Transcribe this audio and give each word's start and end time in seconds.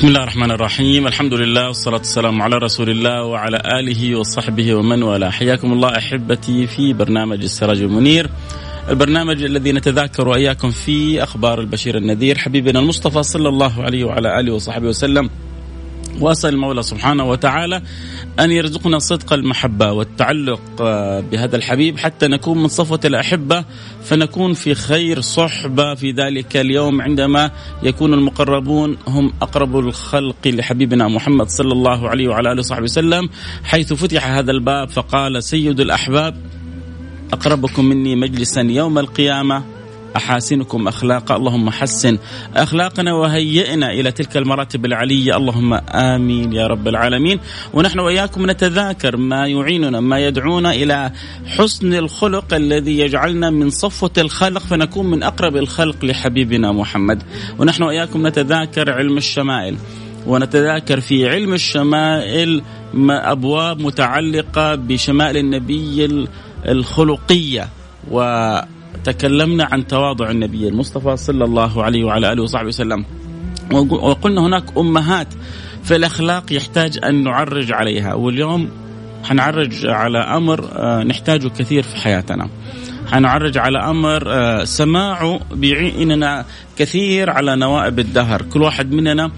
بسم 0.00 0.08
الله 0.08 0.22
الرحمن 0.22 0.50
الرحيم 0.50 1.06
الحمد 1.06 1.34
لله 1.34 1.66
والصلاة 1.66 1.96
والسلام 1.96 2.42
على 2.42 2.56
رسول 2.56 2.90
الله 2.90 3.24
وعلى 3.24 3.62
آله 3.80 4.16
وصحبه 4.16 4.74
ومن 4.74 5.02
والاه 5.02 5.30
حياكم 5.30 5.72
الله 5.72 5.98
أحبتي 5.98 6.66
في 6.66 6.92
برنامج 6.92 7.42
السراج 7.42 7.80
المنير 7.82 8.30
البرنامج 8.88 9.42
الذي 9.42 9.72
نتذاكر 9.72 10.28
وإياكم 10.28 10.70
فيه 10.70 11.22
أخبار 11.22 11.60
البشير 11.60 11.96
النذير 11.96 12.38
حبيبنا 12.38 12.78
المصطفى 12.78 13.22
صلى 13.22 13.48
الله 13.48 13.82
عليه 13.82 14.04
وعلى 14.04 14.40
آله 14.40 14.54
وصحبه 14.54 14.88
وسلم 14.88 15.30
واسال 16.20 16.54
المولى 16.54 16.82
سبحانه 16.82 17.24
وتعالى 17.24 17.82
أن 18.40 18.50
يرزقنا 18.50 18.98
صدق 18.98 19.32
المحبة 19.32 19.92
والتعلق 19.92 20.60
آه، 20.80 21.20
بهذا 21.20 21.56
الحبيب. 21.56 21.98
حتى 21.98 22.28
نكون 22.28 22.58
من 22.58 22.68
صفوة 22.68 23.00
الأحبة 23.04 23.64
فنكون 24.02 24.54
في 24.54 24.74
خير 24.74 25.20
صحبة 25.20 25.94
في 25.94 26.10
ذلك 26.12 26.56
اليوم 26.56 27.02
عندما 27.02 27.50
يكون 27.82 28.14
المقربون 28.14 28.96
هم 29.06 29.32
أقرب 29.42 29.78
الخلق 29.78 30.46
لحبيبنا 30.46 31.08
محمد 31.08 31.48
صلى 31.48 31.72
الله 31.72 32.08
عليه 32.08 32.28
وعلى 32.28 32.52
آله 32.52 32.58
وصحبه 32.58 32.84
وسلم. 32.84 33.28
حيث 33.64 33.92
فتح 33.92 34.26
هذا 34.26 34.50
الباب 34.50 34.88
فقال 34.88 35.42
سيد 35.42 35.80
الأحباب 35.80 36.36
أقربكم 37.32 37.84
مني 37.84 38.16
مجلسا 38.16 38.60
يوم 38.60 38.98
القيامة. 38.98 39.79
أحاسنكم 40.16 40.88
أخلاقا 40.88 41.36
اللهم 41.36 41.70
حسن 41.70 42.18
أخلاقنا 42.56 43.14
وهيئنا 43.14 43.92
إلى 43.92 44.12
تلك 44.12 44.36
المراتب 44.36 44.84
العلية. 44.84 45.36
اللهم 45.36 45.74
آمين 45.94 46.52
يا 46.52 46.66
رب 46.66 46.88
العالمين. 46.88 47.40
ونحن 47.74 47.98
وإياكم 47.98 48.50
نتذاكر 48.50 49.16
ما 49.16 49.46
يعيننا 49.46 50.00
ما 50.00 50.18
يدعونا 50.18 50.70
إلى 50.70 51.12
حسن 51.46 51.94
الخلق 51.94 52.54
الذي 52.54 52.98
يجعلنا 52.98 53.50
من 53.50 53.70
صفوة 53.70 54.10
الخلق 54.18 54.62
فنكون 54.62 55.06
من 55.06 55.22
أقرب 55.22 55.56
الخلق 55.56 56.04
لحبيبنا 56.04 56.72
محمد. 56.72 57.22
ونحن 57.58 57.82
وإياكم 57.82 58.26
نتذاكر 58.26 58.92
علم 58.92 59.16
الشمائل 59.16 59.76
ونتذاكر 60.26 61.00
في 61.00 61.28
علم 61.28 61.54
الشمائل 61.54 62.62
أبواب 63.10 63.80
متعلقة 63.80 64.74
بشمائل 64.74 65.36
النبي 65.36 66.26
الخلقية. 66.68 67.68
و 68.10 68.20
تكلمنا 69.04 69.64
عن 69.64 69.86
تواضع 69.86 70.30
النبي 70.30 70.68
المصطفى 70.68 71.16
صلى 71.16 71.44
الله 71.44 71.84
عليه 71.84 72.04
وعلى 72.04 72.32
آله 72.32 72.42
وصحبه 72.42 72.68
وسلم. 72.68 73.04
وقلنا 73.90 74.46
هناك 74.46 74.64
أمهات 74.78 75.28
في 75.82 75.96
الأخلاق 75.96 76.52
يحتاج 76.52 76.98
أن 77.04 77.24
نعرج 77.24 77.72
عليها 77.72 78.14
واليوم 78.14 78.68
حنعرج 79.24 79.86
على 79.86 80.18
أمر 80.18 80.68
آه، 80.72 81.02
نحتاجه 81.02 81.48
كثير 81.48 81.82
في 81.82 81.96
حياتنا. 81.96 82.48
حنعرج 83.12 83.58
على 83.58 83.78
أمر 83.78 84.22
آه، 84.26 84.64
سماعه 84.64 85.40
بيعيننا 85.54 86.44
كثير 86.78 87.30
على 87.30 87.56
نوائب 87.56 87.98
الدهر. 87.98 88.42
كل 88.42 88.62
واحد 88.62 88.92
مننا 88.92 89.30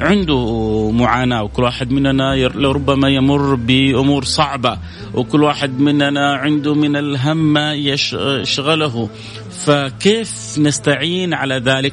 عنده 0.00 0.90
معاناة 0.90 1.42
وكل 1.42 1.62
واحد 1.62 1.90
مننا 1.92 2.34
لربما 2.34 3.08
يمر 3.08 3.54
بأمور 3.54 4.24
صعبة 4.24 4.78
وكل 5.14 5.42
واحد 5.42 5.80
مننا 5.80 6.34
عنده 6.34 6.74
من 6.74 6.96
الهم 6.96 7.52
ما 7.52 7.74
يشغله 7.74 9.08
فكيف 9.50 10.58
نستعين 10.58 11.34
على 11.34 11.54
ذلك؟ 11.54 11.92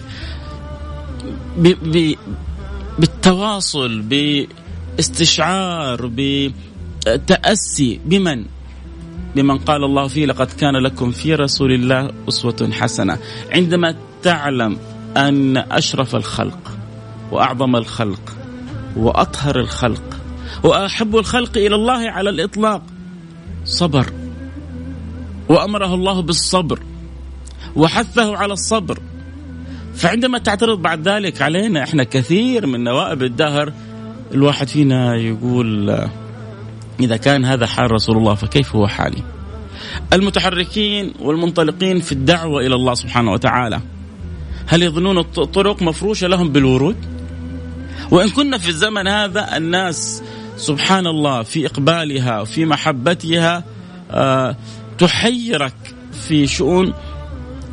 بالتواصل 2.99 4.01
باستشعار 4.97 6.11
بتأسي. 6.15 7.99
بمن؟ 8.05 8.45
بمن 9.35 9.57
قال 9.57 9.83
الله 9.83 10.07
فيه 10.07 10.25
لقد 10.25 10.47
كان 10.47 10.75
لكم 10.75 11.11
في 11.11 11.35
رسول 11.35 11.71
الله 11.71 12.11
أسوة 12.29 12.69
حسنة. 12.71 13.17
عندما 13.51 13.95
تعلم 14.23 14.77
أن 15.17 15.57
أشرف 15.57 16.15
الخلق 16.15 16.78
وأعظم 17.31 17.75
الخلق 17.75 18.35
وأطهر 18.95 19.59
الخلق 19.59 20.19
وأحب 20.63 21.15
الخلق 21.15 21.57
إلى 21.57 21.75
الله 21.75 22.09
على 22.09 22.29
الإطلاق 22.29 22.81
صبر 23.65 24.05
وأمره 25.49 25.93
الله 25.93 26.21
بالصبر 26.21 26.79
وحثه 27.75 28.37
على 28.37 28.53
الصبر 28.53 28.99
فعندما 29.95 30.37
تعترض 30.37 30.81
بعد 30.81 31.07
ذلك 31.07 31.41
علينا 31.41 31.83
إحنا 31.83 32.03
كثير 32.03 32.65
من 32.65 32.83
نوائب 32.83 33.23
الدهر 33.23 33.73
الواحد 34.33 34.67
فينا 34.67 35.15
يقول 35.15 35.89
إذا 36.99 37.17
كان 37.17 37.45
هذا 37.45 37.67
حال 37.67 37.91
رسول 37.91 38.17
الله 38.17 38.35
فكيف 38.35 38.75
هو 38.75 38.87
حالي؟ 38.87 39.23
المتحركين 40.13 41.13
والمنطلقين 41.19 41.99
في 41.99 42.11
الدعوة 42.11 42.61
إلى 42.61 42.75
الله 42.75 42.93
سبحانه 42.93 43.31
وتعالى 43.31 43.79
هل 44.67 44.83
يظنون 44.83 45.17
الطرق 45.17 45.81
مفروشة 45.81 46.27
لهم 46.27 46.49
بالورود؟ 46.49 47.18
وإن 48.11 48.29
كنا 48.29 48.57
في 48.57 48.69
الزمن 48.69 49.07
هذا 49.07 49.57
الناس 49.57 50.23
سبحان 50.57 51.07
الله 51.07 51.43
في 51.43 51.65
إقبالها 51.65 52.41
وفي 52.41 52.65
محبتها 52.65 53.63
آه 54.11 54.55
تحيرك 54.97 55.95
في 56.11 56.47
شؤون 56.47 56.93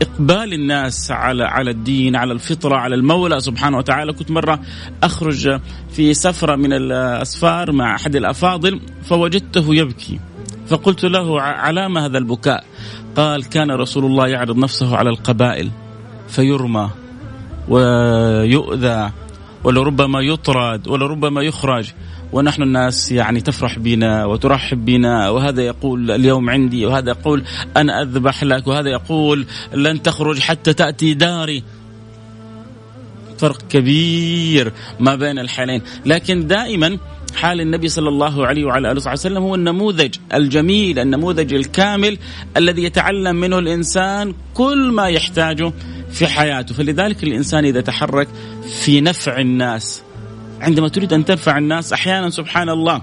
إقبال 0.02 0.52
الناس 0.52 1.10
على 1.10 1.44
على 1.44 1.70
الدين 1.70 2.16
على 2.16 2.32
الفطرة 2.32 2.76
على 2.76 2.94
المولى 2.94 3.40
سبحانه 3.40 3.78
وتعالى. 3.78 4.12
كنت 4.12 4.30
مرة 4.30 4.60
أخرج 5.02 5.60
في 5.90 6.14
سفرة 6.14 6.56
من 6.56 6.72
الأسفار 6.72 7.72
مع 7.72 7.94
أحد 7.94 8.16
الأفاضل 8.16 8.80
فوجدته 9.04 9.74
يبكي. 9.74 10.20
فقلت 10.66 11.04
له 11.04 11.40
علام 11.40 11.98
هذا 11.98 12.18
البكاء؟ 12.18 12.64
قال 13.16 13.44
كان 13.44 13.70
رسول 13.70 14.04
الله 14.04 14.28
يعرض 14.28 14.58
نفسه 14.58 14.96
على 14.96 15.10
القبائل 15.10 15.70
فيرمى 16.28 16.90
ويؤذى 17.68 19.10
ولربما 19.66 20.20
يطرد 20.20 20.88
ولربما 20.88 21.42
يخرج. 21.42 21.92
ونحن 22.32 22.62
الناس 22.62 23.12
يعني 23.12 23.40
تفرح 23.40 23.78
بنا 23.78 24.24
وترحب 24.24 24.84
بنا 24.84 25.30
وهذا 25.30 25.62
يقول 25.62 26.10
اليوم 26.10 26.50
عندي 26.50 26.86
وهذا 26.86 27.10
يقول 27.10 27.44
أنا 27.76 28.02
أذبح 28.02 28.44
لك 28.44 28.66
وهذا 28.66 28.90
يقول 28.90 29.46
لن 29.74 30.02
تخرج 30.02 30.38
حتى 30.38 30.72
تأتي 30.72 31.14
داري. 31.14 31.62
فرق 33.38 33.62
كبير 33.68 34.72
ما 35.00 35.14
بين 35.14 35.38
الحالين. 35.38 35.82
لكن 36.06 36.46
دائما 36.46 36.98
حال 37.36 37.60
النبي 37.60 37.88
صلى 37.88 38.08
الله 38.08 38.46
عليه 38.46 38.64
وعلى 38.64 38.92
آله 38.92 39.12
وسلم 39.12 39.42
هو 39.42 39.54
النموذج 39.54 40.14
الجميل 40.34 40.98
النموذج 40.98 41.54
الكامل 41.54 42.18
الذي 42.56 42.84
يتعلم 42.84 43.36
منه 43.36 43.58
الإنسان 43.58 44.34
كل 44.54 44.92
ما 44.92 45.08
يحتاجه 45.08 45.72
في 46.10 46.26
حياته. 46.26 46.74
فلذلك 46.74 47.24
الإنسان 47.24 47.64
إذا 47.64 47.80
تحرك 47.80 48.28
في 48.82 49.00
نفع 49.00 49.40
الناس 49.40 50.02
عندما 50.60 50.88
تريد 50.88 51.12
أن 51.12 51.24
تنفع 51.24 51.58
الناس 51.58 51.92
أحيانا 51.92 52.30
سبحان 52.30 52.68
الله 52.68 53.02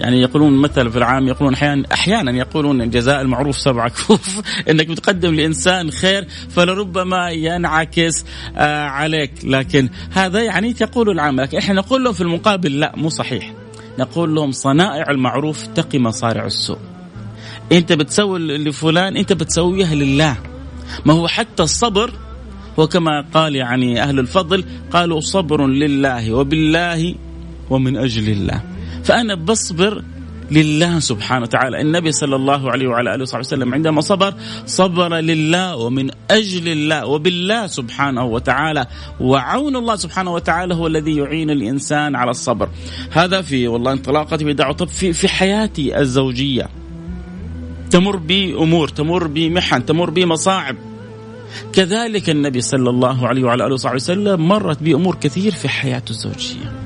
يعني 0.00 0.20
يقولون 0.20 0.52
مثل 0.52 0.90
في 0.90 0.98
العام 0.98 1.28
يقولون 1.28 1.54
أحيانا 1.54 1.84
أحيانا 1.92 2.32
يقولون 2.32 2.90
جزاء 2.90 3.20
المعروف 3.20 3.58
سبع 3.58 3.88
كفوف. 3.88 4.40
إنك 4.70 4.86
بتقدم 4.86 5.34
لإنسان 5.34 5.90
خير 5.90 6.26
فلربما 6.50 7.30
ينعكس 7.30 8.24
آه 8.56 8.84
عليك. 8.84 9.32
لكن 9.44 9.88
هذا 10.10 10.42
يعني 10.42 10.72
تقول 10.72 11.10
العام. 11.10 11.40
لكن 11.40 11.58
إحنا 11.58 11.74
نقول 11.74 12.04
لهم 12.04 12.12
في 12.12 12.20
المقابل 12.20 12.80
لا 12.80 12.92
مو 12.96 13.08
صحيح. 13.08 13.52
نقول 13.98 14.34
لهم 14.34 14.52
صنائع 14.52 15.10
المعروف 15.10 15.66
تقي 15.66 15.98
مصارع 15.98 16.46
السوء. 16.46 16.78
أنت 17.72 17.92
بتسوي 17.92 18.38
لفلان 18.38 19.16
أنت 19.16 19.32
بتسويها 19.32 19.94
لله. 19.94 20.36
ما 21.04 21.12
هو 21.12 21.28
حتى 21.28 21.62
الصبر 21.62 22.12
وكما 22.76 23.24
قال 23.34 23.56
يعني 23.56 24.02
أهل 24.02 24.18
الفضل 24.18 24.64
قالوا 24.90 25.20
صبر 25.20 25.66
لله 25.66 26.32
وبالله 26.34 27.14
ومن 27.70 27.96
أجل 27.96 28.32
الله. 28.32 28.75
فأنا 29.06 29.34
بصبر 29.34 30.02
لله 30.50 30.98
سبحانه 30.98 31.42
وتعالى. 31.42 31.80
النبي 31.80 32.12
صلى 32.12 32.36
الله 32.36 32.70
عليه 32.70 32.88
وعلى 32.88 33.14
آله 33.14 33.22
وصحبه 33.22 33.40
وسلم 33.40 33.74
عندما 33.74 34.00
صبر 34.00 34.34
صبر 34.66 35.14
لله 35.14 35.76
ومن 35.76 36.10
أجل 36.30 36.68
الله 36.68 37.06
وبالله 37.06 37.66
سبحانه 37.66 38.24
وتعالى. 38.24 38.86
وعون 39.20 39.76
الله 39.76 39.96
سبحانه 39.96 40.32
وتعالى 40.32 40.74
هو 40.74 40.86
الذي 40.86 41.16
يعين 41.16 41.50
الإنسان 41.50 42.16
على 42.16 42.30
الصبر. 42.30 42.68
هذا 43.10 43.42
في 43.42 43.68
والله 43.68 43.92
انطلاقتي 43.92 44.44
بدعوه 44.44 44.72
طب 44.72 44.88
في 44.88 45.12
في 45.12 45.28
حياتي 45.28 45.98
الزوجية. 45.98 46.68
تمر 47.90 48.16
بي 48.16 48.54
أمور 48.54 48.88
تمر 48.88 49.26
بي 49.26 49.50
محن 49.50 49.86
تمر 49.86 50.10
بي 50.10 50.26
مصاعب. 50.26 50.76
كذلك 51.72 52.30
النبي 52.30 52.60
صلى 52.60 52.90
الله 52.90 53.28
عليه 53.28 53.44
وعلى 53.44 53.66
آله 53.66 53.74
وصحبه 53.74 53.94
وسلم 53.94 54.48
مرت 54.48 54.82
بأمور 54.82 55.14
كثير 55.14 55.52
في 55.52 55.68
حياته 55.68 56.10
الزوجية. 56.10 56.85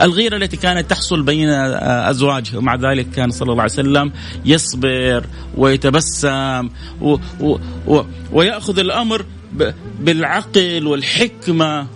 الغيرة 0.00 0.36
التي 0.36 0.56
كانت 0.56 0.90
تحصل 0.90 1.22
بين 1.22 1.48
ازواجه 1.48 2.58
ومع 2.58 2.74
ذلك 2.74 3.10
كان 3.10 3.30
صلى 3.30 3.52
الله 3.52 3.62
عليه 3.62 3.72
وسلم 3.72 4.12
يصبر 4.44 5.26
ويتبسم 5.56 6.68
و 7.00 7.16
و 7.40 7.58
و 7.86 8.02
ويأخذ 8.32 8.78
الأمر 8.78 9.24
بالعقل 10.00 10.86
والحكمة. 10.86 11.86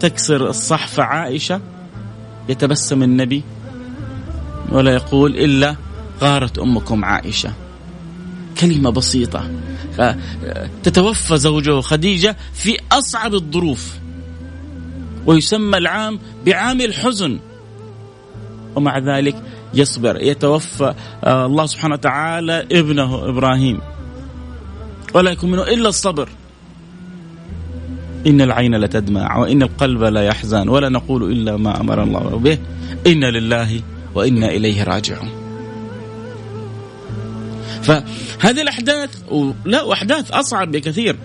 تكسر 0.00 0.48
الصحفه 0.48 1.02
عائشة 1.02 1.60
يتبسم 2.48 3.02
النبي 3.02 3.42
ولا 4.72 4.94
يقول 4.94 5.36
إلا 5.36 5.76
غارت 6.20 6.58
أمكم 6.58 7.04
عائشة. 7.04 7.52
كلمة 8.60 8.90
بسيطة. 8.90 9.50
تتوفى 10.82 11.38
زوجه 11.38 11.80
خديجة 11.80 12.36
في 12.54 12.76
أصعب 12.92 13.34
الظروف. 13.34 13.94
ويسمى 15.26 15.78
العام 15.78 16.18
بعام 16.46 16.80
الحزن. 16.80 17.38
ومع 18.74 18.98
ذلك 18.98 19.36
يصبر 19.74 20.22
يتوفى 20.22 20.94
آه، 21.24 21.46
الله 21.46 21.66
سبحانه 21.66 21.94
وتعالى 21.94 22.66
ابنه 22.72 23.28
إبراهيم. 23.28 23.80
ولا 25.14 25.30
يكون 25.30 25.50
منه 25.50 25.62
إلا 25.62 25.88
الصبر. 25.88 26.28
إن 28.26 28.40
العين 28.40 28.74
لتدمع 28.74 29.36
وإن 29.36 29.62
القلب 29.62 30.02
لا 30.02 30.24
يحزن 30.24 30.68
ولا 30.68 30.88
نقول 30.88 31.32
إلا 31.32 31.56
ما 31.56 31.80
أمر 31.80 32.02
الله 32.02 32.20
به. 32.20 32.58
إنا 33.06 33.30
لله 33.30 33.80
وإنا 34.14 34.48
إليه 34.48 34.82
راجعون. 34.84 35.28
فهذه 37.82 38.62
الأحداث 38.62 39.10
لا 39.64 39.82
وأحداث 39.82 40.30
أصعب 40.30 40.70
بكثير. 40.70 41.16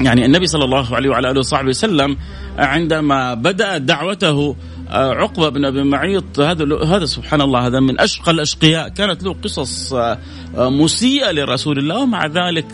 يعني 0.00 0.26
النبي 0.26 0.46
صلى 0.46 0.64
الله 0.64 0.96
عليه 0.96 1.10
وعلى 1.10 1.30
آله 1.30 1.38
وصحبه 1.38 1.68
وسلم 1.68 2.16
عندما 2.58 3.34
بدأ 3.34 3.78
دعوته 3.78 4.56
آه، 4.90 5.14
عقبة 5.14 5.48
بن 5.48 5.64
أبي 5.64 5.82
معيط 5.82 6.40
هذا 6.40 6.84
هذا 6.84 7.04
سبحان 7.04 7.40
الله 7.40 7.66
هذا 7.66 7.80
من 7.80 8.00
أشقى 8.00 8.30
الأشقياء. 8.30 8.88
كانت 8.88 9.22
له 9.22 9.32
قصص 9.44 9.92
آه، 9.92 10.18
مسيئة 10.56 11.30
لرسول 11.30 11.78
الله 11.78 11.98
ومع 12.02 12.26
ذلك 12.26 12.66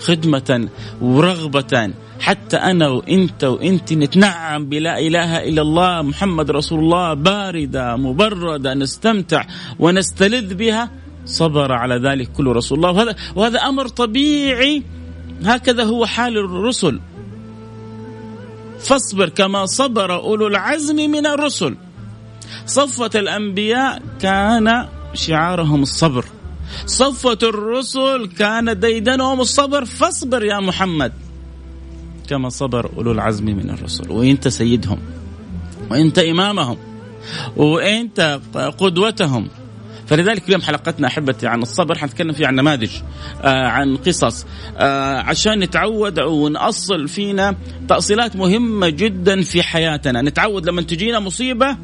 خدمة 0.00 0.68
ورغبة. 1.00 1.90
حتى 2.20 2.56
أنا 2.56 2.88
وإنت 2.88 3.44
وإنت 3.44 3.92
نتنعم 3.92 4.68
بلا 4.68 4.98
إله 4.98 5.48
إلا 5.48 5.62
الله 5.62 6.02
محمد 6.02 6.50
رسول 6.50 6.78
الله 6.78 7.14
باردة 7.14 7.96
مبردة 7.96 8.74
نستمتع 8.74 9.44
ونستلذ 9.78 10.54
بها. 10.54 10.90
صبر 11.26 11.72
على 11.72 11.94
ذلك 11.94 12.32
كل 12.32 12.46
رسول 12.46 12.78
الله. 12.78 12.90
وهذا 12.90 13.16
وهذا 13.36 13.58
أمر 13.58 13.88
طبيعي 13.88 14.82
هكذا 15.44 15.84
هو 15.84 16.06
حال 16.06 16.38
الرسل. 16.38 17.00
فاصبر 18.78 19.28
كما 19.28 19.66
صبر 19.66 20.14
أولو 20.14 20.46
العزم 20.46 20.96
من 20.96 21.26
الرسل. 21.26 21.76
صفوة 22.66 23.10
الأنبياء 23.14 24.02
كان 24.20 24.88
شعارهم 25.14 25.82
الصبر. 25.82 26.24
صفوة 26.86 27.38
الرسل 27.42 28.28
كان 28.38 28.80
ديدنهم 28.80 29.40
الصبر. 29.40 29.84
فاصبر 29.84 30.44
يا 30.44 30.60
محمد 30.60 31.12
كما 32.28 32.48
صبر 32.48 32.90
أولو 32.96 33.12
العزم 33.12 33.44
من 33.44 33.70
الرسل. 33.70 34.10
وأنت 34.10 34.48
سيدهم 34.48 34.98
وأنت 35.90 36.18
إمامهم 36.18 36.78
وأنت 37.56 38.40
قدوتهم. 38.78 39.48
فلذلك 40.10 40.48
اليوم 40.48 40.62
حلقتنا 40.62 41.06
أحبتي 41.06 41.46
عن 41.46 41.62
الصبر 41.62 41.98
حنتكلم 41.98 42.32
فيها 42.32 42.46
عن 42.46 42.54
نماذج 42.54 42.90
آه 43.42 43.66
عن 43.66 43.96
قصص 43.96 44.46
آه 44.76 45.18
عشان 45.18 45.58
نتعود 45.58 46.20
ونأصل 46.20 47.08
فينا 47.08 47.56
تأصيلات 47.88 48.36
مهمة 48.36 48.88
جدا 48.88 49.42
في 49.42 49.62
حياتنا. 49.62 50.22
نتعود 50.22 50.66
لما 50.66 50.82
تجينا 50.82 51.20
مصيبة 51.20 51.76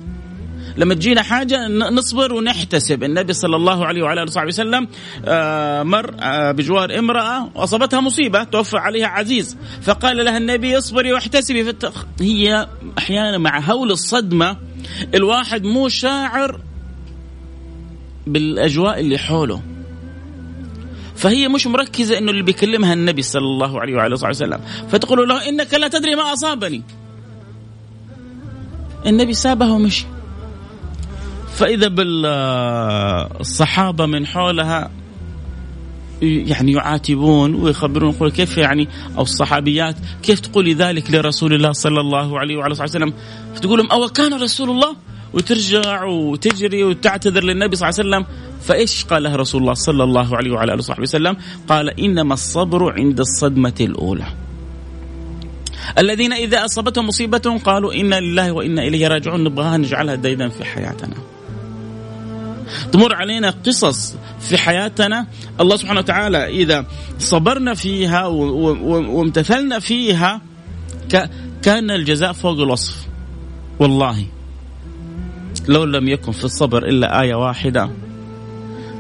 لما 0.77 0.95
تجينا 0.95 1.23
حاجة 1.23 1.69
نصبر 1.69 2.33
ونحتسب. 2.33 3.03
النبي 3.03 3.33
صلى 3.33 3.57
الله 3.57 3.87
عليه 3.87 4.03
وعلى 4.03 4.23
آله 4.23 4.31
وصحبه 4.31 4.49
وسلم 4.49 4.89
آه 5.25 5.83
مر 5.83 6.15
آه 6.21 6.53
بجوار 6.53 6.99
امرأة 6.99 7.51
وأصابتها 7.55 8.01
مصيبة 8.01 8.45
توفى 8.45 8.77
عليها 8.77 9.07
عزيز. 9.07 9.57
فقال 9.83 10.25
لها 10.25 10.39
النبي 10.39 10.79
اصبري 10.79 11.13
واحتسبي. 11.13 11.75
هي 12.21 12.67
أحيانا 12.99 13.39
مع 13.39 13.61
هول 13.61 13.91
الصدمة 13.91 14.57
الواحد 15.15 15.65
مو 15.65 15.89
شاعر 15.89 16.61
بالأجواء 18.27 19.01
اللي 19.01 19.19
حوله. 19.19 19.63
فهي 21.17 21.49
مش 21.49 21.67
مركزة 21.67 22.19
إنه 22.19 22.31
اللي 22.31 22.43
بيكلمها 22.43 22.93
النبي 22.93 23.23
صلى 23.23 23.45
الله 23.45 23.81
عليه 23.81 23.95
وعلى 23.95 24.15
آله 24.15 24.29
وسلم. 24.29 24.61
فتقول 24.89 25.29
له 25.29 25.49
إنك 25.49 25.75
لا 25.75 25.89
تدري 25.89 26.15
ما 26.15 26.33
أصابني. 26.33 26.83
النبي 29.07 29.35
سابها 29.35 29.73
ومشي. 29.73 30.07
فإذا 31.53 31.89
بالصحابة 33.39 34.07
من 34.07 34.27
حولها 34.27 34.91
يعني 36.23 36.73
يعاتبون 36.73 37.55
ويخبرون 37.55 38.15
يقول 38.15 38.31
كيف 38.31 38.59
يعني 38.59 38.89
أو 39.19 39.23
الصحابيات 39.23 39.97
كيف 40.23 40.41
تقولي 40.41 40.75
ذلك 40.75 41.11
لرسول 41.11 41.55
الله 41.55 41.73
صلى 41.73 42.01
الله 42.01 42.39
عليه 42.39 42.57
وعلى 42.57 42.75
آله 42.75 42.83
وسلم؟ 42.83 43.13
فتقول 43.55 43.79
لهم 43.79 43.91
أو 43.91 44.09
كان 44.09 44.43
رسول 44.43 44.71
الله 44.71 44.97
وترجع 45.37 46.05
وتجري 46.05 46.85
وتعتذر 46.85 47.45
للنبي 47.45 47.77
صلى 47.77 47.89
الله 47.89 47.99
عليه 47.99 48.09
وسلم 48.09 48.37
فإيش 48.61 49.05
قال 49.05 49.23
له 49.23 49.37
رسول 49.37 49.61
الله 49.61 49.75
صلى 49.75 50.05
الله 50.05 50.37
عليه 50.37 50.51
وعلى 50.51 50.73
آله 50.73 50.79
وصحبه 50.79 51.03
وسلم؟ 51.03 51.37
قال 51.69 52.01
إنما 52.01 52.35
الصبر 52.35 52.93
عند 52.93 53.21
الصدمة 53.21 53.75
الأولى. 53.81 54.27
الذين 55.99 56.33
إذا 56.33 56.65
أصابتهم 56.65 57.07
مصيبة 57.07 57.61
قالوا 57.65 57.95
إنا 57.95 58.21
لله 58.21 58.53
وإنا 58.53 58.83
إليه 58.83 59.09
راجعون 59.09 59.45
نبغاها 59.45 59.77
نجعلها 59.77 60.15
ديدا 60.15 60.49
في 60.49 60.65
حياتنا. 60.65 61.17
تمر 62.93 63.15
علينا 63.15 63.51
قصص 63.51 64.15
في 64.41 64.59
حياتنا 64.59 65.27
الله 65.61 65.77
سبحانه 65.77 66.01
وتعالى 66.01 66.63
إذا 66.63 66.87
صبرنا 67.19 67.75
فيها 67.75 68.27
وامتثلنا 68.27 69.79
فيها 69.79 70.41
كان 71.63 71.91
الجزاء 71.91 72.33
فوق 72.33 72.61
الوصف 72.61 73.07
والله 73.79 74.27
لو 75.69 75.85
لم 75.85 76.09
يكن 76.09 76.33
في 76.33 76.45
الصبر 76.45 76.85
إلا 76.89 77.21
آية 77.23 77.35
واحدة 77.35 77.91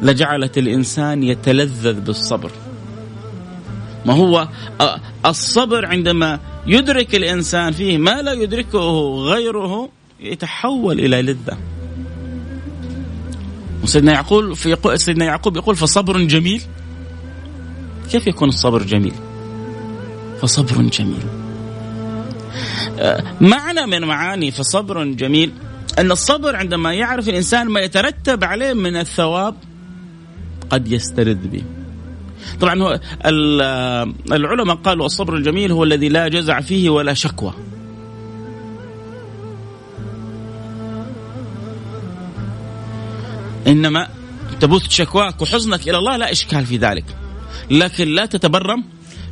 لجعلت 0.02 0.58
الإنسان 0.58 1.22
يتلذذ 1.22 2.00
بالصبر. 2.00 2.50
ما 4.06 4.14
هو؟ 4.14 4.48
الصبر 5.26 5.86
عندما 5.86 6.40
يدرك 6.66 7.14
الإنسان 7.14 7.72
فيه 7.72 7.98
ما 7.98 8.22
لا 8.22 8.32
يدركه 8.32 9.14
غيره 9.24 9.88
يتحول 10.20 11.00
إلى 11.00 11.22
لذة. 11.22 11.58
وسيدنا 13.82 14.12
يعقوب 14.12 14.52
في 14.52 14.76
سيدنا 14.94 15.24
يعقوب 15.24 15.56
يقول 15.56 15.76
فصبر 15.76 16.18
جميل؟ 16.18 16.62
كيف 18.10 18.26
يكون 18.26 18.48
الصبر 18.48 18.82
جميل؟ 18.82 19.14
فصبر 20.40 20.82
جميل. 20.82 21.26
معنى 23.40 23.86
من 23.86 24.04
معاني 24.04 24.50
فصبر 24.50 25.04
جميل؟ 25.04 25.52
أن 25.98 26.10
الصبر 26.10 26.56
عندما 26.56 26.94
يعرف 26.94 27.28
الإنسان 27.28 27.66
ما 27.68 27.80
يترتب 27.80 28.44
عليه 28.44 28.72
من 28.72 28.96
الثواب 28.96 29.54
قد 30.70 30.92
يسترد 30.92 31.50
به. 31.50 31.62
طبعا 32.60 32.82
هو 32.82 33.00
العلماء 34.32 34.76
قالوا 34.76 35.06
الصبر 35.06 35.36
الجميل 35.36 35.72
هو 35.72 35.84
الذي 35.84 36.08
لا 36.08 36.28
جزع 36.28 36.60
فيه 36.60 36.90
ولا 36.90 37.14
شكوى. 37.14 37.54
إنما 43.66 44.08
تبث 44.60 44.88
شكواك 44.88 45.42
وحزنك 45.42 45.88
إلى 45.88 45.98
الله 45.98 46.16
لا 46.16 46.32
إشكال 46.32 46.66
في 46.66 46.76
ذلك. 46.76 47.04
لكن 47.70 48.08
لا 48.08 48.26
تتبرم 48.26 48.84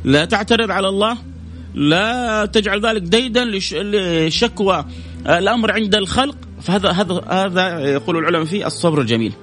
لا 0.03 0.25
تعترض 0.25 0.71
على 0.71 0.89
الله 0.89 1.17
لا 1.75 2.45
تجعل 2.45 2.85
ذلك 2.85 3.01
ديدا 3.01 3.45
لشكوى. 4.25 4.85
الأمر 5.27 5.71
عند 5.71 5.95
الخلق 5.95 6.35
فهذا 6.65 6.91
هذا 6.91 7.21
هذا 7.29 7.79
يقول 7.79 8.17
العلماء 8.17 8.45
فيه 8.45 8.67
الصبر 8.67 9.01
الجميل. 9.01 9.33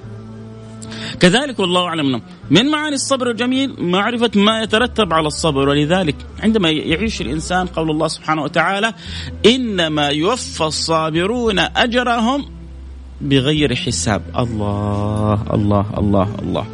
كذلك 1.21 1.59
والله 1.59 1.85
أعلم 1.85 2.23
من 2.50 2.71
معاني 2.71 2.95
الصبر 2.95 3.31
الجميل 3.31 3.75
معرفة 3.79 4.31
ما 4.35 4.62
يترتب 4.62 5.12
على 5.12 5.26
الصبر 5.26 5.69
ولذلك 5.69 6.17
عندما 6.43 6.71
يعيش 6.71 7.21
الإنسان 7.21 7.67
قول 7.67 7.91
الله 7.91 8.09
سبحانه 8.09 8.43
وتعالى 8.43 8.95
إنما 9.47 10.09
يوفى 10.09 10.64
الصابرون 10.64 11.59
أجرهم 11.59 12.50
بغير 13.21 13.75
حساب. 13.75 14.23
الله 14.38 15.43
الله 15.55 15.87
الله 15.99 16.29
الله. 16.43 16.67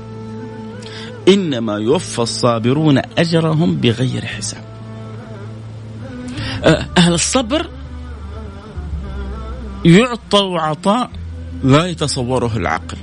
إنما 1.28 1.78
يوفى 1.78 2.19
الصابرون 2.19 2.99
أجرهم 3.19 3.76
بغير 3.76 4.25
حساب. 4.25 4.64
أهل 6.99 7.14
الصبر 7.14 7.67
يعطوا 9.85 10.58
عطاء 10.61 11.11
لا 11.64 11.87
يتصوره 11.87 12.56
العقل. 12.56 12.97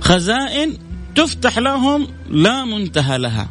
خزائن 0.00 0.78
تفتح 1.14 1.58
لهم 1.58 2.06
لا 2.30 2.64
منتهى 2.64 3.18
لها. 3.18 3.48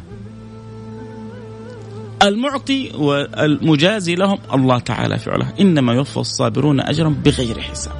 المعطي 2.22 2.90
والمجازي 2.94 4.14
لهم 4.14 4.38
الله 4.54 4.78
تعالى 4.78 5.18
في 5.18 5.30
علاه 5.30 5.52
إنما 5.60 5.92
يوفى 5.92 6.16
الصابرون 6.16 6.80
اجرا 6.80 7.08
بغير 7.08 7.60
حساب. 7.60 7.94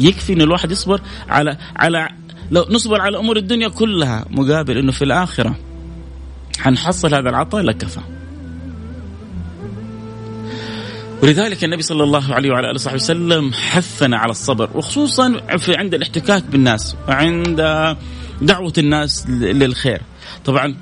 يكفي 0.00 0.32
إن 0.32 0.40
الواحد 0.40 0.70
يصبر 0.70 1.00
على 1.28 1.58
على 1.76 2.08
لو 2.50 2.66
نصبر 2.70 3.00
على 3.00 3.18
أمور 3.18 3.36
الدنيا 3.36 3.68
كلها 3.68 4.24
مقابل 4.30 4.78
إنه 4.78 4.92
في 4.92 5.04
الآخرة 5.04 5.54
حنحصل 6.58 7.14
هذا 7.14 7.28
العطاء 7.28 7.62
لكفى. 7.62 8.00
ولذلك 11.22 11.64
النبي 11.64 11.82
صلى 11.82 12.04
الله 12.04 12.34
عليه 12.34 12.50
وعلى 12.50 12.66
آله 12.66 12.74
وصحبه 12.74 12.94
وسلم 12.94 13.52
حثنا 13.52 14.16
على 14.16 14.30
الصبر 14.30 14.70
وخصوصا 14.74 15.40
في 15.58 15.76
عند 15.76 15.94
الاحتكاك 15.94 16.44
بالناس 16.44 16.96
وعند 17.08 17.56
دعوة 18.42 18.72
الناس 18.78 19.26
للخير. 19.30 20.00
طبعا 20.44 20.74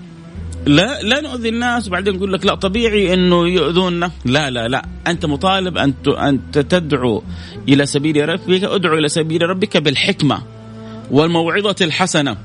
لا 0.67 1.03
لا 1.03 1.21
نؤذي 1.21 1.49
الناس 1.49 1.89
وبعدين 1.89 2.15
نقول 2.15 2.33
لك 2.33 2.47
لا 2.47 2.55
طبيعي 2.55 3.15
إنه 3.15 3.49
يؤذونا 3.49 4.11
لا 4.25 4.51
لا 4.51 4.69
لا 4.69 4.85
أنت 5.07 5.27
مطالب 5.27 5.79
أن 5.79 5.95
انت 6.09 6.59
تدعو 6.59 7.23
إلى 7.69 7.87
سبيل 7.87 8.29
ربك 8.29 8.65
ادعو 8.65 8.99
إلى 8.99 9.09
سبيل 9.09 9.43
ربك 9.43 9.77
بالحكمة 9.77 10.43
والموعظة 11.11 11.77
الحسنة 11.81 12.37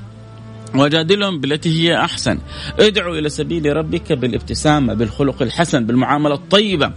وجادلهم 0.74 1.40
بالتي 1.40 1.68
هي 1.68 1.96
أحسن. 1.96 2.38
ادعو 2.80 3.14
إلى 3.14 3.28
سبيل 3.28 3.76
ربك 3.76 4.12
بالابتسامة 4.12 4.94
بالخلق 4.94 5.42
الحسن 5.42 5.86
بالمعاملة 5.86 6.34
الطيبة. 6.34 6.92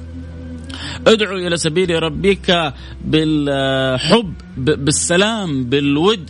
ادعو 1.07 1.37
إلى 1.37 1.57
سبيل 1.57 2.03
ربك 2.03 2.73
بالحب 3.05 4.33
بالسلام 4.57 5.63
بالود 5.63 6.29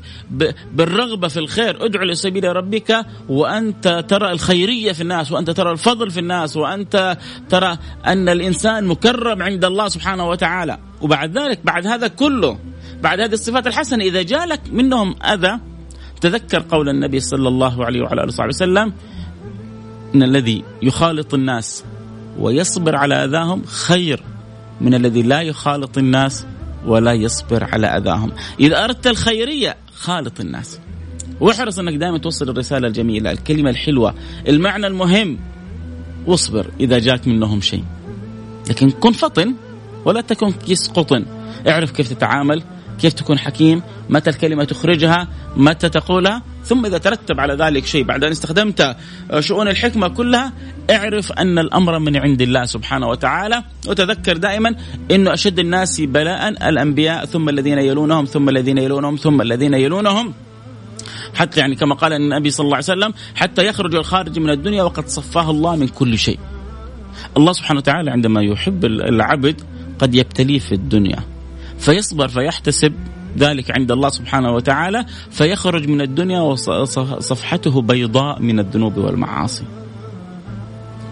بالرغبة 0.73 1.27
في 1.27 1.39
الخير. 1.39 1.85
ادعو 1.85 2.03
إلى 2.03 2.15
سبيل 2.15 2.55
ربك 2.55 3.05
وأنت 3.29 4.05
ترى 4.07 4.31
الخيرية 4.31 4.91
في 4.91 5.01
الناس 5.01 5.31
وأنت 5.31 5.49
ترى 5.49 5.71
الفضل 5.71 6.11
في 6.11 6.19
الناس 6.19 6.57
وأنت 6.57 7.17
ترى 7.49 7.77
أن 8.05 8.29
الإنسان 8.29 8.85
مكرم 8.85 9.43
عند 9.43 9.65
الله 9.65 9.87
سبحانه 9.87 10.29
وتعالى. 10.29 10.77
وبعد 11.01 11.37
ذلك 11.37 11.59
بعد 11.63 11.87
هذا 11.87 12.07
كله 12.07 12.59
بعد 13.03 13.19
هذه 13.19 13.33
الصفات 13.33 13.67
الحسنة 13.67 14.03
إذا 14.03 14.21
جالك 14.21 14.61
منهم 14.71 15.15
أذى 15.23 15.59
تذكر 16.21 16.59
قول 16.69 16.89
النبي 16.89 17.19
صلى 17.19 17.47
الله 17.47 17.85
عليه 17.85 18.01
وعلى 18.01 18.21
آله 18.21 18.27
وصحبه 18.27 18.47
وسلم 18.47 18.93
إن 20.15 20.23
الذي 20.23 20.63
يخالط 20.81 21.33
الناس 21.33 21.83
ويصبر 22.39 22.95
على 22.95 23.15
أذاهم 23.25 23.63
خير. 23.65 24.23
من 24.81 24.93
الذي 24.93 25.21
لا 25.21 25.41
يخالط 25.41 25.97
الناس 25.97 26.45
ولا 26.85 27.13
يصبر 27.13 27.63
على 27.63 27.87
أذاهم. 27.87 28.31
إذا 28.59 28.83
أردت 28.83 29.07
الخيرية 29.07 29.77
خالط 29.95 30.39
الناس. 30.39 30.79
واحرص 31.39 31.79
أنك 31.79 31.93
دائما 31.93 32.17
توصل 32.17 32.49
الرسالة 32.49 32.87
الجميلة 32.87 33.31
الكلمة 33.31 33.69
الحلوة 33.69 34.15
المعنى 34.47 34.87
المهم. 34.87 35.39
واصبر 36.27 36.71
إذا 36.79 36.99
جاك 36.99 37.27
منهم 37.27 37.61
شيء. 37.61 37.83
لكن 38.69 38.89
كن 38.89 39.11
فطن 39.11 39.55
ولا 40.05 40.21
تكن 40.21 40.51
كيس 40.51 40.87
قطن 40.87 41.25
اعرف 41.67 41.91
كيف 41.91 42.13
تتعامل 42.13 42.63
كيف 42.99 43.13
تكون 43.13 43.39
حكيم 43.39 43.81
متى 44.09 44.29
الكلمة 44.29 44.63
تخرجها 44.63 45.27
متى 45.57 45.89
تقولها. 45.89 46.41
ثم 46.65 46.85
إذا 46.85 46.97
ترتب 46.97 47.39
على 47.39 47.53
ذلك 47.53 47.85
شيء 47.85 48.03
بعد 48.03 48.23
أن 48.23 48.31
استخدمت 48.31 48.95
شؤون 49.39 49.67
الحكمة 49.67 50.07
كلها 50.07 50.53
اعرف 50.91 51.31
أن 51.31 51.59
الأمر 51.59 51.99
من 51.99 52.17
عند 52.17 52.41
الله 52.41 52.65
سبحانه 52.65 53.07
وتعالى. 53.07 53.63
وتذكر 53.87 54.37
دائما 54.37 54.75
أنه 55.11 55.33
أشد 55.33 55.59
الناس 55.59 56.01
بلاء 56.01 56.47
الأنبياء 56.47 57.25
ثم 57.25 57.49
الذين 57.49 57.77
يلونهم 57.77 58.25
ثم 58.25 58.49
الذين 58.49 58.77
يلونهم 58.77 59.15
ثم 59.15 59.41
الذين 59.41 59.73
يلونهم. 59.73 60.33
حتى 61.35 61.59
يعني 61.59 61.75
كما 61.75 61.95
قال 61.95 62.13
النبي 62.13 62.49
صلى 62.49 62.63
الله 62.63 62.75
عليه 62.75 62.85
وسلم 62.85 63.13
حتى 63.35 63.65
يخرج 63.65 63.95
الخارج 63.95 64.39
من 64.39 64.49
الدنيا 64.49 64.83
وقد 64.83 65.07
صفاه 65.07 65.51
الله 65.51 65.75
من 65.75 65.87
كل 65.87 66.17
شيء. 66.17 66.39
الله 67.37 67.53
سبحانه 67.53 67.79
وتعالى 67.79 68.11
عندما 68.11 68.41
يحب 68.41 68.85
العبد 68.85 69.61
قد 69.99 70.15
يبتليه 70.15 70.59
في 70.59 70.71
الدنيا. 70.75 71.19
فيصبر 71.79 72.27
فيحتسب 72.27 72.93
ذلك 73.37 73.71
عند 73.71 73.91
الله 73.91 74.09
سبحانه 74.09 74.51
وتعالى 74.51 75.05
فيخرج 75.31 75.87
من 75.87 76.01
الدنيا 76.01 76.41
وصفحته 76.41 77.81
بيضاء 77.81 78.41
من 78.41 78.59
الذنوب 78.59 78.97
والمعاصي. 78.97 79.63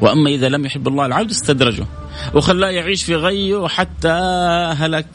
وأما 0.01 0.30
إذا 0.30 0.50
لم 0.50 0.65
يحب 0.65 0.88
الله 0.88 1.06
العبد 1.06 1.30
استدرجه. 1.30 1.86
وخلاه 2.34 2.70
يعيش 2.70 3.03
في 3.03 3.15
غيه 3.15 3.68
حتى 3.68 4.10
هلك 4.77 5.06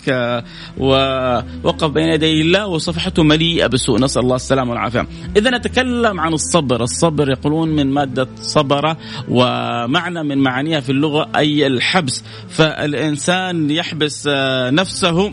ووقف 0.79 1.91
بين 1.91 2.09
يدي 2.09 2.41
الله 2.41 2.67
وصفحته 2.67 3.23
مليئة 3.23 3.67
بسوء 3.67 4.01
نسأل 4.01 4.23
الله 4.23 4.37
السلامة 4.37 4.71
والعافية. 4.71 5.07
إذا 5.37 5.51
نتكلم 5.51 6.21
عن 6.21 6.33
الصبر، 6.33 6.83
الصبر 6.83 7.31
يقولون 7.31 7.69
من 7.69 7.91
مادة 7.91 8.29
صبر 8.41 8.97
ومعنى 9.29 10.23
من 10.23 10.39
معانيها 10.39 10.81
في 10.81 10.93
اللغة 10.93 11.29
أي 11.37 11.67
الحبس، 11.67 12.25
فالإنسان 12.49 13.71
يحبس 13.71 14.29
نفسه 14.71 15.33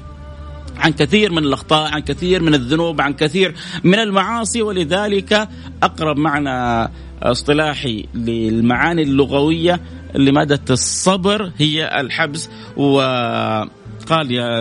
عن 0.77 0.91
كثير 0.91 1.31
من 1.31 1.37
الأخطاء 1.37 1.93
عن 1.93 1.99
كثير 1.99 2.43
من 2.43 2.53
الذنوب 2.55 3.01
عن 3.01 3.13
كثير 3.13 3.55
من 3.83 3.99
المعاصي 3.99 4.61
ولذلك 4.61 5.47
أقرب 5.83 6.17
معنى 6.17 6.91
اصطلاحي 7.23 8.05
للمعاني 8.13 9.01
اللغوية 9.01 9.81
لمادة 10.15 10.61
الصبر 10.69 11.51
هي 11.57 12.01
الحبس. 12.01 12.49
وقال 12.77 13.69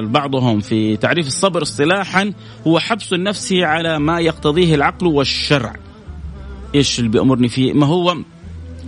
بعضهم 0.08 0.60
في 0.60 0.96
تعريف 0.96 1.26
الصبر 1.26 1.62
اصطلاحا 1.62 2.32
هو 2.66 2.78
حبس 2.78 3.12
النفس 3.12 3.52
على 3.52 3.98
ما 3.98 4.20
يقتضيه 4.20 4.74
العقل 4.74 5.06
والشرع. 5.06 5.76
إيش 6.74 6.98
اللي 6.98 7.10
بيأمرني 7.10 7.48
فيه؟ 7.48 7.72
ما 7.72 7.86
هو 7.86 8.16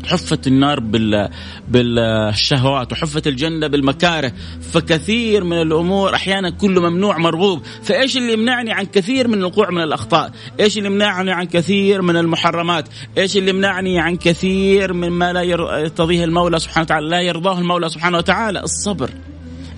حفت 0.06 0.46
النار 0.46 0.80
بال 0.80 1.28
بالشهوات 1.68 2.92
وحفت 2.92 3.26
الجنة 3.26 3.66
بالمكاره. 3.66 4.32
فكثير 4.72 5.44
من 5.44 5.62
الأمور 5.62 6.14
أحيانا 6.14 6.50
كله 6.50 6.80
ممنوع 6.80 7.18
مرغوب. 7.18 7.62
فإيش 7.82 8.16
اللي 8.16 8.32
يمنعني 8.32 8.72
عن 8.72 8.84
كثير 8.84 9.28
من 9.28 9.38
الوقوع 9.38 9.70
من 9.70 9.82
الأخطاء؟ 9.82 10.30
إيش 10.60 10.78
اللي 10.78 10.88
يمنعني 10.88 11.32
عن 11.32 11.44
كثير 11.44 12.02
من 12.02 12.16
المحرمات؟ 12.16 12.88
إيش 13.18 13.36
اللي 13.36 13.50
يمنعني 13.50 14.00
عن 14.00 14.16
كثير 14.16 14.92
مما 14.92 15.32
لا 15.32 15.42
يرتضيه 15.42 16.24
المولى 16.24 16.58
سبحانه 16.58 16.84
وتعالى 16.84 17.08
لا 17.08 17.20
يرضاه 17.20 17.58
المولى 17.58 17.88
سبحانه 17.88 18.18
وتعالى؟ 18.18 18.60
الصبر. 18.60 19.10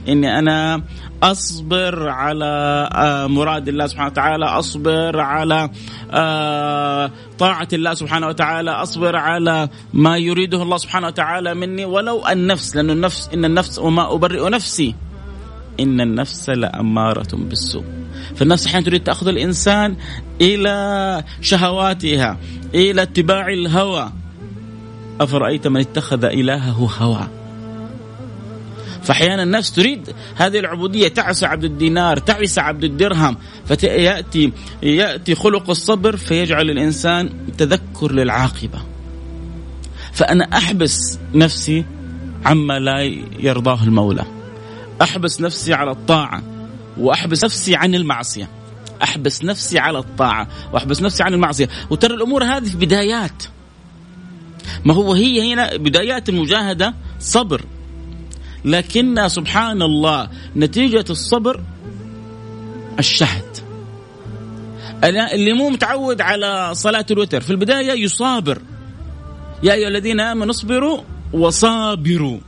إني 0.08 0.38
أنا 0.38 0.82
أصبر 1.22 2.08
على 2.08 2.88
آه، 2.94 3.26
مراد 3.26 3.68
الله 3.68 3.87
سبحانه 3.87 4.10
وتعالى 4.10 4.44
أصبر 4.44 5.20
على 5.20 5.70
آه، 6.10 7.10
طاعة 7.38 7.68
الله 7.72 7.94
سبحانه 7.94 8.26
وتعالى 8.26 8.70
أصبر 8.70 9.16
على 9.16 9.68
ما 9.92 10.16
يريده 10.16 10.62
الله 10.62 10.76
سبحانه 10.76 11.06
وتعالى 11.06 11.54
مني. 11.54 11.84
ولو 11.84 12.26
النفس 12.26 12.76
لأن 12.76 12.90
النفس 12.90 13.30
إن 13.34 13.44
النفس 13.44 13.78
وما 13.78 14.14
أبرئ 14.14 14.48
نفسي. 14.48 14.94
إن 15.80 16.00
النفس 16.00 16.50
لأمارة 16.50 17.37
بالسوء. 17.37 17.84
فالنفس 18.37 18.66
أحيانا 18.66 18.87
تريد 18.87 19.04
تأخذ 19.04 19.28
الإنسان 19.28 19.96
إلى 20.40 21.25
شهواتها 21.40 22.37
إلى 22.75 23.02
اتباع 23.02 23.48
الهوى. 23.48 24.12
أفرأيت 25.20 25.66
من 25.66 25.80
اتخذ 25.80 26.25
إلهه 26.25 26.90
هوى؟ 26.98 27.38
فأحيانا 29.02 29.43
النفس 29.43 29.73
تريد 29.73 30.14
هذه 30.37 30.59
العبودية 30.59 31.09
تعس 31.09 31.45
عبد 31.45 31.64
الدينار 31.64 32.17
تعس 32.17 32.59
عبد 32.59 32.85
الدرهم 32.85 33.37
فياتي 33.67 34.52
يأتي 34.83 35.35
خلق 35.35 35.71
الصبر 35.71 36.17
فيجعل 36.17 36.71
الإنسان 36.71 37.31
تذكر 37.59 38.12
للعاقبة. 38.12 38.78
فأنا 40.12 40.45
أحبس 40.45 41.19
نفسي 41.35 41.85
عما 42.45 42.78
لا 42.78 43.00
يرضاه 43.38 43.85
المولى. 43.85 44.25
أحبس 45.02 45.40
نفسي 45.40 45.75
على 45.75 45.90
الطاعة 45.90 46.43
وأحبس 46.99 47.45
نفسي 47.45 47.76
عن 47.76 47.95
المعصية. 47.95 48.49
أحبس 49.02 49.45
نفسي 49.45 49.78
على 49.78 49.99
الطاعة 49.99 50.49
وأحبس 50.73 51.02
نفسي 51.02 51.23
عن 51.23 51.35
المعصية. 51.35 51.69
وترى 51.90 52.14
الأمور 52.14 52.45
هذه 52.45 52.64
في 52.64 52.76
بدايات. 52.76 53.43
ما 54.85 54.95
هو 54.95 55.12
هي 55.12 55.52
هنا 55.52 55.76
بدايات 55.76 56.28
المجاهدة 56.28 56.95
صبر. 57.21 57.64
لكن 58.65 59.29
سبحان 59.29 59.83
الله 59.83 60.29
نتيجة 60.57 61.05
الصبر 61.11 61.61
الشهد. 62.99 63.45
اللي 65.05 65.53
مو 65.53 65.71
متعود 65.71 66.21
على 66.21 66.71
صلاة 66.73 67.07
الوتر 67.11 67.41
في 67.41 67.50
البداية 67.50 67.93
يصابر. 67.93 68.59
يا 69.62 69.73
أيها 69.73 69.88
الذين 69.88 70.21
آمنوا 70.21 70.50
اصبروا 70.50 70.99
وصابروا. 71.33 72.38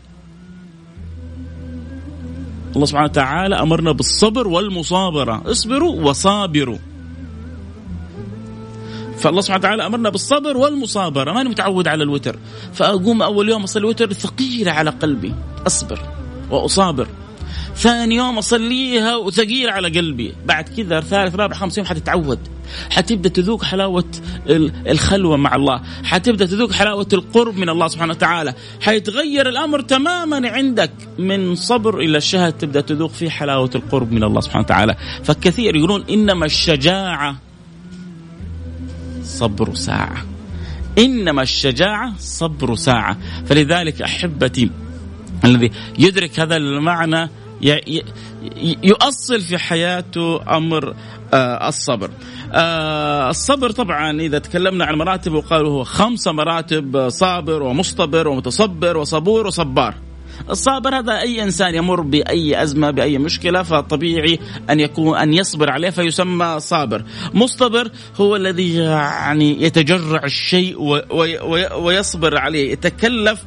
الله 2.75 2.87
سبحانه 2.87 3.07
وتعالى 3.07 3.55
أمرنا 3.55 3.93
بالصبر 3.93 4.49
والمصابرة. 4.49 5.43
اصبروا 5.47 6.01
وصابروا. 6.03 6.79
فالله 9.21 9.41
سبحانه 9.41 9.61
وتعالى 9.61 9.87
أمرنا 9.87 10.11
بالصبر 10.11 10.57
والمصابرة 10.57 11.33
ماني 11.33 11.49
متعود 11.49 11.89
على 11.89 12.03
الوتر. 12.05 12.39
فأقوم 12.73 13.23
أول 13.23 13.49
يوم 13.49 13.63
أصلي 13.63 13.81
الوتر 13.81 14.13
ثقيله 14.13 14.73
على 14.73 14.91
قلبي 14.91 15.35
أصبر 15.67 15.99
وأصابر. 16.51 17.09
ثاني 17.77 18.15
يوم 18.15 18.39
أصليها 18.39 19.17
وثقيل 19.17 19.71
على 19.71 19.89
قلبي. 19.89 20.35
بعد 20.47 20.69
كذا 20.69 21.01
ثالث 21.01 21.35
رابع 21.35 21.57
خامس 21.57 21.79
يوم 21.79 21.87
حتتعود. 21.87 22.39
حتبدأ 22.91 23.29
تذوق 23.29 23.65
حلاوة 23.65 24.05
الخلوة 24.87 25.37
مع 25.37 25.55
الله. 25.55 25.83
حتبدأ 26.05 26.47
تذوق 26.47 26.73
حلاوة 26.73 27.09
القرب 27.13 27.57
من 27.57 27.69
الله 27.69 27.89
سبحانه 27.89 28.13
وتعالى. 28.13 28.55
حيتغير 28.81 29.49
الأمر 29.49 29.81
تماما 29.81 30.49
عندك. 30.49 30.93
من 31.19 31.55
صبر 31.55 31.99
إلى 31.99 32.19
الشهد 32.19 32.53
تبدأ 32.53 32.81
تذوق 32.81 33.11
فيه 33.11 33.29
حلاوة 33.29 33.71
القرب 33.75 34.13
من 34.13 34.25
الله 34.25 34.41
سبحانه 34.41 34.65
وتعالى. 34.65 34.97
فكثير 35.25 35.77
يقولون 35.77 36.05
إنما 36.11 36.47
الشجاعة 36.47 37.37
صبر 39.41 39.75
ساعة 39.75 40.25
إنما 40.99 41.43
الشجاعة 41.43 42.13
صبر 42.19 42.75
ساعة 42.75 43.17
فلذلك 43.47 44.03
أحبتي 44.03 44.71
الذي 45.45 45.71
يدرك 45.99 46.41
هذا 46.41 46.57
المعنى 46.57 47.31
يؤصل 48.83 49.41
في 49.41 49.59
حياته 49.59 50.57
أمر 50.57 50.95
آه، 51.35 51.69
الصبر. 51.69 52.11
آه، 52.53 53.31
الصبر 53.31 53.71
طبعا 53.71 54.21
إذا 54.21 54.39
تكلمنا 54.39 54.85
عن 54.85 54.95
مراتب 54.95 55.33
وقالوا 55.33 55.73
هو 55.73 55.85
خمسه 55.85 56.33
مراتب 56.33 57.09
صابر 57.09 57.63
ومصطبر 57.63 58.29
ومتصبر 58.29 58.97
وصبور 58.97 59.47
وصبار. 59.47 59.95
الصابر 60.51 60.99
هذا 60.99 61.21
أي 61.21 61.43
إنسان 61.43 61.75
يمر 61.75 62.01
بأي 62.01 62.63
أزمة 62.63 62.91
بأي 62.91 63.19
مشكلة 63.19 63.63
فطبيعي 63.63 64.39
أن 64.71 64.81
يكون 64.81 65.19
أن 65.19 65.35
يصبر 65.35 65.71
عليه 65.71 65.91
فيسمى 65.91 66.57
صابر. 66.59 67.05
مصطبر 67.35 67.91
هو 68.21 68.37
الذي 68.37 68.77
يعني 68.77 69.63
يتجرع 69.63 70.25
الشيء 70.25 70.77
ويصبر 71.79 72.39
عليه 72.39 72.73
يتكلف 72.73 73.45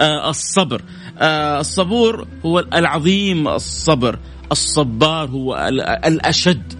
آه، 0.00 0.30
الصبر. 0.30 0.82
آه، 1.18 1.60
الصبور 1.60 2.26
هو 2.46 2.58
العظيم 2.58 3.48
الصبر. 3.48 4.18
الصبار 4.52 5.28
هو 5.30 5.68
الأشد 6.04 6.72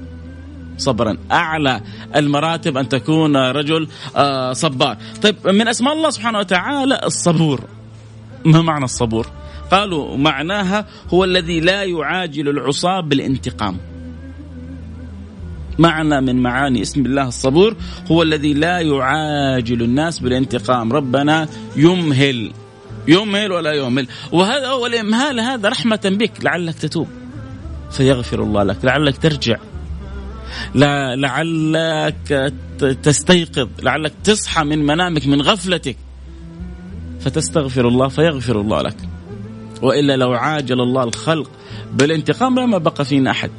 صبرا. 0.79 1.17
أعلى 1.33 1.81
المراتب 2.17 2.77
أن 2.77 2.89
تكون 2.89 3.37
رجل 3.37 3.89
آه، 4.17 4.53
صبار. 4.53 4.97
طيب 5.23 5.49
من 5.49 5.69
أسماء 5.69 5.95
الله 5.95 6.11
سبحانه 6.11 6.39
وتعالى 6.39 7.01
الصبور. 7.05 7.78
ما 8.45 8.63
معنى 8.63 8.85
الصبور؟ 8.85 9.27
قالوا 9.71 10.17
معناها 10.17 10.87
هو 11.09 11.25
الذي 11.25 11.61
لا 11.61 11.83
يعاجل 11.83 12.49
العصاة 12.49 13.01
بالانتقام. 13.01 13.77
معنى 15.79 16.21
من 16.21 16.43
معاني 16.43 16.83
اسم 16.83 17.07
الله 17.07 17.29
الصبور 17.29 17.77
هو 18.11 18.23
الذي 18.23 18.55
لا 18.55 18.81
يعاجل 18.81 19.83
الناس 19.83 20.19
بالانتقام. 20.19 20.93
ربنا 20.93 21.49
يمهل. 21.77 22.53
يمهل 23.09 23.53
ولا 23.53 23.73
يهمل 23.73 24.09
وهذا 24.33 24.73
والإمهال 24.73 25.41
هذا 25.41 25.69
رحمة 25.69 26.01
بك 26.05 26.45
لعلك 26.45 26.75
تتوب. 26.75 27.09
فيغفر 27.91 28.43
الله 28.43 28.63
لك 28.63 28.85
لعلك 28.85 29.17
ترجع. 29.17 29.57
لا 30.75 31.17
لعلك 31.17 32.53
تستيقظ 33.03 33.69
لعلك 33.83 34.13
تصحى 34.25 34.65
من 34.65 34.87
منامك 34.87 35.27
من 35.27 35.43
غفلتك. 35.43 35.97
فتستغفر 37.21 37.89
الله 37.89 38.09
فيغفر 38.09 38.61
الله 38.61 38.83
لك. 38.83 38.97
وإلا 39.83 40.17
لو 40.17 40.33
عاجل 40.33 40.81
الله 40.81 41.05
الخلق 41.05 41.51
بالانتقام 41.93 42.59
لما 42.59 42.79
بقى 42.79 43.05
فينا 43.05 43.31
أحد. 43.31 43.51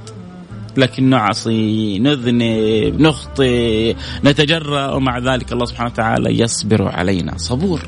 لكن 0.78 1.10
نعصي 1.10 2.00
نذنب 2.00 3.02
نخطئ 3.02 3.96
نتجرأ 4.26 4.94
ومع 4.94 5.20
ذلك 5.20 5.52
الله 5.54 5.66
سبحانه 5.66 5.90
وتعالى 5.90 6.40
يصبر 6.40 6.88
علينا 6.88 7.38
صبور. 7.38 7.82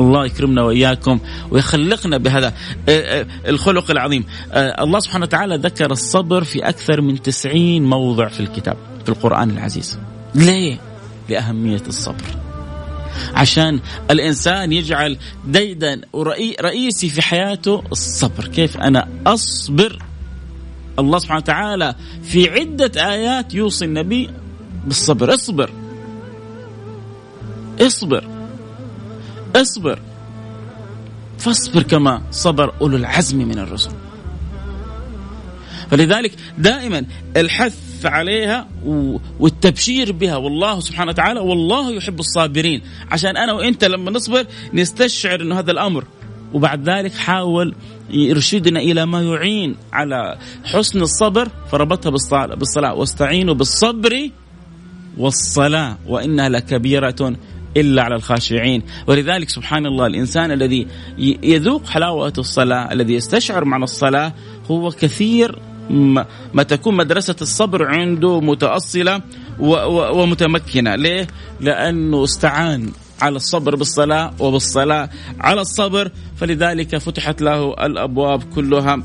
الله 0.00 0.26
يكرمنا 0.26 0.62
وإياكم 0.62 1.18
ويخلقنا 1.50 2.18
بهذا 2.18 2.46
آه، 2.88 2.90
آه، 2.90 3.26
الخلق 3.48 3.90
العظيم. 3.90 4.24
آه، 4.52 4.84
الله 4.84 4.98
سبحانه 5.00 5.24
وتعالى 5.24 5.56
ذكر 5.56 5.90
الصبر 5.90 6.44
في 6.44 6.68
أكثر 6.68 7.00
من 7.00 7.22
تسعين 7.22 7.84
موضع 7.84 8.28
في 8.28 8.40
الكتاب 8.40 8.76
في 9.04 9.08
القرآن 9.08 9.50
العزيز. 9.50 9.98
ليه؟ 10.34 10.80
لأهمية 11.28 11.82
الصبر. 11.88 12.49
عشان 13.34 13.80
الإنسان 14.10 14.72
يجعل 14.72 15.18
ديدا 15.46 16.00
ورئيسي 16.12 17.08
في 17.08 17.22
حياته 17.22 17.82
الصبر. 17.92 18.48
كيف 18.48 18.76
أنا 18.76 19.08
أصبر؟ 19.26 20.02
الله 20.98 21.18
سبحانه 21.18 21.40
وتعالى 21.40 21.94
في 22.22 22.50
عدة 22.50 23.12
آيات 23.12 23.54
يوصي 23.54 23.84
النبي 23.84 24.30
بالصبر. 24.86 25.34
اصبر. 25.34 25.70
اصبر. 27.80 28.28
اصبر. 29.56 29.98
فاصبر 31.38 31.82
كما 31.82 32.22
صبر 32.30 32.74
أولو 32.80 32.96
العزم 32.96 33.38
من 33.38 33.58
الرسل. 33.58 33.90
فلذلك 35.90 36.32
دائما 36.58 37.04
الحث 37.36 38.06
عليها 38.06 38.68
والتبشير 39.40 40.12
بها 40.12 40.36
والله 40.36 40.80
سبحانه 40.80 41.10
وتعالى 41.10 41.40
والله 41.40 41.92
يحب 41.92 42.20
الصابرين. 42.20 42.82
عشان 43.10 43.36
أنا 43.36 43.52
وإنت 43.52 43.84
لما 43.84 44.10
نصبر 44.10 44.46
نستشعر 44.74 45.40
إنه 45.40 45.58
هذا 45.58 45.70
الأمر. 45.70 46.04
وبعد 46.52 46.88
ذلك 46.88 47.12
حاول 47.14 47.74
يرشدنا 48.10 48.80
إلى 48.80 49.06
ما 49.06 49.22
يعين 49.22 49.76
على 49.92 50.38
حسن 50.64 51.00
الصبر 51.00 51.48
فربطها 51.72 52.10
بالصلاة 52.10 52.94
واستعينوا 52.94 53.54
بالصبر 53.54 54.30
والصلاة 55.18 55.98
وإنها 56.06 56.48
لكبيرة 56.48 57.36
إلا 57.76 58.02
على 58.02 58.14
الخاشعين. 58.14 58.82
ولذلك 59.06 59.50
سبحان 59.50 59.86
الله 59.86 60.06
الإنسان 60.06 60.50
الذي 60.50 60.86
يذوق 61.42 61.86
حلاوة 61.86 62.32
الصلاة 62.38 62.92
الذي 62.92 63.14
يستشعر 63.14 63.64
معنى 63.64 63.84
الصلاة 63.84 64.32
هو 64.70 64.90
كثير 64.90 65.58
ما 66.54 66.62
تكون 66.62 66.96
مدرسة 66.96 67.36
الصبر 67.42 67.84
عنده 67.86 68.40
متأصلة 68.40 69.20
ومتمكنة. 70.12 70.94
ليه؟ 70.94 71.26
لأنه 71.60 72.24
استعان 72.24 72.92
على 73.22 73.36
الصبر 73.36 73.76
بالصلاة 73.76 74.30
وبالصلاة 74.38 75.10
على 75.40 75.60
الصبر. 75.60 76.10
فلذلك 76.36 76.96
فتحت 76.96 77.42
له 77.42 77.74
الأبواب 77.86 78.42
كلها. 78.54 79.02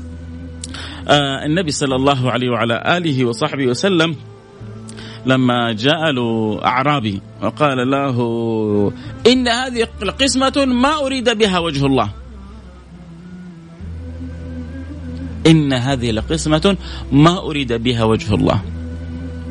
آه 1.08 1.46
النبي 1.46 1.70
صلى 1.70 1.96
الله 1.96 2.30
عليه 2.30 2.50
وعلى 2.50 2.96
آله 2.96 3.24
وصحبه 3.24 3.66
وسلم 3.66 4.16
لما 5.26 5.72
جاء 5.72 6.10
له 6.10 6.60
أعرابي 6.64 7.20
وقال 7.42 7.90
له 7.90 8.16
إن 9.26 9.48
هذه 9.48 9.88
قسمة 10.20 10.64
ما 10.64 11.06
أريد 11.06 11.38
بها 11.38 11.58
وجه 11.58 11.86
الله. 11.86 12.10
إن 15.46 15.72
هذه 15.72 16.10
لقسمة 16.10 16.76
ما 17.12 17.38
أريد 17.38 17.72
بها 17.72 18.04
وجه 18.04 18.34
الله. 18.34 18.62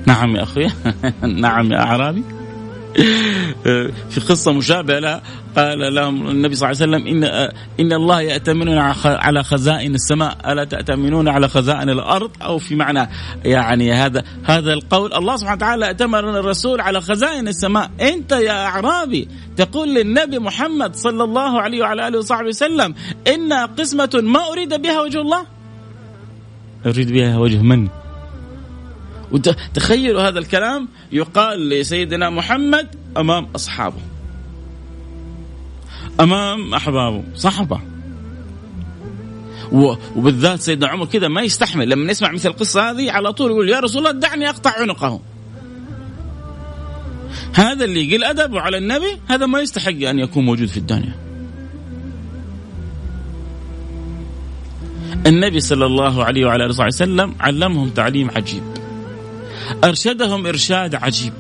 نعم 0.05 0.36
يا 0.36 0.43
أخوي 0.43 0.67
نعم 1.41 1.71
يا 1.71 1.79
أعرابي. 1.79 2.23
في 4.10 4.19
قصة 4.29 4.51
مشابهة 4.51 4.99
لها 4.99 5.21
قال 5.58 5.95
لهم 5.95 6.27
النبي 6.27 6.55
صلى 6.55 6.71
الله 6.71 6.81
عليه 6.81 6.95
وسلم 6.97 7.08
إن, 7.08 7.49
إن 7.79 7.93
الله 7.93 8.21
يأتمنون 8.21 8.77
على 9.05 9.43
خزائن 9.43 9.95
السماء 9.95 10.38
ألا 10.51 10.63
تأتمنون 10.63 11.27
على 11.27 11.47
خزائن 11.49 11.89
الأرض؟ 11.89 12.31
أو 12.41 12.58
في 12.58 12.75
معنى 12.75 13.10
يعني 13.45 13.93
هذا 13.93 14.23
هذا 14.43 14.73
القول. 14.73 15.13
الله 15.13 15.38
سبحانه 15.38 15.55
وتعالى 15.55 15.89
أتمر 15.89 16.39
الرسول 16.39 16.81
على 16.81 17.01
خزائن 17.01 17.47
السماء. 17.47 17.91
أنت 18.01 18.31
يا 18.31 18.65
أعرابي 18.65 19.27
تقول 19.58 19.95
للنبي 19.95 20.39
محمد 20.39 20.95
صلى 20.95 21.23
الله 21.23 21.62
عليه 21.62 21.81
وعلى 21.81 22.08
آله 22.08 22.17
وصحبه 22.17 22.47
وسلم 22.47 22.95
إن 23.27 23.53
قسمة 23.53 24.21
ما 24.23 24.51
أريد 24.51 24.81
بها 24.81 25.01
وجه 25.01 25.21
الله؟ 25.21 25.54
أريد 26.86 27.12
بها 27.12 27.38
وجه 27.38 27.62
من؟ 27.62 27.88
وتخيلوا 29.32 30.21
هذا 30.21 30.39
الكلام 30.39 30.88
يقال 31.12 31.69
لسيدنا 31.69 32.30
محمد 32.30 32.88
أمام 33.17 33.48
أصحابه. 33.56 34.02
أمام 36.19 36.74
أحبابه 36.74 37.24
صحبه 37.36 37.82
وبالذات 40.15 40.62
سيدنا 40.62 40.88
عمر 40.88 41.06
كذا 41.06 41.28
ما 41.28 41.41
يستحمل. 41.41 41.89
لما 41.89 42.12
يسمع 42.12 42.32
مثل 42.32 42.50
القصة 42.50 42.91
هذه 42.91 43.12
على 43.12 43.34
طول 43.34 43.52
يقول 43.52 43.69
يا 43.69 43.80
رسول 43.80 44.08
الله 44.08 44.19
دعني 44.19 44.50
أقطع 44.50 44.71
عنقه. 44.80 45.21
هذا 47.54 47.86
اللي 47.86 48.12
يقل 48.12 48.24
أدبه 48.24 48.62
على 48.62 48.78
النبي 48.78 49.17
هذا 49.28 49.45
ما 49.45 49.60
يستحق 49.60 49.89
أن 49.89 50.19
يكون 50.19 50.45
موجود 50.45 50.67
في 50.67 50.78
الدنيا. 50.78 51.24
النبي 55.25 55.59
صلى 55.59 55.85
الله 55.85 56.23
عليه 56.23 56.45
وعلى 56.45 56.65
آله 56.65 56.85
وسلم 56.85 57.35
علمهم 57.39 57.89
تعليم 57.89 58.31
عجيب. 58.35 58.63
أرشدهم 59.83 60.47
إرشاد 60.47 60.95
عجيب. 60.95 61.33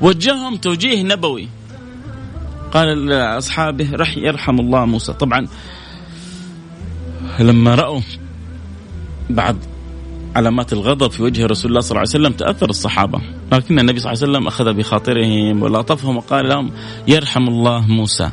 وجههم 0.00 0.56
توجيه 0.56 1.02
نبوي. 1.02 1.48
قال 2.72 3.06
لأصحابه 3.06 3.90
رح 3.92 4.16
يرحم 4.16 4.60
الله 4.60 4.84
موسى. 4.84 5.12
طبعا 5.12 5.48
لما 7.40 7.74
رأوا 7.74 8.00
بعض 9.30 9.56
علامات 10.36 10.72
الغضب 10.72 11.10
في 11.10 11.22
وجه 11.22 11.46
رسول 11.46 11.70
الله 11.70 11.80
صلى 11.80 11.90
الله 11.90 12.00
عليه 12.00 12.10
وسلم 12.10 12.32
تأثر 12.32 12.70
الصحابة. 12.70 13.20
لكن 13.52 13.78
النبي 13.78 14.00
صلى 14.00 14.12
الله 14.12 14.22
عليه 14.22 14.32
وسلم 14.32 14.46
أخذ 14.46 14.72
بخاطرهم 14.72 15.62
ولطفهم 15.62 16.16
وقال 16.16 16.48
لهم 16.48 16.70
يرحم 17.08 17.48
الله 17.48 17.80
موسى. 17.80 18.30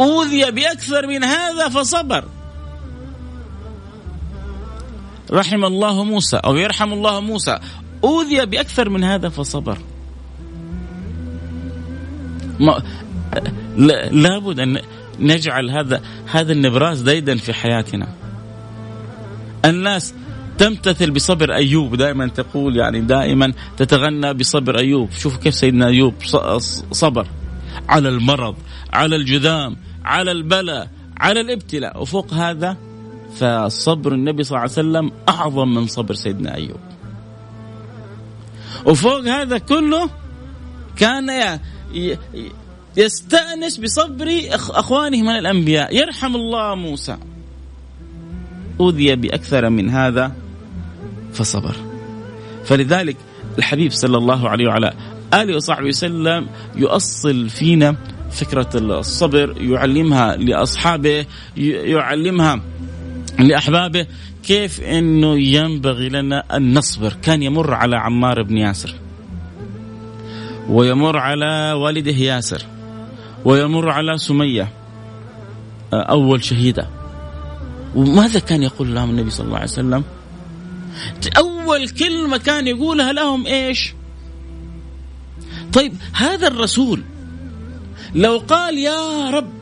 أوذي 0.00 0.50
بأكثر 0.50 1.06
من 1.06 1.24
هذا 1.24 1.68
فصبر. 1.68 2.24
رحم 5.32 5.64
الله 5.64 6.04
موسى 6.04 6.36
أو 6.36 6.56
يرحم 6.56 6.92
الله 6.92 7.20
موسى. 7.20 7.58
أوذي 8.04 8.46
بأكثر 8.46 8.88
من 8.88 9.04
هذا 9.04 9.28
فصبر. 9.28 9.78
ما 12.60 12.82
لابد 14.10 14.60
أن 14.60 14.80
نجعل 15.20 15.70
هذا 15.70 16.02
هذا 16.26 16.52
النبراس 16.52 17.00
ديدا 17.00 17.36
في 17.36 17.52
حياتنا. 17.52 18.08
الناس 19.64 20.14
تمتثل 20.58 21.10
بصبر 21.10 21.54
أيوب. 21.54 21.94
دائما 21.94 22.26
تقول 22.28 22.76
يعني 22.76 23.00
دائما 23.00 23.52
تتغنى 23.76 24.34
بصبر 24.34 24.78
أيوب. 24.78 25.10
شوف 25.10 25.36
كيف 25.36 25.54
سيدنا 25.54 25.86
أيوب 25.86 26.14
صبر. 26.92 27.26
على 27.88 28.08
المرض 28.08 28.56
على 28.92 29.16
الجذام 29.16 29.76
على 30.04 30.32
البلاء 30.32 30.90
على 31.16 31.40
الابتلاء. 31.40 32.02
وفوق 32.02 32.34
هذا 32.34 32.76
فصبر 33.36 34.12
النبي 34.12 34.42
صلى 34.42 34.50
الله 34.50 34.60
عليه 34.60 34.72
وسلم 34.72 35.12
أعظم 35.28 35.74
من 35.74 35.86
صبر 35.86 36.14
سيدنا 36.14 36.54
أيوب. 36.54 36.80
وفوق 38.86 39.20
هذا 39.20 39.58
كله 39.58 40.10
كان 40.96 41.58
يستأنس 42.96 43.76
بصبر 43.76 44.40
أخوانه 44.52 45.22
من 45.22 45.28
الأنبياء. 45.28 45.96
يرحم 45.96 46.36
الله 46.36 46.74
موسى. 46.74 47.16
أوذي 48.80 49.16
بأكثر 49.16 49.70
من 49.70 49.90
هذا 49.90 50.32
فصبر. 51.32 51.76
فلذلك 52.64 53.16
الحبيب 53.58 53.92
صلى 53.92 54.16
الله 54.18 54.48
عليه 54.48 54.68
وعلى 54.68 54.92
آله 55.34 55.56
وصحبه 55.56 55.86
وسلم 55.86 56.48
يؤصل 56.76 57.48
فينا 57.48 57.96
فكرة 58.30 58.70
الصبر 58.74 59.54
يعلمها 59.60 60.36
لأصحابه 60.36 61.26
يعلمها 61.56 62.60
لأحبابه 63.40 64.06
كيف 64.42 64.80
أنه 64.80 65.38
ينبغي 65.38 66.08
لنا 66.08 66.56
أن 66.56 66.78
نصبر. 66.78 67.12
كان 67.22 67.42
يمر 67.42 67.74
على 67.74 67.96
عمار 67.96 68.42
بن 68.42 68.56
ياسر 68.56 68.94
ويمر 70.68 71.16
على 71.18 71.72
والده 71.72 72.12
ياسر 72.12 72.62
ويمر 73.44 73.90
على 73.90 74.18
سمية 74.18 74.68
أول 75.92 76.44
شهيدة. 76.44 76.88
وماذا 77.94 78.40
كان 78.40 78.62
يقول 78.62 78.94
لهم 78.94 79.10
النبي 79.10 79.30
صلى 79.30 79.46
الله 79.46 79.56
عليه 79.56 79.68
وسلم؟ 79.68 80.04
أول 81.38 81.88
كلمة 81.88 82.36
كان 82.36 82.66
يقولها 82.66 83.12
لهم 83.12 83.46
إيش؟ 83.46 83.94
طيب 85.72 85.92
هذا 86.12 86.46
الرسول 86.48 87.02
لو 88.14 88.38
قال 88.38 88.78
يا 88.78 89.30
رب 89.30 89.59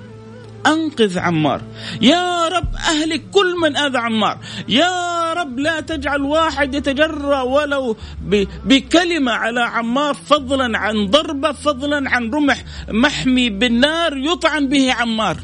أنقذ 0.67 1.19
عمار. 1.19 1.63
يا 2.01 2.49
رب 2.49 2.75
أهلك 2.75 3.23
كل 3.31 3.55
من 3.63 3.77
أذى 3.77 3.99
عمار. 3.99 4.39
يا 4.69 5.33
رب 5.33 5.59
لا 5.59 5.81
تجعل 5.81 6.23
واحد 6.23 6.75
يتجرأ 6.75 7.43
ولو 7.43 7.97
بكلمة 8.65 9.33
على 9.33 9.61
عمار 9.61 10.15
فضلا 10.15 10.79
عن 10.79 11.07
ضربة 11.07 11.53
فضلا 11.53 12.11
عن 12.11 12.31
رمح 12.31 12.65
محمي 12.89 13.51
بالنار 13.51 14.17
يطعن 14.17 14.69
به 14.69 14.93
عمار. 14.93 15.37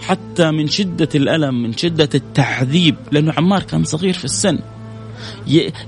حتى 0.00 0.50
من 0.50 0.68
شدة 0.68 1.08
الألم 1.14 1.62
من 1.62 1.76
شدة 1.76 2.08
التعذيب 2.14 2.96
لأنه 3.12 3.32
عمار 3.36 3.62
كان 3.62 3.84
صغير 3.84 4.14
في 4.14 4.24
السن 4.24 4.58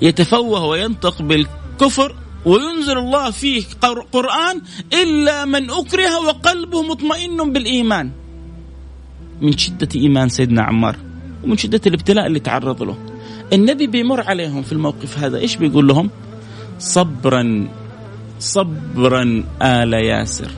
يتفوه 0.03 0.65
وينطق 0.65 1.23
بالكفر 1.23 2.17
وينزل 2.45 2.99
الله 2.99 3.31
فيه 3.31 3.65
قرآن 4.13 4.61
إلا 4.93 5.45
من 5.45 5.71
أكره 5.71 6.27
وقلبه 6.27 6.83
مطمئن 6.83 7.53
بالإيمان. 7.53 8.11
من 9.41 9.59
شدة 9.59 9.89
إيمان 9.95 10.29
سيدنا 10.29 10.63
عمار 10.63 10.97
ومن 11.45 11.57
شدة 11.57 11.81
الابتلاء 11.87 12.27
اللي 12.27 12.41
تعرض 12.41 12.83
له. 12.83 12.99
النبي 13.53 13.87
بيمر 13.87 14.21
عليهم 14.21 14.63
في 14.63 14.73
الموقف 14.73 15.19
هذا 15.19 15.39
إيش 15.39 15.57
بيقول 15.57 15.89
لهم؟ 15.89 16.11
صبرا 16.79 17.69
صبرا 18.39 19.45
آل 19.63 19.93
ياسر 19.93 20.51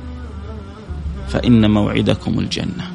فإن 1.29 1.71
موعدكم 1.71 2.39
الجنة. 2.39 2.93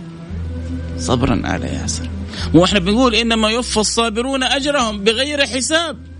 صبرا 0.97 1.55
آل 1.55 1.63
ياسر. 1.63 2.09
وإحنا 2.53 2.79
بنقول 2.79 3.15
إنما 3.15 3.49
يوفى 3.49 3.77
الصابرون 3.77 4.43
أجرهم 4.43 5.03
بغير 5.03 5.45
حساب. 5.45 6.16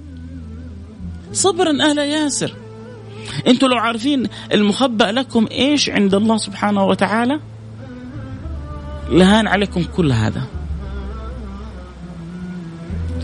صبرا 1.34 1.92
آل 1.92 1.98
ياسر. 1.98 2.54
أنتم 3.48 3.68
لو 3.68 3.78
عارفين 3.78 4.30
المخبأ 4.54 5.12
لكم 5.12 5.48
إيش 5.52 5.90
عند 5.90 6.16
الله 6.16 6.38
سبحانه 6.38 6.86
وتعالى؟ 6.86 7.40
لهان 9.10 9.48
عليكم 9.48 9.84
كل 9.84 10.12
هذا. 10.12 10.44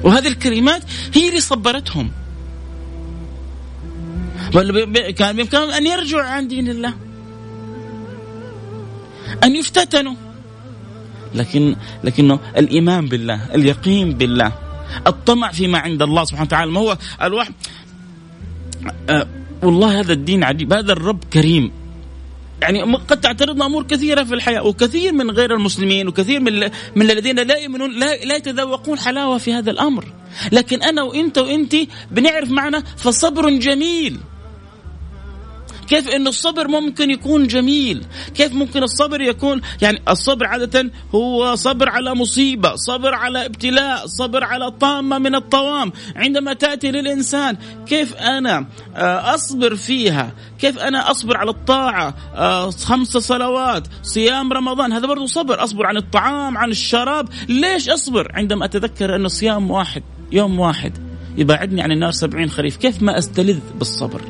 وهذه 0.04 0.28
الكلمات 0.28 0.82
هي 1.13 1.30
اللي 1.30 1.39
صبرتهم. 1.39 2.12
كان 5.18 5.36
بإمكانهم 5.36 5.70
أن 5.70 5.88
يرجعوا 5.88 6.24
عن 6.24 6.48
دين 6.48 6.70
الله. 6.70 6.94
أن 9.44 9.56
يفتتنوا. 9.56 10.16
لكن 11.36 11.76
لكنه 12.04 12.39
الإيمان 12.58 13.08
بالله 13.08 13.56
اليقين 13.56 14.13
بالله 14.13 14.52
الطمع 15.08 15.52
فيما 15.52 15.78
عند 15.78 16.02
الله 16.02 16.24
سبحانه 16.24 16.48
وتعالى. 16.48 16.72
ما 16.72 16.80
هو 16.80 16.98
الواحد 17.22 17.54
آه، 19.10 19.28
والله 19.63 20.00
هذا 20.00 20.13
الدين 20.13 20.43
عجيب. 20.43 20.74
هذا 20.74 20.91
الرب 20.93 21.24
كريم. 21.34 21.72
يعني 22.62 22.84
قد 22.84 23.22
تعترضنا 23.22 23.65
امور 23.65 23.84
كثيرة 23.84 24.24
في 24.24 24.34
الحياة 24.34 24.63
وكثير 24.63 25.13
من 25.13 25.32
غير 25.32 25.56
المسلمين 25.56 26.08
وكثير 26.08 26.39
من 26.39 26.60
من 26.96 27.12
الذين 27.12 27.39
لا 27.39 27.58
يؤمنون 27.58 28.00
لا, 28.00 28.15
لا 28.15 28.36
يتذوقون 28.36 29.00
حلاوة 29.00 29.38
في 29.38 29.54
هذا 29.54 29.72
الأمر. 29.72 30.06
لكن 30.52 30.84
أنا 30.84 31.02
وإنت 31.04 31.38
وانت 31.38 31.76
بنعرف 32.12 32.50
معنى 32.50 32.78
فصبر 32.98 33.50
جميل. 33.50 34.19
كيف 35.88 36.10
أن 36.10 36.28
الصبر 36.28 36.67
ممكن 36.67 37.12
يكون 37.12 37.48
جميل؟ 37.48 38.06
كيف 38.36 38.54
ممكن 38.54 38.84
الصبر 38.84 39.22
يكون؟ 39.22 39.62
يعني 39.82 40.02
الصبر 40.10 40.48
عادة 40.48 40.91
هو 41.15 41.56
صبر 41.56 41.89
على 41.89 42.15
مصيبة 42.15 42.76
صبر 42.76 43.13
على 43.13 43.46
ابتلاء 43.46 44.06
صبر 44.06 44.43
على 44.43 44.72
طامة 44.72 45.17
من 45.17 45.36
الطوام. 45.36 45.91
عندما 46.15 46.54
تأتي 46.54 46.91
للإنسان 46.91 47.58
كيف 47.86 48.15
أنا 48.15 48.67
آه، 48.96 49.36
أصبر 49.36 49.76
فيها؟ 49.76 50.32
كيف 50.60 50.80
أنا 50.80 51.12
أصبر 51.12 51.38
على 51.38 51.50
الطاعة؟ 51.50 52.15
آه، 52.36 52.69
خمس 52.69 53.08
صلوات 53.08 53.88
صيام 54.04 54.54
رمضان 54.54 54.93
هذا 54.93 55.08
برضو 55.08 55.26
صبر. 55.26 55.63
أصبر 55.63 55.86
عن 55.86 55.98
الطعام 55.98 56.58
عن 56.58 56.72
الشراب. 56.72 57.30
ليش 57.50 57.89
أصبر؟ 57.89 58.32
عندما 58.34 58.65
أتذكر 58.65 59.15
أن 59.15 59.28
صيام 59.28 59.72
واحد 59.72 60.04
يوم 60.32 60.60
واحد 60.60 60.98
يبعدني 61.38 61.82
عن 61.82 61.91
النار 61.91 62.12
سبعين 62.12 62.50
خريف 62.50 62.78
كيف 62.78 63.04
ما 63.04 63.17
أستلذ 63.17 63.60
بالصبر 63.80 64.22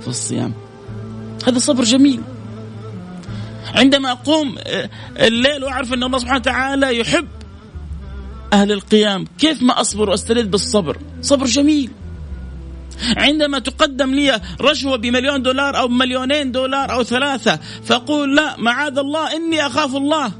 في 0.00 0.08
الصيام؟ 0.08 0.69
هذا 1.46 1.58
صبر 1.58 1.84
جميل. 1.84 2.22
عندما 3.74 4.12
أقوم 4.12 4.58
آه، 4.58 4.90
الليل 5.16 5.64
وأعرف 5.64 5.92
أن 5.92 6.02
الله 6.04 6.18
سبحانه 6.18 6.38
وتعالى 6.38 6.98
يحب 6.98 7.28
أهل 8.52 8.72
القيام 8.72 9.24
كيف 9.38 9.62
ما 9.62 9.80
أصبر 9.80 10.10
وأستلذ 10.10 10.46
بالصبر؟ 10.46 10.98
صبر 11.22 11.46
جميل. 11.46 11.90
عندما 13.16 13.58
تقدم 13.58 14.14
لي 14.14 14.40
رشوة 14.60 14.96
بمليون 14.96 15.42
دولار 15.42 15.78
أو 15.78 15.88
مليونين 15.88 16.52
دولار 16.52 16.92
أو 16.92 17.02
ثلاثة 17.02 17.56
فأقول 17.84 18.36
لا 18.36 18.56
معاذ 18.58 18.98
الله 18.98 19.36
إني 19.36 19.66
أخاف 19.66 19.96
الله. 19.96 20.32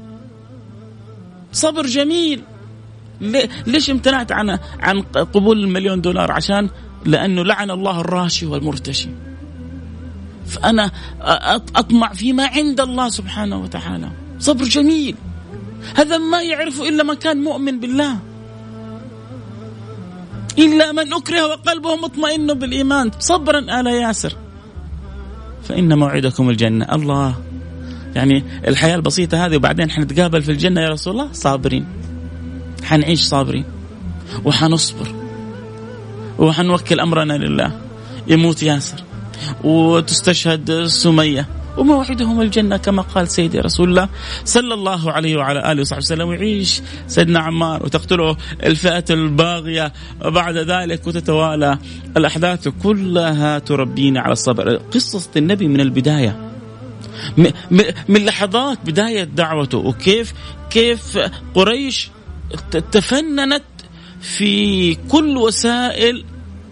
صبر 1.53 1.85
جميل. 1.85 2.41
ليش 3.67 3.89
امتنعت 3.89 4.31
عن 4.31 4.59
عن 4.79 5.01
قبول 5.01 5.63
المليون 5.63 6.01
دولار؟ 6.01 6.31
عشان 6.31 6.69
لأنه 7.05 7.43
لعن 7.43 7.71
الله 7.71 8.01
الراشي 8.01 8.45
والمرتشي. 8.45 9.09
فأنا 10.45 10.91
أطمع 11.75 12.13
فيما 12.13 12.47
عند 12.47 12.79
الله 12.79 13.09
سبحانه 13.09 13.57
وتعالى. 13.57 14.09
صبر 14.39 14.63
جميل. 14.63 15.15
هذا 15.95 16.17
ما 16.17 16.41
يعرفه 16.41 16.89
إلا 16.89 17.03
من 17.03 17.13
كان 17.13 17.43
مؤمن 17.43 17.79
بالله. 17.79 18.17
إلا 20.59 20.91
من 20.91 21.13
أكره 21.13 21.47
وقلبه 21.47 21.95
مطمئن 21.95 22.53
بالإيمان. 22.53 23.11
صبرا 23.19 23.79
آل 23.79 23.87
ياسر. 23.87 24.33
فإن 25.63 25.99
موعدكم 25.99 26.49
الجنة. 26.49 26.85
الله. 26.95 27.35
يعني 28.15 28.43
الحياة 28.67 28.95
البسيطة 28.95 29.45
هذه 29.45 29.55
وبعدين 29.55 29.91
حنتقابل 29.91 30.41
في 30.41 30.51
الجنة 30.51 30.81
يا 30.81 30.89
رسول 30.89 31.13
الله؟ 31.13 31.29
صابرين. 31.33 31.85
حنعيش 32.83 33.21
صابرين. 33.21 33.65
وحنصبر. 34.45 35.15
وحنوكل 36.39 36.99
أمرنا 36.99 37.33
لله. 37.33 37.81
يموت 38.27 38.63
ياسر. 38.63 39.03
وتستشهد 39.63 40.83
سمية. 40.83 41.47
وموعدهم 41.77 42.41
الجنة 42.41 42.77
كما 42.77 43.01
قال 43.01 43.27
سيدي 43.27 43.59
رسول 43.59 43.89
الله 43.89 44.09
صلى 44.45 44.73
الله 44.73 45.11
عليه 45.11 45.37
وعلى 45.37 45.71
آله 45.71 45.81
وصحبه 45.81 46.01
وسلم. 46.01 46.27
ويعيش 46.27 46.81
سيدنا 47.07 47.39
عمار 47.39 47.83
وتقتله 47.83 48.37
الفئة 48.63 49.05
الباغية. 49.09 49.93
بعد 50.21 50.57
ذلك 50.57 51.07
وتتوالى 51.07 51.77
الأحداث 52.17 52.67
كلها 52.83 53.59
تربينا 53.59 54.21
على 54.21 54.33
الصبر. 54.33 54.75
قصة 54.75 55.29
النبي 55.37 55.67
من 55.67 55.81
البداية. 55.81 56.51
من 58.09 58.25
لحظات 58.25 58.77
بداية 58.85 59.23
دعوته. 59.23 59.77
وكيف 59.77 60.33
كيف 60.69 61.19
قريش 61.55 62.09
تفننت 62.91 63.63
في 64.21 64.95
كل 64.95 65.37
وسائل 65.37 66.25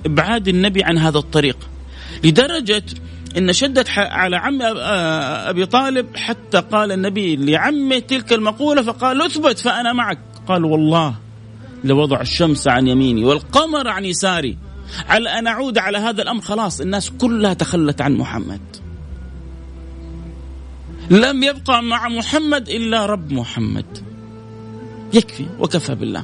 إبعاد 0.06 0.48
النبي 0.48 0.84
عن 0.84 0.98
هذا 0.98 1.18
الطريق. 1.18 1.58
لدرجة 2.24 2.84
إن 3.38 3.54
شدت 3.54 3.90
على 3.98 4.38
عم 4.38 4.60
أبي 4.62 5.66
طالب 5.66 6.18
حتى 6.18 6.58
قال 6.58 6.92
النبي 6.92 7.36
لعمه 7.36 8.00
تلك 8.00 8.34
المقولة 8.34 8.82
فقال 8.82 9.22
اثبت 9.22 9.60
فأنا 9.60 9.94
معك. 9.94 10.20
قال 10.48 10.66
والله 10.66 11.16
لوضع 11.84 12.22
الشمس 12.22 12.68
عن 12.68 12.88
يميني 12.88 13.26
والقمر 13.26 13.88
عن 13.88 14.06
يساري. 14.06 14.58
على 15.10 15.30
أن 15.30 15.48
أعود 15.48 15.78
على 15.78 15.98
هذا 15.98 16.22
الأمر. 16.22 16.42
خلاص 16.42 16.82
الناس 16.82 17.10
كلها 17.10 17.54
تخلت 17.54 18.02
عن 18.02 18.14
محمد. 18.14 18.62
لم 21.10 21.44
يبقى 21.44 21.84
مع 21.84 22.10
محمد 22.10 22.70
إلا 22.70 23.06
رب 23.06 23.32
محمد. 23.32 23.86
يكفي. 25.14 25.46
وكفى 25.60 25.96
بالله. 25.96 26.24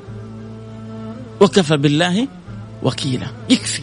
وكفى 1.42 1.78
بالله 1.78 2.28
وكيلا. 2.84 3.28
يكفي. 3.50 3.82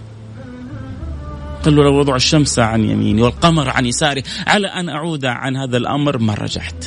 قال 1.64 1.76
له 1.76 1.82
لو 1.82 1.98
وضع 1.98 2.16
الشمس 2.16 2.58
عن 2.58 2.84
يميني 2.84 3.22
والقمر 3.22 3.68
عن 3.68 3.86
يساري. 3.86 4.22
على 4.46 4.66
أن 4.66 4.88
أعود 4.88 5.24
عن 5.24 5.56
هذا 5.56 5.76
الأمر 5.76 6.18
ما 6.18 6.34
رجعت. 6.34 6.84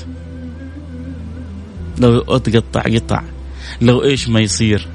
لو 1.99 2.19
أتقطع 2.19 2.81
قطع 2.81 3.23
لو 3.81 4.03
إيش 4.03 4.27
ما 4.29 4.39
يصير. 4.39 4.88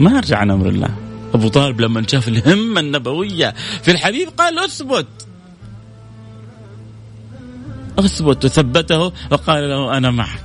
ما 0.00 0.18
أرجع 0.18 0.38
عن 0.38 0.50
أمر 0.50 0.68
الله. 0.68 0.96
أبو 1.34 1.48
طالب 1.48 1.80
لما 1.80 2.06
شاف 2.06 2.28
الهمة 2.28 2.80
النبوية 2.80 3.54
في 3.82 3.90
الحبيب 3.90 4.28
قال 4.28 4.58
أثبت. 4.58 5.06
أثبت 7.98 8.44
وثبته 8.44 9.12
وقال 9.30 9.68
له 9.70 9.96
أنا 9.96 10.10
معك. 10.10 10.44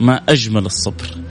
ما 0.00 0.22
أجمل 0.28 0.66
الصبر. 0.66 1.23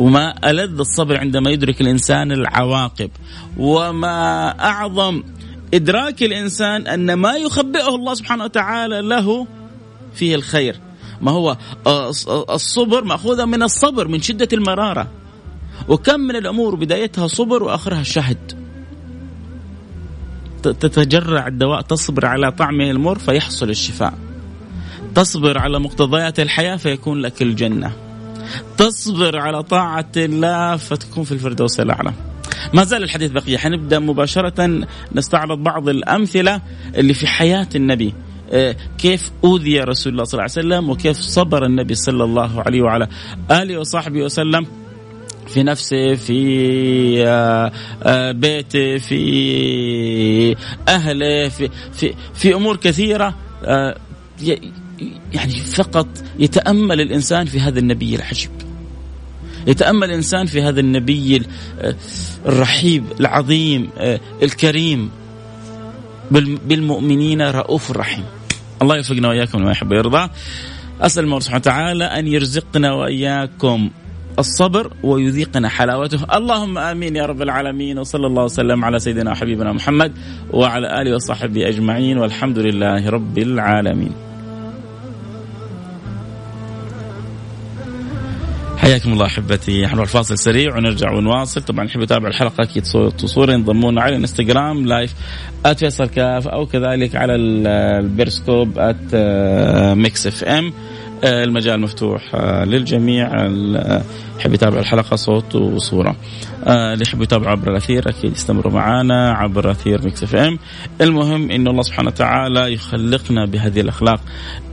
وما 0.00 0.50
ألذ 0.50 0.78
الصبر 0.80 1.16
عندما 1.16 1.50
يدرك 1.50 1.80
الإنسان 1.80 2.32
العواقب. 2.32 3.10
وما 3.56 4.48
أعظم 4.60 5.22
إدراك 5.74 6.22
الإنسان 6.22 6.86
أن 6.86 7.12
ما 7.12 7.36
يخبئه 7.36 7.94
الله 7.94 8.14
سبحانه 8.14 8.44
وتعالى 8.44 9.00
له 9.00 9.46
فيه 10.14 10.34
الخير. 10.34 10.76
ما 11.20 11.30
هو؟ 11.30 11.56
الصبر 12.50 13.04
مأخوذة 13.04 13.44
من 13.44 13.62
الصبر 13.62 14.08
من 14.08 14.20
شدة 14.22 14.48
المرارة. 14.52 15.08
وكم 15.88 16.20
من 16.20 16.36
الأمور 16.36 16.74
بدايتها 16.74 17.26
صبر 17.26 17.62
وآخرها 17.62 18.02
شهد. 18.02 18.52
تتجرع 20.62 21.46
الدواء 21.46 21.80
تصبر 21.80 22.26
على 22.26 22.52
طعمه 22.52 22.90
المر 22.90 23.18
فيحصل 23.18 23.70
الشفاء. 23.70 24.14
تصبر 25.14 25.58
على 25.58 25.80
مقتضيات 25.80 26.40
الحياة 26.40 26.76
فيكون 26.76 27.20
لك 27.20 27.42
الجنة. 27.42 28.09
تصبر 28.78 29.38
على 29.38 29.62
طاعة 29.62 30.12
الله 30.16 30.76
فتكون 30.76 31.24
في 31.24 31.32
الفردوس 31.32 31.80
الأعلى. 31.80 32.12
ما 32.74 32.84
زال 32.84 33.02
الحديث 33.02 33.30
بقية. 33.30 33.56
حنبدأ 33.56 33.98
مباشرة. 33.98 34.86
نستعرض 35.14 35.58
بعض 35.58 35.88
الأمثلة 35.88 36.60
اللي 36.96 37.14
في 37.14 37.26
حياة 37.26 37.68
النبي. 37.74 38.14
آه، 38.52 38.76
كيف 38.98 39.30
أوذي 39.44 39.80
رسول 39.80 40.12
الله 40.12 40.24
صلى 40.24 40.38
الله 40.38 40.42
عليه 40.56 40.68
وسلم 40.68 40.90
وكيف 40.90 41.16
صبر 41.16 41.66
النبي 41.66 41.94
صلى 41.94 42.24
الله 42.24 42.62
عليه 42.62 42.82
وعلى 42.82 43.08
آله 43.50 43.78
وصحبه 43.78 44.22
وسلم 44.22 44.66
في 45.46 45.62
نفسه 45.62 46.14
في 46.14 47.24
آه، 47.26 47.72
آه، 48.02 48.32
بيته 48.32 48.98
في 48.98 50.56
أهله 50.88 51.48
في 51.48 51.70
في 51.92 52.14
في 52.34 52.54
أمور 52.54 52.76
كثيرة. 52.76 53.34
يعني 55.32 55.52
فقط 55.52 56.08
يتأمل 56.38 57.00
الإنسان 57.00 57.46
في 57.46 57.60
هذا 57.60 57.78
النبي 57.78 58.14
العجيب. 58.16 58.50
يتأمل 59.66 60.10
الإنسان 60.10 60.46
في 60.46 60.62
هذا 60.62 60.80
النبي 60.80 61.42
الرحيب 62.46 63.04
العظيم 63.20 63.90
الكريم. 64.42 65.10
بالمؤمنين 66.66 67.42
رؤوف 67.42 67.90
رحيم. 67.90 68.24
الله 68.82 68.96
يوفقنا 68.96 69.28
وإياكم 69.28 69.58
لما 69.58 69.70
يحب 69.70 69.90
ويرضى. 69.90 70.30
أسأل 71.00 71.24
الله 71.24 71.40
سبحانه 71.40 71.60
وتعالى 71.60 72.04
أن 72.04 72.26
يرزقنا 72.26 72.92
وإياكم 72.92 73.90
الصبر 74.38 74.92
ويذيقنا 75.02 75.68
حلاوته. 75.68 76.36
اللهم 76.36 76.78
آمين 76.78 77.16
يا 77.16 77.26
رب 77.26 77.42
العالمين 77.42 77.98
وصلى 77.98 78.26
الله 78.26 78.44
وسلم 78.44 78.84
على 78.84 78.98
سيدنا 78.98 79.30
وحبيبنا 79.30 79.72
محمد 79.72 80.12
وعلى 80.50 81.02
آله 81.02 81.14
وصحبه 81.14 81.68
أجمعين 81.68 82.18
والحمد 82.18 82.58
لله 82.58 83.10
رب 83.10 83.38
العالمين. 83.38 84.12
حياكم 88.90 89.12
الله 89.12 89.26
أحبتي. 89.26 89.82
نحن 89.82 90.00
الفاصل 90.00 90.38
سريع 90.38 90.76
ونرجع 90.76 91.12
ونواصل. 91.12 91.62
طبعا 91.62 91.84
نحب 91.84 92.00
نتابع 92.00 92.28
الحلقة 92.28 92.62
أكيد 92.62 92.84
صوت 92.84 93.24
وصورة. 93.24 93.52
ينضمونا 93.52 94.02
على 94.02 94.16
الانستغرام 94.16 94.86
live 94.86 95.14
@فيصل 95.78 96.06
كاف 96.06 96.48
أو 96.48 96.66
كذلك 96.66 97.16
على 97.16 97.34
البيرسكوب 97.34 98.78
@Mix 99.98 100.26
FM. 100.26 100.72
المجال 101.24 101.80
مفتوح 101.80 102.34
آه، 102.34 102.64
للجميع. 102.64 103.26
يحب 104.38 104.54
يتابع 104.54 104.78
الحلقة 104.78 105.16
صوت 105.16 105.54
وصورة. 105.54 106.16
آه، 106.64 106.92
اللي 106.92 107.04
يحب 107.06 107.22
يتابع 107.22 107.50
عبر 107.50 107.70
الأثير 107.70 108.08
أكيد 108.08 108.32
يستمروا 108.32 108.72
معنا 108.72 109.32
عبر 109.32 109.70
أثير 109.70 110.04
Mix 110.04 110.22
FM. 110.22 110.58
المهم 111.00 111.50
انه 111.50 111.70
الله 111.70 111.82
سبحانه 111.82 112.08
وتعالى 112.08 112.72
يخلقنا 112.72 113.46
بهذه 113.46 113.80
الأخلاق 113.80 114.20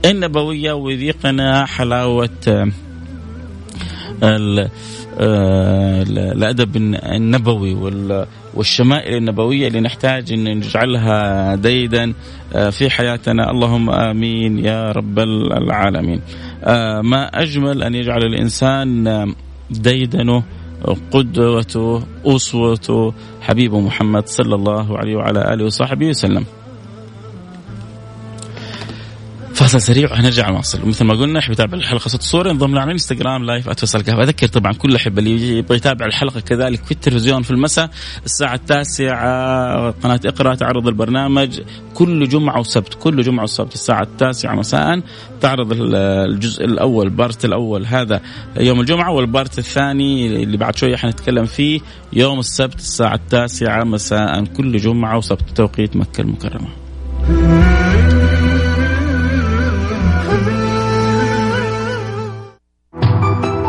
النبوية 0.04 0.72
ويذيقنا 0.72 1.66
حلاوة 1.66 2.30
آه، 2.48 2.68
الأدب 5.20 6.76
النبوي 6.76 7.74
والشمائل 8.54 9.14
النبوية 9.16 9.68
اللي 9.68 9.80
نحتاج 9.80 10.32
إن 10.32 10.44
نجعلها 10.56 11.54
ديدنا 11.54 12.12
آه، 12.54 12.70
في 12.70 12.90
حياتنا 12.90 13.50
اللهم 13.50 13.90
آمين 13.90 14.58
يا 14.58 14.92
رب 14.92 15.18
العالمين. 15.18 16.20
آه، 16.64 17.00
ما 17.00 17.26
أجمل 17.26 17.82
أن 17.82 17.94
يجعل 17.94 18.22
الإنسان 18.24 19.34
ديدنه 19.70 20.42
قدوته 21.10 22.02
أسوته 22.26 23.14
حبيبه 23.40 23.80
محمد 23.80 24.26
صلى 24.26 24.54
الله 24.54 24.98
عليه 24.98 25.16
وعلى 25.16 25.54
آله 25.54 25.64
وصحبه 25.64 26.06
وسلم. 26.06 26.44
فاصل 29.58 29.80
سريع 29.80 30.12
وحنرجع 30.12 30.50
نواصل 30.50 30.82
ومثل 30.82 31.04
ما 31.04 31.14
قلنا 31.14 31.38
يحب 31.38 31.52
يتابع 31.52 31.78
الحلقة 31.78 32.08
صوت 32.08 32.22
صورة. 32.22 32.50
ينضم 32.50 32.70
لنا 32.70 32.80
على 32.80 32.88
الانستغرام 32.88 33.44
لايف 33.44 33.68
اتوصل 33.68 34.02
كهف 34.02 34.18
أذكر 34.18 34.46
طبعا 34.46 34.72
كل 34.72 34.96
احب 34.96 35.18
اللي 35.18 35.58
يبغى 35.58 35.76
يتابع 35.76 36.06
الحلقة 36.06 36.40
كذلك 36.40 36.84
في 36.84 36.92
التلفزيون 36.92 37.42
في 37.42 37.50
المساء 37.50 37.90
الساعة 38.24 38.54
التاسعة 38.54 39.90
قناة 39.90 40.20
اقرأ 40.26 40.54
تعرض 40.54 40.88
البرنامج. 40.88 41.60
كل 41.94 42.28
جمعة 42.28 42.60
وسبت 42.60 42.94
كل 42.94 43.22
جمعة 43.22 43.42
وسبت 43.42 43.74
الساعة 43.74 44.02
التاسعة 44.02 44.54
مساء 44.54 45.02
تعرض 45.40 45.68
الجزء 45.72 46.64
الأول 46.64 47.10
part 47.10 47.44
الأول 47.44 47.86
هذا 47.86 48.20
يوم 48.60 48.80
الجمعة 48.80 49.12
وال 49.12 49.27
part 49.27 49.58
الثاني 49.58 50.42
اللي 50.42 50.56
بعد 50.56 50.76
شوية 50.76 50.96
حنتكلم 50.96 51.44
فيه 51.44 51.80
يوم 52.12 52.38
السبت 52.38 52.78
الساعة 52.78 53.14
التاسعة 53.14 53.84
مساء 53.84 54.44
كل 54.44 54.76
جمعة 54.76 55.18
وسبت. 55.18 55.50
توقيت 55.54 55.96
مكة 55.96 56.20
المكرمة. 56.20 56.68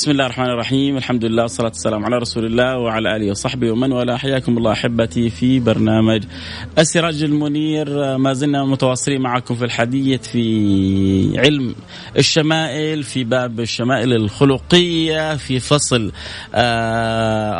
بسم 0.00 0.10
الله 0.10 0.26
الرحمن 0.26 0.50
الرحيم 0.50 0.96
الحمد 0.96 1.24
لله 1.24 1.42
والصلاة 1.42 1.68
والسلام 1.68 2.04
على 2.04 2.18
رسول 2.18 2.44
الله 2.46 2.78
وعلى 2.78 3.16
آله 3.16 3.30
وصحبه 3.30 3.70
ومن 3.70 3.92
والاه 3.92 4.16
حياكم 4.16 4.58
الله 4.58 4.72
أحبتي 4.72 5.30
في 5.30 5.60
برنامج 5.60 6.24
السراج 6.78 7.22
المنير 7.22 8.18
ما 8.18 8.32
زلنا 8.32 8.64
متواصلين 8.64 9.20
معكم 9.20 9.54
في 9.54 9.64
الحديث 9.64 10.28
في 10.28 11.34
علم 11.38 11.74
الشمائل 12.18 13.02
في 13.02 13.24
باب 13.24 13.60
الشمائل 13.60 14.12
الخلقية 14.12 15.36
في 15.36 15.60
فصل 15.60 16.12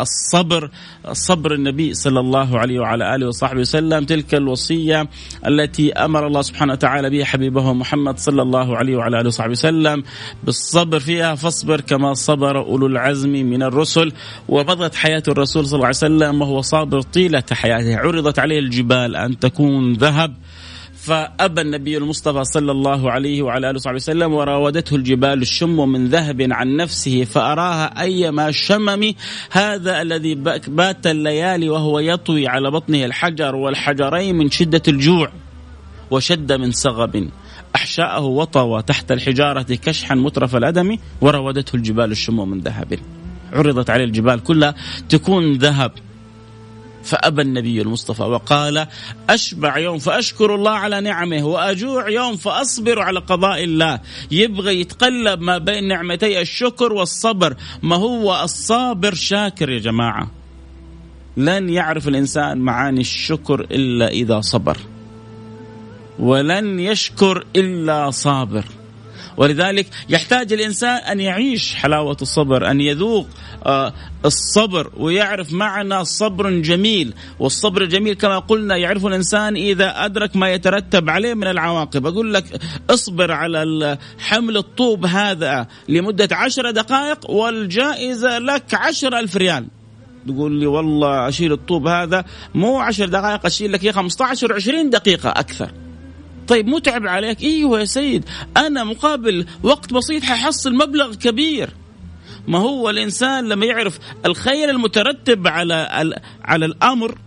الصبر 0.00 0.70
صبر 1.12 1.54
النبي 1.54 1.94
صلى 1.94 2.20
الله 2.20 2.58
عليه 2.58 2.80
وعلى 2.80 3.14
آله 3.14 3.26
وصحبه 3.26 3.60
وسلم 3.60 4.04
تلك 4.04 4.34
الوصية 4.34 5.08
التي 5.46 5.92
أمر 5.92 6.26
الله 6.26 6.42
سبحانه 6.42 6.72
وتعالى 6.72 7.10
بها 7.10 7.24
حبيبه 7.24 7.72
محمد 7.72 8.18
صلى 8.18 8.42
الله 8.42 8.76
عليه 8.76 8.96
وعلى 8.96 9.20
آله 9.20 9.28
وصحبه 9.28 9.50
وسلم 9.50 10.02
بالصبر 10.44 10.98
فيها 10.98 11.34
فاصبر 11.34 11.80
كما 11.80 12.14
صبر 12.14 12.29
أولو 12.32 12.86
العزم 12.86 13.30
من 13.30 13.62
الرسل 13.62 14.12
ومضت 14.48 14.94
حياة 14.94 15.22
الرسول 15.28 15.66
صلى 15.66 15.74
الله 15.74 15.86
عليه 15.86 15.96
وسلم 15.96 16.42
وهو 16.42 16.60
صابر 16.60 17.00
طيلة 17.02 17.42
حياته. 17.52 17.96
عرضت 17.96 18.38
عليه 18.38 18.58
الجبال 18.58 19.16
أن 19.16 19.38
تكون 19.38 19.92
ذهب. 19.92 20.34
فأبى 21.00 21.60
النبي 21.60 21.96
المصطفى 21.96 22.44
صلى 22.44 22.72
الله 22.72 23.10
عليه 23.10 23.42
وعلى 23.42 23.70
آله 23.70 23.76
وصحبه 23.76 23.96
وسلم 23.96 24.32
وراودته 24.32 24.96
الجبال 24.96 25.42
الشم 25.42 25.88
من 25.88 26.08
ذهب 26.08 26.46
عن 26.50 26.76
نفسه 26.76 27.24
فأراها 27.24 28.02
أيما 28.02 28.50
شمم 28.50 29.14
هذا 29.50 30.02
الذي 30.02 30.34
بات 30.68 31.06
الليالي 31.06 31.68
وهو 31.68 31.98
يطوي 31.98 32.48
على 32.48 32.70
بطنه 32.70 33.04
الحجر 33.04 33.56
والحجرين 33.56 34.34
من 34.34 34.50
شدة 34.50 34.82
الجوع 34.88 35.32
وشد 36.10 36.52
من 36.52 36.72
صغب 36.72 37.28
أحشاءه 37.76 38.20
وطوى 38.20 38.82
تحت 38.82 39.12
الحجارة 39.12 39.62
كشحا 39.62 40.14
مترف 40.14 40.56
الأدم 40.56 40.98
وراودته 41.20 41.76
الجبال 41.76 42.10
الشم 42.10 42.48
من 42.48 42.60
ذهب. 42.60 42.98
عرضت 43.52 43.90
عليه 43.90 44.04
الجبال 44.04 44.42
كلها 44.42 44.74
تكون 45.08 45.52
ذهب. 45.52 45.92
فأبى 47.04 47.42
النبي 47.42 47.82
المصطفى 47.82 48.22
وقال 48.22 48.86
أشبع 49.30 49.78
يوم 49.78 49.98
فأشكر 49.98 50.54
الله 50.54 50.70
على 50.70 51.00
نعمه 51.00 51.44
وأجوع 51.44 52.08
يوم 52.08 52.36
فأصبر 52.36 52.98
على 52.98 53.20
قضاء 53.20 53.64
الله. 53.64 54.00
يبغى 54.30 54.80
يتقلب 54.80 55.40
ما 55.40 55.58
بين 55.58 55.88
نعمتي 55.88 56.40
الشكر 56.40 56.92
والصبر. 56.92 57.56
ما 57.82 57.96
هو 57.96 58.42
الصابر 58.44 59.14
شاكر 59.14 59.70
يا 59.70 59.78
جماعة؟ 59.78 60.30
لن 61.36 61.68
يعرف 61.68 62.08
الإنسان 62.08 62.58
معاني 62.58 63.00
الشكر 63.00 63.60
إلا 63.60 64.08
إذا 64.08 64.40
صبر. 64.40 64.76
ولن 66.20 66.80
يشكر 66.80 67.44
إلا 67.56 68.10
صابر 68.10 68.64
ولذلك 69.36 69.86
يحتاج 70.08 70.52
الإنسان 70.52 70.96
أن 70.96 71.20
يعيش 71.20 71.74
حلاوة 71.74 72.16
الصبر، 72.22 72.70
أن 72.70 72.80
يذوق 72.80 73.26
آه، 73.66 73.92
الصبر 74.24 74.90
ويعرف 74.96 75.52
معنى 75.52 76.04
صبر 76.04 76.50
جميل، 76.50 77.14
والصبر 77.38 77.82
الجميل 77.82 78.14
كما 78.14 78.38
قلنا 78.38 78.76
يعرف 78.76 79.06
الإنسان 79.06 79.56
إذا 79.56 80.04
أدرك 80.04 80.36
ما 80.36 80.52
يترتب 80.52 81.10
عليه 81.10 81.34
من 81.34 81.46
العواقب، 81.46 82.06
أقول 82.06 82.34
لك 82.34 82.44
اصبر 82.90 83.32
على 83.32 83.98
حمل 84.18 84.56
الطوب 84.56 85.06
هذا 85.06 85.66
لمدة 85.88 86.28
عشر 86.32 86.70
دقائق 86.70 87.30
والجائزة 87.30 88.38
لك 88.38 88.74
عشر 88.74 89.18
ألف 89.18 89.36
ريال. 89.36 89.66
تقول 90.26 90.60
لي 90.60 90.66
والله 90.66 91.28
أشيل 91.28 91.52
الطوب 91.52 91.86
هذا 91.86 92.24
مو 92.54 92.78
عشر 92.78 93.08
دقائق 93.08 93.46
أشيل 93.46 93.72
لك 93.72 93.90
15 93.90 94.52
20 94.52 94.90
دقيقة 94.90 95.30
أكثر. 95.30 95.70
طيب 96.48 96.68
متعب 96.68 97.06
عليك؟ 97.06 97.42
إيوه 97.42 97.80
يا 97.80 97.84
سيد 97.84 98.24
أنا 98.56 98.84
مقابل 98.84 99.46
وقت 99.62 99.92
بسيط 99.92 100.22
ححصل 100.22 100.74
مبلغ 100.74 101.14
كبير. 101.14 101.70
ما 102.48 102.58
هو 102.58 102.90
الإنسان 102.90 103.48
لما 103.48 103.66
يعرف 103.66 103.98
الخير 104.26 104.70
المترتب 104.70 105.46
على 105.46 106.14
على 106.44 106.66
الأمر 106.66 107.18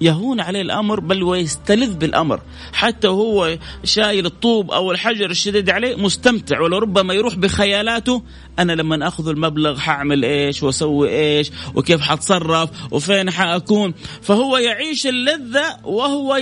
يهون 0.00 0.40
عليه 0.40 0.60
الأمر 0.60 1.00
بل 1.00 1.22
ويستلذ 1.22 1.94
بالأمر. 1.94 2.40
حتى 2.72 3.08
وهو 3.08 3.58
شايل 3.84 4.26
الطوب 4.26 4.70
أو 4.70 4.92
الحجر 4.92 5.30
الشديد 5.30 5.70
عليه 5.70 5.96
مستمتع 5.96 6.60
ولربما 6.60 7.14
يروح 7.14 7.34
بخيالاته 7.34 8.22
أنا 8.58 8.72
لما 8.72 9.08
أخذ 9.08 9.28
المبلغ 9.28 9.78
حاعمل 9.78 10.24
إيش 10.24 10.62
وأسوي 10.62 11.08
إيش 11.10 11.50
وكيف 11.74 12.00
حتصرف 12.00 12.92
وفين 12.92 13.30
حأكون؟ 13.30 13.94
فهو 14.22 14.56
يعيش 14.56 15.06
اللذة 15.06 15.76
وهو 15.84 16.40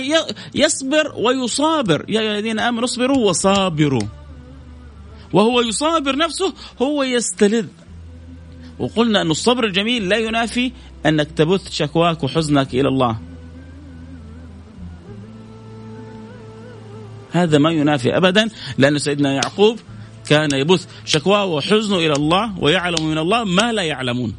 يصبر 0.55 1.13
ويصابر. 1.17 2.05
يا 2.09 2.21
أيها 2.21 2.31
الذين 2.31 2.59
آمنوا 2.59 2.83
اصبروا 2.83 3.29
وصابروا. 3.29 4.07
وهو 5.33 5.61
يصابر 5.61 6.15
نفسه 6.17 6.53
هو 6.81 7.03
يستلذ. 7.03 7.67
وقلنا 8.79 9.21
أن 9.21 9.31
الصبر 9.31 9.63
الجميل 9.63 10.09
لا 10.09 10.17
ينافي 10.17 10.71
أنك 11.05 11.31
تبث 11.31 11.71
شكواك 11.71 12.23
وحزنك 12.23 12.73
إلى 12.73 12.87
الله. 12.87 13.34
هذا 17.35 17.57
ما 17.57 17.71
ينافي 17.71 18.17
ابدا 18.17 18.49
لأن 18.77 18.97
سيدنا 18.97 19.33
يعقوب 19.33 19.79
كان 20.29 20.49
يبث 20.53 20.87
شكواه 21.05 21.45
وحزنه 21.45 21.97
إلى 21.97 22.13
الله 22.13 22.59
ويعلم 22.59 23.09
من 23.09 23.17
الله 23.17 23.43
ما 23.43 23.71
لا 23.71 23.83
يعلمون. 23.83 24.35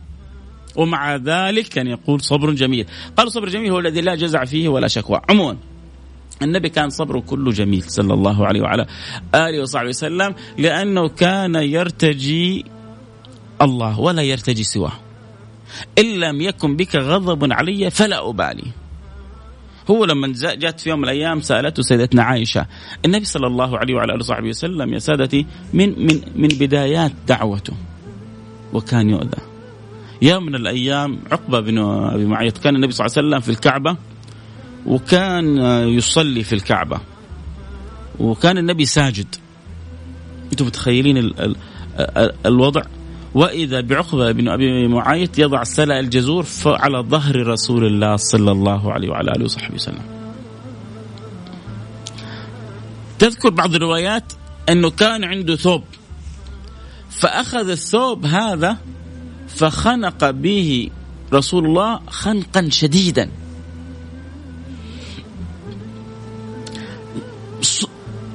ومع 0.77 1.17
ذلك 1.17 1.69
كان 1.69 1.87
يقول 1.87 2.21
صبر 2.21 2.51
جميل. 2.51 2.87
قال 3.17 3.33
صبر 3.33 3.49
جميل 3.49 3.71
هو 3.71 3.79
الذي 3.79 4.01
لا 4.01 4.15
جزع 4.15 4.45
فيه 4.45 4.69
ولا 4.69 4.89
شكوى. 4.89 5.21
عموما 5.31 5.57
النبي 6.43 6.69
كان 6.69 6.91
صبره 6.91 7.21
كله 7.21 7.51
جميل 7.51 7.83
صلى 7.83 8.15
الله 8.15 8.47
عليه 8.47 8.61
وعلى 8.61 8.87
آله 9.35 9.63
وصحبه 9.63 9.89
وسلم 9.89 10.35
لأنه 10.59 11.09
كان 11.09 11.55
يرتجي 11.55 12.65
الله 13.63 14.01
ولا 14.01 14.23
يرتجي 14.23 14.65
سواه. 14.65 14.93
إن 15.99 16.21
لم 16.21 16.41
يكن 16.41 16.77
بك 16.77 16.97
غضب 16.97 17.53
علي 17.53 17.91
فلا 17.91 18.31
أبالي. 18.31 18.86
هو 19.91 20.05
لما 20.05 20.33
جاءت 20.37 20.81
في 20.81 20.91
يوم 20.91 20.99
من 20.99 21.05
الأيام 21.05 21.41
سألته 21.41 21.83
سيدتنا 21.83 22.23
عائشة 22.23 22.67
النبي 23.05 23.25
صلى 23.25 23.47
الله 23.47 23.79
عليه 23.79 23.95
وعلى 23.95 24.13
آله 24.13 24.21
وصحبه 24.21 24.49
وسلم 24.49 24.95
يا 24.95 24.99
سادتي 24.99 25.47
من 25.73 26.07
من 26.07 26.21
من 26.37 26.49
بدايات 26.49 27.13
دعوته؟ 27.29 27.73
وكان 28.73 29.11
يؤذى. 29.11 29.43
يوم 30.23 30.47
من 30.47 30.55
الأيام 30.55 31.19
عقبة 31.33 31.61
بن 31.61 31.79
أبي 31.79 32.25
معيط 32.27 32.59
كان 32.59 32.77
النبي 32.77 32.93
صلى 32.93 33.07
الله 33.07 33.17
عليه 33.17 33.29
وسلم 33.29 33.41
في 33.41 33.49
الكعبة 33.49 33.97
وكان 34.87 35.57
يصلي 35.89 36.43
في 36.43 36.53
الكعبة. 36.53 37.01
وكان 38.19 38.59
النبي 38.59 38.85
ساجد. 38.85 39.35
أنتم 40.53 40.67
متخيلين 40.67 41.17
ال 41.17 41.57
ال 41.99 42.33
الوضع؟ 42.47 42.83
وإذا 43.37 43.81
بعقبة 43.81 44.33
بن 44.33 44.49
أبي 44.49 44.89
معيط 44.89 45.39
يضع 45.39 45.65
سلع 45.65 45.99
الجزور 45.99 46.47
على 46.67 46.99
ظهر 46.99 47.47
رسول 47.47 47.87
الله 47.87 48.17
صلى 48.17 48.53
الله 48.53 48.93
عليه 48.93 49.09
وعلى 49.09 49.31
آله 49.31 49.45
وصحبه 49.45 49.75
وسلم. 49.75 50.03
تذكر 53.19 53.51
بعض 53.51 53.75
الروايات 53.75 54.33
أنه 54.69 54.91
كان 54.91 55.25
عنده 55.25 55.57
ثوب 55.57 55.85
فأخذ 57.11 57.69
الثوب 57.71 58.27
هذا 58.27 58.77
فخنق 59.49 60.31
به 60.31 60.91
رسول 61.33 61.67
الله 61.67 62.01
خنقا 62.09 62.69
شديدا. 62.71 63.31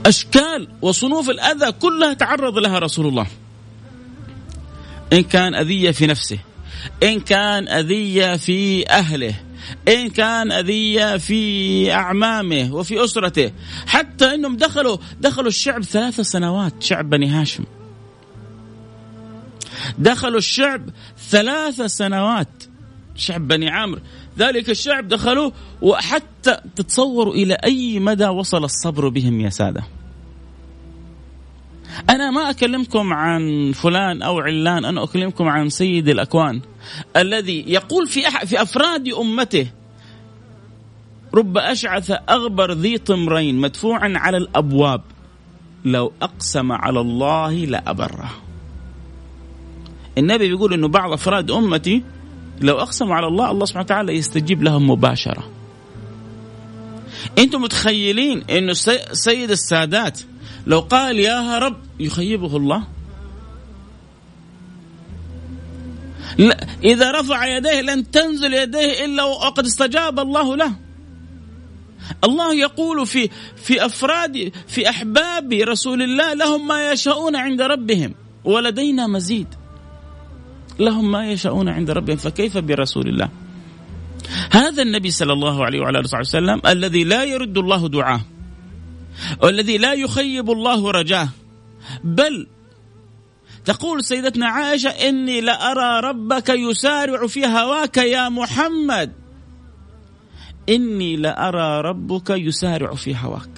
أشكال 0.05 0.67
وصنوف 0.81 1.29
الأذى 1.29 1.71
كلها 1.71 2.13
تعرض 2.13 2.57
لها 2.57 2.79
رسول 2.79 3.07
الله. 3.07 3.27
إن 5.13 5.23
كان 5.23 5.55
أذية 5.55 5.91
في 5.91 6.07
نفسه 6.07 6.39
إن 7.03 7.19
كان 7.19 7.67
أذية 7.67 8.35
في 8.35 8.89
أهله 8.89 9.35
إن 9.87 10.09
كان 10.09 10.51
أذية 10.51 11.17
في 11.17 11.91
أعمامه 11.93 12.73
وفي 12.73 13.03
أسرته 13.03 13.51
حتى 13.87 14.25
أنهم 14.35 14.57
دخلوا 14.57 14.97
دخلوا 15.19 15.47
الشعب 15.47 15.83
ثلاث 15.83 16.21
سنوات 16.21 16.83
شعب 16.83 17.09
بني 17.09 17.27
هاشم. 17.27 17.63
دخلوا 19.97 20.37
الشعب 20.37 20.89
ثلاث 21.29 21.81
سنوات 21.81 22.63
شعب 23.15 23.47
بني 23.47 23.69
عامر. 23.69 24.01
ذلك 24.39 24.69
الشعب 24.69 25.07
دخلوا 25.07 25.51
وحتى 25.81 26.57
تتصوروا 26.75 27.33
إلى 27.33 27.53
أي 27.53 27.99
مدى 27.99 28.27
وصل 28.27 28.63
الصبر 28.63 29.09
بهم 29.09 29.41
يا 29.41 29.49
سادة. 29.49 29.83
أنا 32.09 32.31
ما 32.31 32.49
أكلمكم 32.49 33.13
عن 33.13 33.71
فلان 33.71 34.21
أو 34.21 34.39
علان 34.39 34.85
أنا 34.85 35.03
أكلمكم 35.03 35.47
عن 35.47 35.69
سيد 35.69 36.09
الأكوان 36.09 36.61
الذي 37.17 37.63
يقول 37.67 38.07
في 38.07 38.27
أح 38.27 38.45
في 38.45 38.61
أفراد 38.61 39.07
أمته 39.07 39.67
رب 41.33 41.57
أشعث 41.57 42.11
أغبر 42.29 42.71
ذي 42.71 42.97
طمرين 42.97 43.59
مدفوعا 43.59 44.13
على 44.15 44.37
الأبواب 44.37 45.01
لو 45.85 46.11
أقسم 46.21 46.71
على 46.71 46.99
الله 46.99 47.53
لأبره. 47.53 48.31
النبي 50.17 50.47
بيقول 50.47 50.73
أنه 50.73 50.87
بعض 50.87 51.11
أفراد 51.11 51.51
أمتي 51.51 52.03
لو 52.61 52.79
أقسموا 52.79 53.15
على 53.15 53.27
الله 53.27 53.51
الله 53.51 53.65
سبحانه 53.65 53.85
وتعالى 53.85 54.15
يستجيب 54.15 54.63
لهم 54.63 54.89
مباشرة. 54.89 55.49
أنتم 57.37 57.61
متخيلين 57.61 58.43
أنه 58.49 58.73
سيد 59.11 59.51
السادات 59.51 60.19
لو 60.67 60.79
قال 60.79 61.19
يا 61.19 61.57
رب 61.59 61.77
يخيبه 61.99 62.57
الله. 62.57 62.83
لا 66.37 66.67
إذا 66.83 67.11
رفع 67.11 67.45
يديه 67.45 67.81
لن 67.81 68.11
تنزل 68.11 68.53
يديه 68.53 69.05
إلا 69.05 69.23
وقد 69.23 69.65
استجاب 69.65 70.19
الله 70.19 70.55
له. 70.55 70.73
الله 72.23 72.55
يقول 72.55 73.07
في 73.07 73.29
في 73.55 73.85
أفراد 73.85 74.51
في 74.67 74.89
أحباب 74.89 75.53
رسول 75.53 76.01
الله 76.01 76.33
لهم 76.33 76.67
ما 76.67 76.91
يشاءون 76.91 77.35
عند 77.35 77.61
ربهم 77.61 78.15
ولدينا 78.43 79.07
مزيد. 79.07 79.47
لهم 80.79 81.11
ما 81.11 81.31
يشاءون 81.31 81.69
عند 81.69 81.91
ربهم 81.91 82.17
فكيف 82.17 82.57
برسول 82.57 83.07
الله؟ 83.07 83.29
هذا 84.51 84.81
النبي 84.81 85.11
صلى 85.11 85.33
الله 85.33 85.65
عليه 85.65 85.79
وعلى 85.79 85.99
آله 85.99 86.19
وسلم 86.19 86.61
الذي 86.67 87.03
لا 87.03 87.23
يرد 87.23 87.57
الله 87.57 87.89
دعاه. 87.89 88.21
والذي 89.43 89.77
لا 89.77 89.93
يخيب 89.93 90.51
الله 90.51 90.91
رجاه. 90.91 91.29
بل 92.03 92.47
تقول 93.65 94.03
سيدتنا 94.03 94.47
عائشة 94.47 94.89
إني 94.89 95.41
لأرى 95.41 95.99
ربك 96.09 96.49
يسارع 96.49 97.27
في 97.27 97.45
هواك 97.45 97.97
يا 97.97 98.29
محمد. 98.29 99.11
إني 100.69 101.15
لأرى 101.15 101.81
ربك 101.81 102.29
يسارع 102.29 102.93
في 102.93 103.15
هواك. 103.15 103.49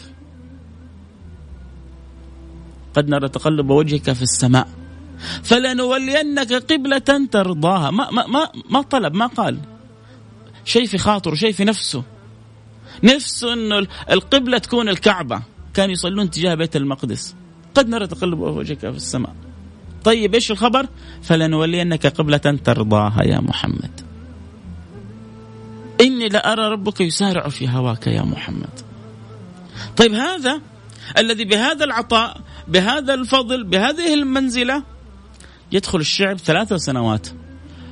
قد 2.94 3.10
نرى 3.10 3.30
تقلب 3.30 3.70
وجهك 3.70 4.14
في 4.14 4.22
السماء. 4.22 4.68
فلنولينك 5.44 6.54
قبلة 6.54 7.28
ترضاها. 7.32 7.92
ما, 7.92 8.12
ما, 8.12 8.28
ما, 8.28 8.50
ما 8.70 8.82
طلب 8.82 9.14
ما 9.14 9.26
قال. 9.26 9.58
شيء 10.66 10.86
في 10.86 10.98
خاطره 10.98 11.36
شيء 11.36 11.52
في 11.52 11.66
نفسه. 11.66 12.04
نفسه 13.04 13.54
إنه 13.54 13.88
القبلة 14.12 14.58
تكون 14.58 14.90
الكعبة. 14.90 15.42
كانوا 15.74 15.94
يصلون 15.94 16.30
تجاه 16.30 16.56
بيت 16.56 16.76
المقدس. 16.76 17.36
قد 17.76 17.90
نرى 17.90 18.08
تقلب 18.08 18.40
وجهك 18.40 18.80
في 18.80 18.88
السماء. 18.88 19.36
طيب 20.04 20.34
إيش 20.34 20.52
الخبر؟ 20.52 20.88
فلنولينك 21.22 22.08
قبلة 22.08 22.38
ترضاها 22.38 23.24
يا 23.24 23.40
محمد. 23.40 24.02
إني 26.02 26.30
لأرى 26.30 26.68
ربك 26.68 27.02
يسارع 27.02 27.50
في 27.50 27.70
هواك 27.70 28.08
يا 28.08 28.22
محمد. 28.22 28.80
طيب 29.98 30.14
هذا 30.14 30.62
الذي 31.18 31.46
بهذا 31.46 31.86
العطاء 31.86 32.42
بهذا 32.68 33.14
الفضل 33.14 33.64
بهذه 33.64 34.14
المنزلة 34.14 34.84
يدخل 35.72 36.00
الشعب 36.00 36.38
ثلاث 36.38 36.74
سنوات. 36.74 37.28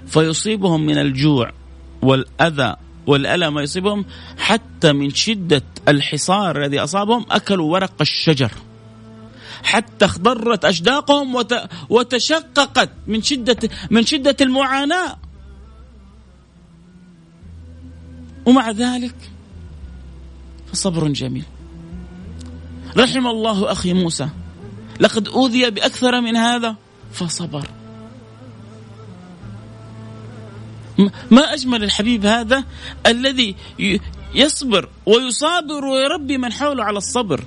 فيصيبهم 0.08 0.86
من 0.86 0.98
الجوع 0.98 1.52
والأذى 2.02 2.76
والألم 3.08 3.60
يصيبهم 3.60 4.06
حتى 4.38 4.94
من 4.94 5.10
شدة 5.10 5.64
الحصار 5.88 6.62
الذي 6.62 6.80
أصابهم 6.80 7.26
أكلوا 7.32 7.74
ورق 7.74 7.94
الشجر. 8.02 8.52
حتى 9.64 10.06
اخضرت 10.06 10.66
أشداقهم 10.66 11.46
وتشققت 11.90 12.90
من 13.08 13.22
شدة 13.22 13.70
من 13.92 14.06
شدة 14.06 14.36
المعاناة. 14.42 15.18
ومع 18.46 18.72
ذلك 18.72 19.16
فصبر 20.74 21.08
جميل. 21.08 21.46
رحم 22.98 23.28
الله 23.28 23.72
أخي 23.72 23.94
موسى. 23.94 24.30
لقد 25.00 25.28
أوذي 25.28 25.70
بأكثر 25.70 26.22
من 26.22 26.36
هذا 26.36 26.76
فصبر. 27.14 27.68
ما 31.32 31.42
أجمل 31.54 31.84
الحبيب 31.84 32.26
هذا 32.26 32.64
الذي 33.06 33.56
يصبر 34.36 34.90
ويصابر 35.06 35.86
ويربي 35.86 36.38
من 36.38 36.52
حوله 36.54 36.84
على 36.84 36.98
الصبر. 36.98 37.44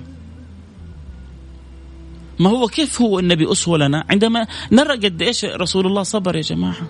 ما 2.39 2.49
هو 2.49 2.67
كيف 2.67 3.01
هو 3.01 3.19
النبي 3.19 3.51
أسوة 3.51 3.77
لنا؟ 3.77 4.05
عندما 4.09 4.47
نرى 4.71 4.93
قد 4.97 5.21
إيش 5.21 5.45
رسول 5.45 5.87
الله 5.87 6.03
صبر 6.03 6.35
يا 6.35 6.41
جماعة. 6.41 6.87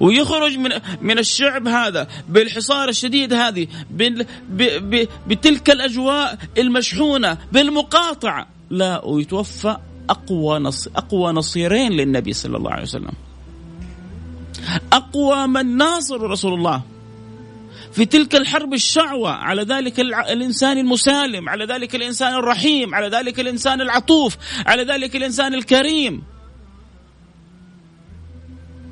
ويخرج 0.00 0.56
من 0.58 0.70
من 1.00 1.18
الشعب 1.18 1.68
هذا 1.68 2.08
بالحصار 2.28 2.88
الشديد 2.88 3.32
هذه 3.32 3.66
بتلك 5.26 5.70
الأجواء 5.70 6.38
المشحونة 6.58 7.38
بالمقاطعة. 7.52 8.48
لا 8.70 9.04
ويتوفى 9.04 9.76
أقوى 10.10 10.58
نص 10.58 10.88
أقوى 10.96 11.32
نصيرين 11.32 11.92
للنبي 11.92 12.32
صلى 12.32 12.56
الله 12.56 12.70
عليه 12.70 12.82
وسلم. 12.82 13.12
اقوى 14.92 15.46
من 15.46 15.76
ناصر 15.76 16.20
رسول 16.20 16.54
الله. 16.54 16.82
في 17.92 18.04
تلك 18.04 18.34
الحرب 18.34 18.74
الشعوة 18.74 19.30
على 19.30 19.62
ذلك 19.62 20.00
الإنسان 20.00 20.78
المسالم 20.78 21.48
على 21.48 21.64
ذلك 21.64 21.94
الإنسان 21.94 22.34
الرحيم 22.34 22.94
على 22.94 23.08
ذلك 23.08 23.40
الإنسان 23.40 23.80
العطوف 23.80 24.36
على 24.66 24.82
ذلك 24.84 25.16
الإنسان 25.16 25.54
الكريم. 25.54 26.22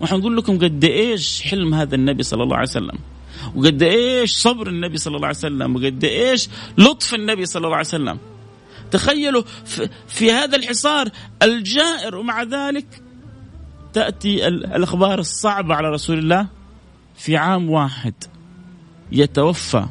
وحنقول 0.01 0.37
لكم 0.37 0.59
قد 0.59 0.85
إيش 0.85 1.43
حلم 1.43 1.75
هذا 1.75 1.95
النبي 1.95 2.23
صلى 2.23 2.43
الله 2.43 2.57
عليه 2.57 2.69
وسلم؟ 2.69 2.99
وقد 3.55 3.83
إيش 3.83 4.33
صبر 4.33 4.67
النبي 4.67 4.99
صلى 4.99 5.17
الله 5.17 5.27
عليه 5.27 5.39
وسلم؟ 5.39 5.77
وقد 5.77 6.05
إيش 6.05 6.49
لطف 6.79 7.15
النبي 7.15 7.47
صلى 7.47 7.65
الله 7.67 7.77
عليه 7.77 7.89
وسلم؟ 7.89 8.19
تخيلوا 8.91 9.43
في 10.09 10.33
هذا 10.33 10.57
الحصار 10.57 11.09
الجائر 11.43 12.17
ومع 12.17 12.43
ذلك 12.43 13.03
تأتي 13.95 14.49
الأخبار 14.49 15.19
الصعبة 15.19 15.75
على 15.75 15.89
رسول 15.89 16.19
الله 16.19 16.47
في 17.17 17.37
عام 17.37 17.71
واحد. 17.71 18.15
يتوفى. 19.13 19.87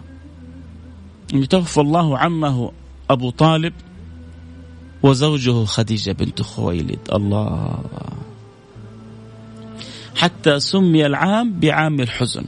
يتوفى 1.34 1.82
الله 1.82 2.18
عمه 2.18 2.72
أبو 3.10 3.30
طالب 3.30 3.74
وزوجه 5.04 5.66
خديجة 5.66 6.12
بنت 6.12 6.42
خويلد. 6.42 7.00
الله. 7.14 7.80
حتى 10.16 10.60
سمي 10.60 11.06
العام 11.06 11.60
بعام 11.60 12.00
الحزن. 12.00 12.46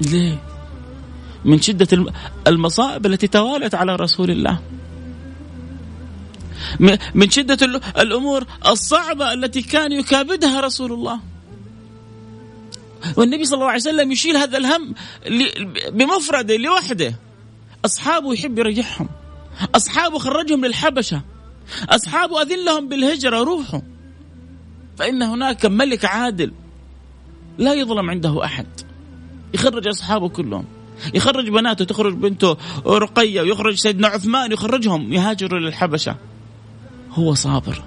ليه؟ 0.00 0.38
من 1.44 1.60
شدة 1.60 2.12
المصائب 2.46 3.06
التي 3.06 3.26
توالت 3.26 3.74
على 3.74 3.96
رسول 3.96 4.30
الله. 4.30 4.58
من 7.14 7.30
شدة 7.30 7.80
الأمور 7.98 8.44
الصعبة 8.66 9.32
التي 9.32 9.62
كان 9.62 9.92
يكابدها 9.92 10.60
رسول 10.60 10.92
الله. 10.92 11.20
والنبي 13.16 13.44
صلى 13.44 13.54
الله 13.54 13.66
عليه 13.66 13.80
وسلم 13.80 14.12
يشيل 14.12 14.36
هذا 14.36 14.58
الهم 14.58 14.94
بمفرده 15.92 16.56
لوحده. 16.56 17.14
أصحابه 17.84 18.32
يحب 18.32 18.58
يرجعهم. 18.58 19.08
أصحابه 19.74 20.18
خرجهم 20.18 20.64
للحبشة. 20.64 21.22
أصحابه 21.88 22.42
أذن 22.42 22.64
لهم 22.64 22.88
بالهجرة 22.88 23.38
روحوا 23.38 23.80
فإن 24.98 25.22
هناك 25.22 25.66
ملك 25.66 26.04
عادل 26.04 26.52
لا 27.58 27.74
يظلم 27.74 28.10
عنده 28.10 28.44
أحد. 28.44 28.66
يخرج 29.54 29.88
أصحابه 29.88 30.28
كلهم. 30.28 30.64
يخرج 31.14 31.48
بناته 31.48 31.84
تخرج 31.84 32.14
بنته 32.14 32.56
رقية 32.86 33.42
ويخرج 33.42 33.74
سيدنا 33.74 34.08
عثمان 34.08 34.52
يخرجهم 34.52 35.12
يهاجروا 35.12 35.60
للحبشة. 35.60 36.16
هو 37.18 37.34
صابر. 37.34 37.82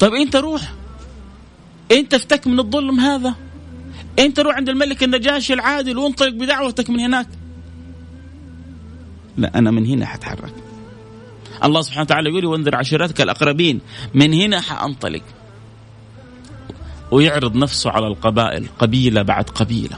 طيب 0.00 0.14
أنت 0.14 0.36
روح. 0.36 0.72
أنت 1.92 2.14
افتك 2.14 2.46
من 2.46 2.60
الظلم 2.60 3.00
هذا. 3.00 3.34
أنت 4.18 4.40
روح 4.40 4.56
عند 4.56 4.68
الملك 4.68 5.02
النجاشي 5.02 5.52
العادل 5.52 5.98
وانطلق 5.98 6.32
بدعوتك 6.32 6.90
من 6.90 7.00
هناك. 7.00 7.28
لا 9.36 9.58
أنا 9.58 9.70
من 9.70 9.86
هنا 9.86 10.06
حتحرك. 10.06 10.54
الله 11.64 11.82
سبحانه 11.82 12.02
وتعالى 12.02 12.30
يقول 12.30 12.44
وانذر 12.44 12.76
عشيرتك 12.76 13.20
الأقربين. 13.20 13.80
من 14.14 14.34
هنا 14.34 14.60
حأنطلق. 14.60 15.22
ويعرض 17.10 17.56
نفسه 17.56 17.90
على 17.90 18.06
القبائل. 18.06 18.66
قبيلة 18.78 19.22
بعد 19.22 19.44
قبيلة. 19.44 19.96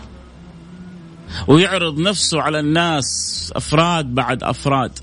ويعرض 1.48 1.98
نفسه 1.98 2.42
على 2.42 2.60
الناس 2.60 3.52
أفراد 3.56 4.14
بعد 4.14 4.42
أفراد. 4.42 4.98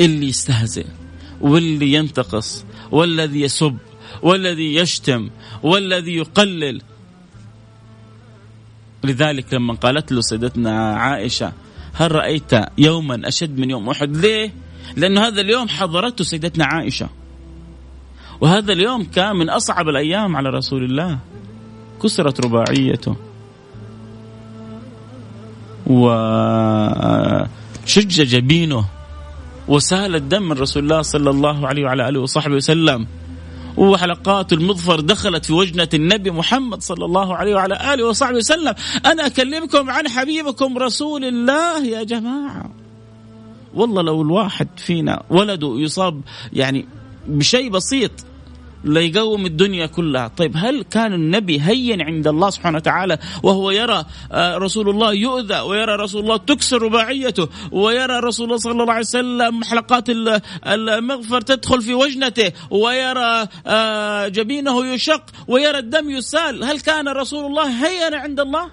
اللي 0.00 0.28
يستهزئ. 0.28 0.86
واللي 1.40 1.92
ينتقص 1.92 2.64
والذي 2.90 3.40
يسب 3.40 3.76
والذي 4.22 4.74
يشتم 4.74 5.30
والذي 5.62 6.16
يقلل. 6.16 6.82
لذلك 9.04 9.54
لما 9.54 9.74
قالت 9.74 10.12
له 10.12 10.20
سيدتنا 10.20 10.96
عائشة 10.96 11.52
هل 11.92 12.12
رأيت 12.12 12.52
يوما 12.78 13.28
أشد 13.28 13.58
من 13.58 13.70
يوم 13.70 13.88
أحد؟ 13.90 14.16
ليه؟ 14.16 14.52
لأن 14.96 15.18
هذا 15.18 15.40
اليوم 15.40 15.68
حضرته 15.68 16.24
سيدتنا 16.24 16.64
عائشة. 16.64 17.08
وهذا 18.40 18.72
اليوم 18.72 19.04
كان 19.04 19.36
من 19.36 19.50
أصعب 19.50 19.88
الأيام 19.88 20.36
على 20.36 20.48
رسول 20.48 20.84
الله. 20.84 21.18
كسرت 22.02 22.40
رباعيته. 22.40 23.16
وشج 25.86 27.46
جبينه. 28.22 28.84
وسال 29.68 30.14
الدم 30.16 30.42
من 30.42 30.52
رسول 30.52 30.82
الله 30.82 31.02
صلى 31.02 31.30
الله 31.30 31.66
عليه 31.68 31.84
وعلى 31.84 32.08
آله 32.08 32.20
وصحبه 32.20 32.54
وسلم. 32.54 33.06
وحلقات 33.76 34.52
المظفر 34.52 35.00
دخلت 35.00 35.44
في 35.44 35.52
وجنة 35.52 35.88
النبي 35.94 36.30
محمد 36.30 36.82
صلى 36.82 37.04
الله 37.04 37.36
عليه 37.36 37.54
وعلى 37.54 37.94
آله 37.94 38.06
وصحبه 38.06 38.36
وسلم. 38.36 38.74
أنا 39.06 39.26
أكلمكم 39.26 39.90
عن 39.90 40.08
حبيبكم 40.08 40.78
رسول 40.78 41.24
الله 41.24 41.84
يا 41.84 42.02
جماعة. 42.02 42.70
والله 43.74 44.02
لو 44.02 44.22
الواحد 44.22 44.68
فينا 44.76 45.22
ولده 45.30 45.74
يصاب 45.76 46.20
يعني 46.52 46.86
بشيء 47.26 47.70
بسيط 47.70 48.10
ليقوم 48.88 49.46
الدنيا 49.46 49.86
كلها. 49.86 50.28
طيب 50.28 50.52
هل 50.56 50.82
كان 50.82 51.12
النبي 51.12 51.60
هين 51.60 52.00
عند 52.00 52.26
الله 52.26 52.50
سبحانه 52.50 52.76
وتعالى 52.76 53.18
وهو 53.42 53.70
يرى 53.70 54.04
آه، 54.32 54.56
رسول 54.58 54.88
الله 54.88 55.12
يؤذى 55.12 55.60
ويرى 55.60 55.96
رسول 55.96 56.22
الله 56.22 56.36
تكسر 56.36 56.82
رباعيته 56.82 57.48
ويرى 57.72 58.18
رسول 58.18 58.46
الله 58.46 58.56
صلى 58.56 58.82
الله 58.82 58.92
عليه 58.92 59.00
وسلم 59.00 59.64
حلقات 59.64 60.04
المغفر 60.66 61.40
تدخل 61.40 61.82
في 61.82 61.94
وجنته 61.94 62.52
ويرى 62.70 63.46
آه، 63.66 64.28
جبينه 64.28 64.86
يشق 64.86 65.22
ويرى 65.48 65.78
الدم 65.78 66.10
يسال؟ 66.10 66.64
هل 66.64 66.80
كان 66.80 67.08
رسول 67.08 67.46
الله 67.46 67.86
هين 67.86 68.14
عند 68.14 68.40
الله؟ 68.40 68.70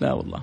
لا 0.00 0.12
والله. 0.12 0.42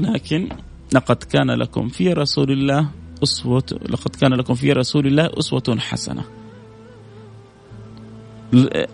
لكن 0.00 0.48
لقد 0.92 1.16
كان 1.16 1.50
لكم 1.50 1.88
في 1.88 2.12
رسول 2.12 2.50
الله 2.50 2.88
أسوة 3.22 3.80
لقد 3.88 4.16
كان 4.16 4.34
لكم 4.34 4.54
في 4.54 4.72
رسول 4.72 5.06
الله 5.06 5.30
أسوة 5.38 5.78
حسنة. 5.78 6.39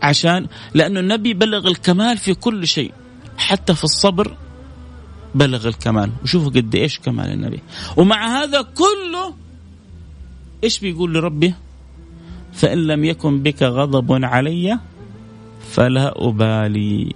عشان 0.02 0.46
لأنه 0.74 1.00
النبي 1.00 1.34
بلغ 1.34 1.68
الكمال 1.68 2.18
في 2.18 2.34
كل 2.34 2.66
شيء. 2.66 2.92
حتى 3.36 3.74
في 3.74 3.84
الصبر 3.84 4.36
بلغ 5.34 5.68
الكمال. 5.68 6.10
وشوفوا 6.22 6.50
قد 6.50 6.74
إيش 6.74 6.98
كمال 6.98 7.32
النبي. 7.32 7.60
ومع 7.96 8.42
هذا 8.42 8.62
كله 8.62 9.34
إيش 10.64 10.80
بيقول 10.80 11.14
لربه 11.14 11.54
فإن 12.52 12.86
لم 12.86 13.04
يكن 13.04 13.42
بك 13.42 13.62
غضب 13.62 14.24
علي 14.24 14.78
فلا 15.70 16.14
أبالي. 16.16 17.14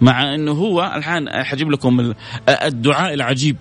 مع 0.00 0.34
أنه 0.34 0.52
هو 0.52 0.92
الآن 0.96 1.44
حجيب 1.44 1.70
لكم 1.70 2.14
الدعاء 2.48 3.14
العجيب. 3.14 3.56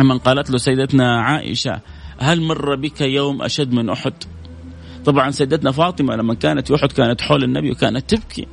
من 0.00 0.18
قالت 0.18 0.50
له 0.50 0.58
سيدتنا 0.58 1.20
عائشة 1.20 1.80
هل 2.18 2.40
مر 2.40 2.76
بك 2.76 3.00
يوم 3.00 3.42
أشد 3.42 3.72
من 3.72 3.90
أحد؟ 3.90 4.12
طبعا 5.04 5.30
سيدتنا 5.30 5.72
فاطمة 5.72 6.16
لما 6.16 6.34
كانت 6.34 6.68
في 6.68 6.74
أحد 6.74 6.92
كانت 6.92 7.20
حول 7.20 7.44
النبي 7.44 7.70
وكانت 7.70 8.14
تبكي. 8.14 8.46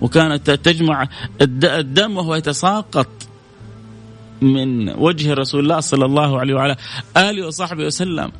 وكانت 0.00 0.50
تجمع 0.50 1.08
الدم 1.42 2.16
وهو 2.16 2.34
يتساقط 2.34 3.08
من 4.42 4.88
وجه 4.88 5.34
رسول 5.34 5.60
الله 5.60 5.80
صلى 5.80 6.04
الله 6.04 6.40
عليه 6.40 6.54
وعلى 6.54 6.76
آله 7.16 7.46
وصحبه 7.46 7.84
وسلم. 7.86 8.32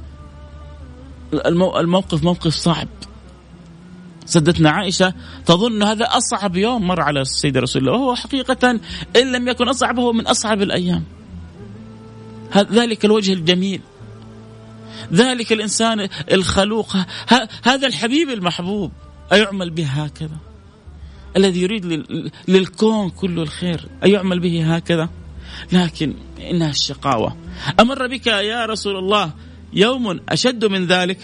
الموقف 1.54 2.24
موقف 2.24 2.54
صعب. 2.54 2.88
سدتنا 4.26 4.70
عائشة 4.70 5.14
تظن 5.46 5.82
هذا 5.82 6.04
أصعب 6.04 6.56
يوم 6.56 6.86
مر 6.86 7.00
على 7.00 7.20
السيد 7.20 7.56
رسول 7.56 7.88
الله 7.88 7.98
وهو 8.00 8.14
حقيقة 8.14 8.70
إن 9.16 9.32
لم 9.32 9.48
يكن 9.48 9.68
أصعب 9.68 9.98
هو 9.98 10.12
من 10.12 10.26
أصعب 10.26 10.62
الأيام. 10.62 11.04
ذلك 12.56 13.04
الوجه 13.04 13.32
الجميل. 13.32 13.80
ذلك 15.12 15.52
الإنسان 15.52 16.08
الخلوق. 16.32 16.96
هذا 17.64 17.86
الحبيب 17.86 18.30
المحبوب 18.30 18.92
أيعمل 19.32 19.70
به 19.70 19.84
هكذا؟ 19.86 20.36
الذي 21.36 21.62
يريد 21.62 22.04
للكون 22.48 23.10
كله 23.10 23.42
الخير 23.42 23.88
أيعمل 24.04 24.40
به 24.40 24.76
هكذا؟ 24.76 25.08
لكن 25.72 26.14
إنها 26.50 26.70
الشقاوة. 26.70 27.36
أمر 27.80 28.06
بك 28.06 28.26
يا 28.26 28.66
رسول 28.66 28.96
الله 28.96 29.32
يوم 29.72 30.20
أشد 30.28 30.64
من 30.64 30.86
ذلك؟ 30.86 31.18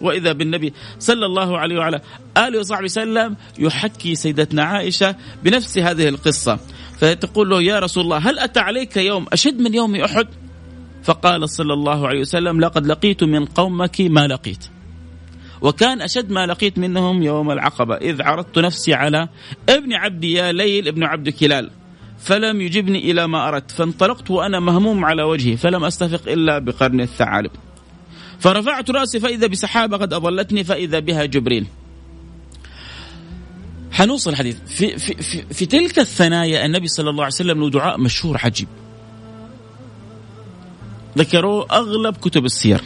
وإذا 0.00 0.32
بالنبي 0.32 0.72
صلى 0.98 1.26
الله 1.26 1.58
عليه 1.58 1.78
وعلى 1.78 2.00
آله 2.36 2.58
وصحبه 2.58 2.84
وسلم 2.84 3.36
يحكي 3.58 4.14
سيدتنا 4.14 4.62
عائشة 4.62 5.16
بنفس 5.44 5.78
هذه 5.78 6.08
القصة. 6.08 6.58
فتقول 6.98 7.50
له 7.50 7.62
يا 7.62 7.78
رسول 7.78 8.04
الله 8.04 8.18
هل 8.18 8.38
أتى 8.38 8.60
عليك 8.60 8.96
يوم 8.96 9.26
أشد 9.32 9.60
من 9.60 9.74
يوم 9.74 9.96
أحد؟ 9.96 10.28
فقال 11.02 11.48
صلى 11.48 11.72
الله 11.72 12.08
عليه 12.08 12.20
وسلم 12.20 12.60
لقد 12.60 12.86
لقيت 12.86 13.24
من 13.24 13.44
قومك 13.44 14.00
ما 14.00 14.26
لقيت. 14.26 14.64
وكان 15.62 16.02
أشد 16.02 16.30
ما 16.30 16.46
لقيت 16.46 16.78
منهم 16.78 17.22
يوم 17.22 17.50
العقبة 17.50 17.94
إذ 17.94 18.22
عرضت 18.22 18.58
نفسي 18.58 18.94
على 18.94 19.28
ابن 19.68 19.92
عبد 19.92 20.24
يا 20.24 20.52
ليل 20.52 20.88
ابن 20.88 21.04
عبد 21.04 21.28
كلال 21.28 21.70
فلم 22.18 22.60
يجبني 22.60 23.10
إلى 23.10 23.28
ما 23.28 23.48
أردت 23.48 23.70
فانطلقت 23.70 24.30
وأنا 24.30 24.60
مهموم 24.60 25.04
على 25.04 25.22
وجهي 25.22 25.56
فلم 25.56 25.84
أستفق 25.84 26.32
إلا 26.32 26.58
بقرن 26.58 27.00
الثعالب. 27.00 27.50
فرفعت 28.38 28.90
رأسي 28.90 29.20
فإذا 29.20 29.46
بسحابة 29.46 29.96
قد 29.96 30.12
أضلتني 30.12 30.64
فإذا 30.64 30.98
بها 30.98 31.24
جبريل. 31.24 31.66
حنوصل 33.92 34.30
الحديث. 34.30 34.56
في, 34.66 34.98
في, 34.98 35.22
في, 35.22 35.54
في 35.54 35.66
تلك 35.66 35.98
الثنايا 35.98 36.66
النبي 36.66 36.88
صلى 36.88 37.10
الله 37.10 37.24
عليه 37.24 37.34
وسلم 37.34 37.60
له 37.60 37.70
دعاء 37.70 38.00
مشهور 38.00 38.38
عجيب. 38.44 38.68
ذكروه 41.20 41.66
أغلب 41.72 42.16
كتب 42.16 42.44
السير. 42.44 42.80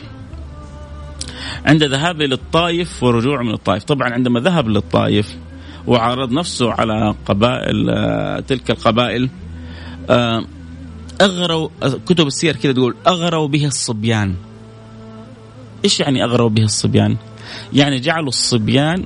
عند 1.66 1.84
ذهابه 1.84 2.26
للطائف 2.26 3.02
ورجوعه 3.02 3.42
من 3.42 3.54
الطائف. 3.54 3.84
طبعا 3.84 4.12
عندما 4.12 4.40
ذهب 4.40 4.68
للطائف 4.68 5.36
وعرض 5.86 6.32
نفسه 6.32 6.72
على 6.72 7.14
قبائل 7.26 7.90
آه، 7.90 8.40
تلك 8.40 8.70
القبائل 8.70 9.30
آه، 10.10 10.44
أغروا 11.20 11.68
كتب 12.06 12.26
السير 12.26 12.56
كذا 12.56 12.72
تقول 12.72 12.94
أغروا 13.06 13.48
به 13.48 13.66
الصبيان. 13.66 14.34
إيش 15.84 16.00
يعني 16.00 16.24
أغروا 16.24 16.48
به 16.48 16.62
الصبيان؟ 16.62 17.16
يعني 17.72 18.00
جعلوا 18.00 18.28
الصبيان 18.28 19.04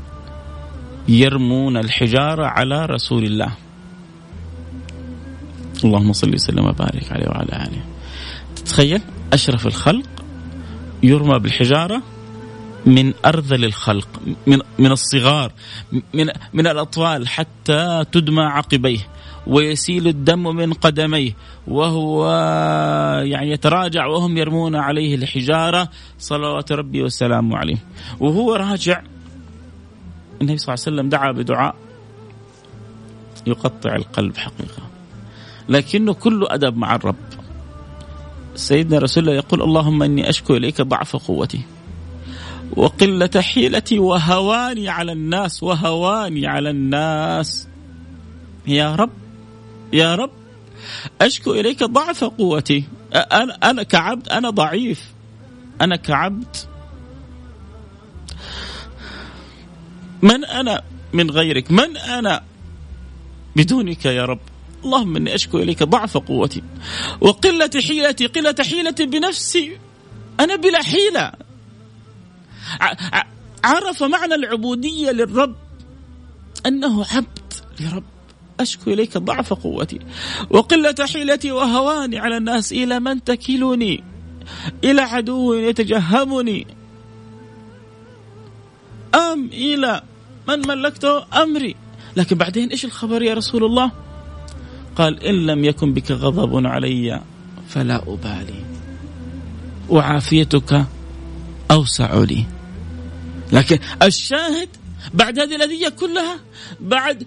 يرمون 1.09 1.77
الحجارة 1.77 2.47
على 2.47 2.87
رسول 2.87 3.25
الله. 3.25 3.53
اللهم 5.85 6.13
صل 6.13 6.35
وسلم 6.35 6.65
وبارك 6.65 7.13
عليه 7.13 7.29
وعلى 7.29 7.53
آله. 7.53 7.83
تتخيل؟ 8.57 9.01
أشرف 9.33 9.67
الخلق 9.67 10.09
يرمى 11.03 11.39
بالحجارة 11.39 12.03
من 12.87 13.13
أرذل 13.27 13.65
الخلق 13.65 14.09
من 14.47 14.59
من 14.79 14.93
الصغار 14.93 15.53
من 15.93 16.27
من 16.53 16.67
الأطفال 16.67 17.29
حتى 17.29 18.05
تدمى 18.13 18.43
عقبيه 18.43 18.99
ويسيل 19.47 20.09
الدم 20.09 20.57
من 20.57 20.73
قدميه 20.73 21.33
وهو 21.67 22.31
يعني 23.25 23.51
يتراجع 23.51 24.07
وهم 24.07 24.37
يرمون 24.37 24.77
عليه 24.77 25.15
الحجارة. 25.15 25.89
صلوات 26.19 26.73
ربي 26.73 27.03
وسلامه 27.03 27.57
عليه. 27.57 27.77
وهو 28.21 28.55
راجع 28.55 29.03
النبي 30.41 30.59
صلى 30.59 30.75
الله 30.75 30.85
عليه 30.87 30.97
وسلم 30.97 31.09
دعا 31.09 31.33
بدعاء 31.33 31.75
يقطع 33.47 33.97
القلب 33.97 34.37
حقيقة 34.37 34.83
لكنه 35.69 36.15
كله 36.15 36.47
أدب 36.51 36.77
مع 36.77 36.95
الرب. 36.95 37.17
سيدنا 38.59 38.99
رسول 38.99 39.23
الله 39.23 39.35
يقول 39.37 39.63
اللهم 39.63 40.03
إني 40.03 40.29
أشكو 40.29 40.57
إليك 40.57 40.81
ضعف 40.83 41.17
قوتي 41.17 41.61
وقلة 42.77 43.41
حيلتي 43.41 43.99
وهواني 43.99 44.89
على 44.89 45.13
الناس 45.13 45.63
وهواني 45.63 46.47
على 46.47 46.71
الناس. 46.71 47.69
يا 48.67 48.95
رب 48.95 49.11
يا 49.93 50.15
رب 50.15 50.31
أشكو 51.21 51.55
إليك 51.55 51.85
ضعف 51.85 52.25
قوتي. 52.25 52.85
أنا, 53.15 53.55
أنا 53.55 53.83
كعبد 53.83 54.29
أنا 54.29 54.51
ضعيف. 54.51 55.13
أنا 55.81 55.97
كعبد. 55.97 56.57
من 60.23 60.45
أنا 60.45 60.83
من 61.13 61.31
غيرك؟ 61.31 61.71
من 61.71 61.97
أنا 61.97 62.43
بدونك 63.57 64.05
يا 64.05 64.25
رب؟ 64.25 64.41
اللهم 64.89 65.17
إني 65.17 65.35
أشكو 65.35 65.59
إليك 65.59 65.83
ضعف 65.83 66.17
قوتي 66.17 66.63
وقلة 67.21 67.71
حيلتي 67.87 68.27
قلة 68.27 68.55
حيلتي 68.61 69.07
بنفسي. 69.07 69.79
أنا 70.41 70.57
بلا 70.57 70.83
حيلة. 70.83 71.33
عرف 73.65 74.03
معنى 74.03 74.35
العبودية 74.35 75.11
للرب. 75.11 75.57
أنه 76.67 77.05
عبد 77.13 77.53
لرب. 77.81 78.05
أشكو 78.61 78.91
إليك 78.91 79.19
ضعف 79.19 79.53
قوتي. 79.53 79.99
وقلة 80.51 80.95
حيلتي 81.13 81.53
وهواني 81.53 82.19
على 82.19 82.37
الناس. 82.37 82.73
إلى 82.73 83.01
من 83.01 83.25
تكلني؟ 83.25 84.05
إلى 84.85 85.01
عدو 85.01 85.55
يتجهمني. 85.55 86.67
أم 89.15 89.51
إلى 89.53 90.03
من 90.49 90.69
ملكته 90.69 91.43
أمري؟ 91.43 91.77
لكن 92.17 92.37
بعدين 92.37 92.69
إيش 92.69 92.85
الخبر 92.85 93.23
يا 93.23 93.35
رسول 93.35 93.65
الله؟ 93.65 94.08
قال 94.99 95.25
إن 95.25 95.35
لم 95.47 95.65
يكن 95.65 95.95
بك 95.95 96.11
غضب 96.11 96.67
علي 96.67 97.23
فلا 97.69 98.03
أبالي. 98.07 98.65
وعافيتك 99.89 100.85
أوسع 101.71 102.15
لي. 102.23 102.45
لكن 103.53 103.79
الشاهد 104.03 104.69
بعد 105.15 105.39
هذه 105.39 105.57
الأذية 105.57 105.89
كلها 105.89 106.37
بعد 106.81 107.27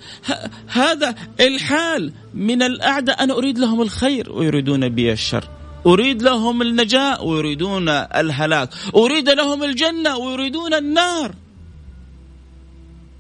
هذا 0.68 1.16
الحال 1.40 2.14
من 2.34 2.62
الأعداء 2.62 3.24
أنا 3.24 3.34
أريد 3.34 3.60
لهم 3.60 3.82
الخير 3.82 4.32
ويريدون 4.32 4.90
بي 4.90 5.12
الشر. 5.12 5.48
أريد 5.86 6.22
لهم 6.22 6.62
النجاة 6.62 7.22
ويريدون 7.22 7.90
الهلاك. 7.90 8.70
أريد 8.96 9.30
لهم 9.30 9.64
الجنة 9.64 10.18
ويريدون 10.18 10.74
النار. 10.74 11.36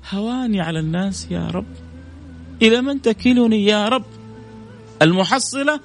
هواني 0.09 0.61
على 0.61 0.79
الناس 0.79 1.27
يا 1.31 1.47
رب. 1.47 1.65
إلى 2.61 2.81
من 2.81 3.01
تكلني 3.01 3.65
يا 3.65 3.87
رب؟ 3.87 4.20
المحصلة 5.01 5.79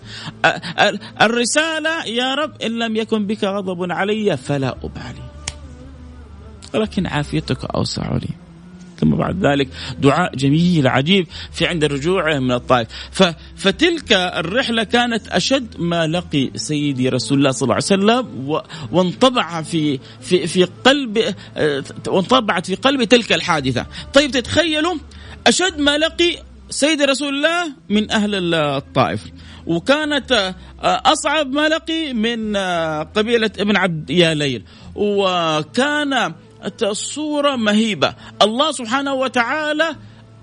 الرسالة 1.21 2.05
يا 2.05 2.35
رب 2.35 2.63
إن 2.63 2.79
لم 2.79 2.97
يكن 2.97 3.27
بك 3.27 3.45
غضب 3.45 3.93
علي 3.93 4.37
فلا 4.37 4.77
أبالي. 4.83 5.27
ولكن 6.75 7.07
عافيتك 7.07 7.65
أوسع 7.65 8.17
لي. 8.17 8.29
ثم 9.01 9.11
بعد 9.11 9.47
ذلك 9.47 9.69
دعاء 9.99 10.37
جميل 10.37 10.89
عجيب 10.89 11.27
في 11.53 11.67
عند 11.67 11.85
رجوعه 11.85 12.39
من 12.39 12.53
الطائف. 12.53 12.89
فتلك 13.57 14.13
الرحلة 14.13 14.83
كانت 14.85 15.29
أشد 15.29 15.75
ما 15.79 16.07
لقي 16.07 16.51
سيدي 16.55 17.09
رسول 17.09 17.39
الله 17.39 17.51
صلى 17.51 17.63
الله 17.63 17.75
عليه 17.75 17.85
وسلم 17.85 18.61
وانطبع 18.93 19.63
في 19.63 20.01
في 20.21 20.47
في 20.47 20.65
قلب 20.65 21.35
وانطبعت 22.09 22.67
في 22.67 22.75
قلب 22.75 23.05
تلك 23.05 23.33
الحادثة. 23.33 23.87
طيب 24.15 24.31
تتخيلوا 24.31 24.95
أشد 25.47 25.79
ما 25.79 25.99
لقي 25.99 26.39
سيد 26.71 27.03
رسول 27.03 27.35
الله 27.35 27.73
من 27.89 28.11
أهل 28.11 28.55
الطائف. 28.55 29.25
وكانت 29.67 30.33
آه، 30.33 31.03
أصعب 31.13 31.53
ما 31.53 31.69
لقي 31.69 32.13
من 32.13 32.57
آه، 32.57 33.03
قبيلة 33.03 33.51
ابن 33.59 33.77
عبد 33.77 34.11
يا 34.11 34.35
ليل. 34.35 34.65
وكان 34.95 36.35
الصورة 36.83 37.57
مهيبة. 37.57 38.15
الله 38.43 38.73
سبحانه 38.73 39.15
وتعالى 39.15 39.97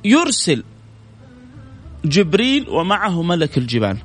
يرسل 0.05 0.63
جبريل 2.05 2.69
ومعه 2.69 3.21
ملك 3.21 3.57
الجبال. 3.57 3.97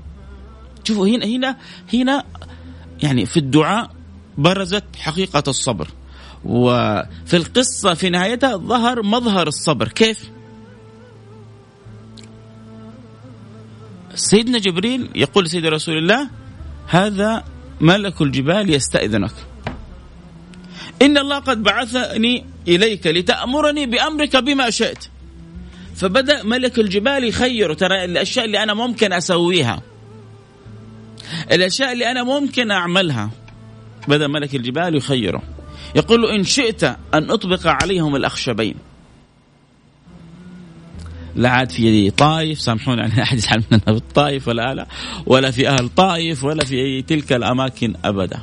شوفوا 0.85 1.07
هنا 1.07 1.27
هنا 1.27 1.57
هنا 1.95 2.25
يعني 3.03 3.27
في 3.27 3.37
الدعاء 3.37 3.91
برزت 4.39 4.85
حقيقة 4.97 5.43
الصبر. 5.49 5.89
وفي 6.45 7.37
القصة 7.37 7.95
في 7.95 8.11
نهايتها 8.11 8.57
ظهر 8.57 9.03
مظهر 9.03 9.49
الصبر. 9.49 9.89
كيف؟ 9.89 10.38
سيدنا 14.15 14.59
جبريل 14.59 15.11
يقول 15.15 15.45
لسيد 15.45 15.67
رسول 15.67 15.99
الله 15.99 16.29
هذا 16.87 17.45
ملك 17.81 18.23
الجبال 18.23 18.71
يستأذنك. 18.71 19.33
إن 21.03 21.19
الله 21.19 21.39
قد 21.39 21.63
بعثني 21.63 22.45
إليك 22.69 23.07
لتأمرني 23.07 23.87
بأمرك 23.87 24.37
بما 24.37 24.71
شئت. 24.71 25.05
فبدأ 25.97 26.43
ملك 26.43 26.79
الجبال 26.79 27.25
يخير 27.25 27.75
ترى 27.75 28.05
الأشياء 28.05 28.45
اللي 28.45 28.63
أنا 28.63 28.75
ممكن 28.75 29.13
أسويها 29.13 29.83
الأشياء 31.53 31.93
اللي 31.93 32.11
أنا 32.11 32.23
ممكن 32.23 32.71
أعملها. 32.71 33.31
بدأ 34.09 34.27
ملك 34.27 34.55
الجبال 34.55 34.95
يخيره. 34.97 35.43
يقول 35.95 36.31
إن 36.31 36.45
شئت 36.45 36.85
أن 36.85 37.31
أطبق 37.31 37.67
عليهم 37.67 38.17
الأخشبين. 38.17 38.75
لا 41.39 41.49
عاد 41.49 41.70
في 41.70 42.11
طائف 42.11 42.61
سامحوني 42.61 43.03
عن 43.03 43.11
أحد 43.11 43.39
يزعل 43.39 43.62
مننا 43.70 43.84
في 43.84 43.91
الطائف 43.91 44.49
ولا 44.49 44.74
لا 44.74 44.86
ولا 45.26 45.51
في 45.51 45.68
أهل 45.68 45.89
طائف 45.89 46.45
ولا 46.45 46.64
في 46.64 47.03
تلك 47.03 47.32
الأماكن 47.32 47.95
أبدا. 48.05 48.41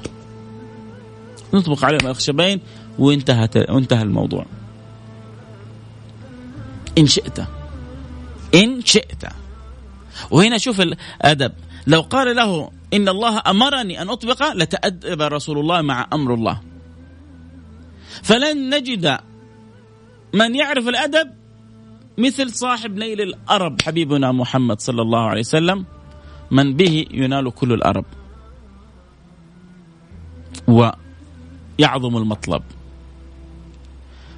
نطبق 1.53 1.85
عليهم 1.85 2.07
الخشبين 2.07 2.61
وانتهت 2.99 3.69
وانتهى 3.69 4.01
الموضوع. 4.01 4.45
إن 6.97 7.07
شئت 7.07 7.39
إن 8.55 8.81
شئت. 8.85 9.23
وهنا 10.31 10.57
شوف 10.57 10.81
الأدب 10.81 11.51
لو 11.87 12.01
قال 12.01 12.35
له 12.35 12.71
إن 12.93 13.09
الله 13.09 13.41
أمرني 13.47 14.01
أن 14.01 14.09
أطبق 14.09 14.53
لتأدب 14.53 15.21
رسول 15.21 15.59
الله 15.59 15.81
مع 15.81 16.07
أمر 16.13 16.33
الله. 16.33 16.61
فلن 18.23 18.75
نجد 18.75 19.17
من 20.33 20.55
يعرف 20.55 20.87
الأدب 20.87 21.44
مثل 22.17 22.53
صاحب 22.53 22.97
نيل 22.97 23.21
الأرب 23.21 23.81
حبيبنا 23.81 24.31
محمد 24.31 24.81
صلى 24.81 25.01
الله 25.01 25.19
عليه 25.19 25.39
وسلم 25.39 25.85
من 26.51 26.73
به 26.73 27.05
ينال 27.11 27.51
كل 27.51 27.73
الأرب. 27.73 28.05
ويعظم 30.67 32.17
المطلب. 32.17 32.63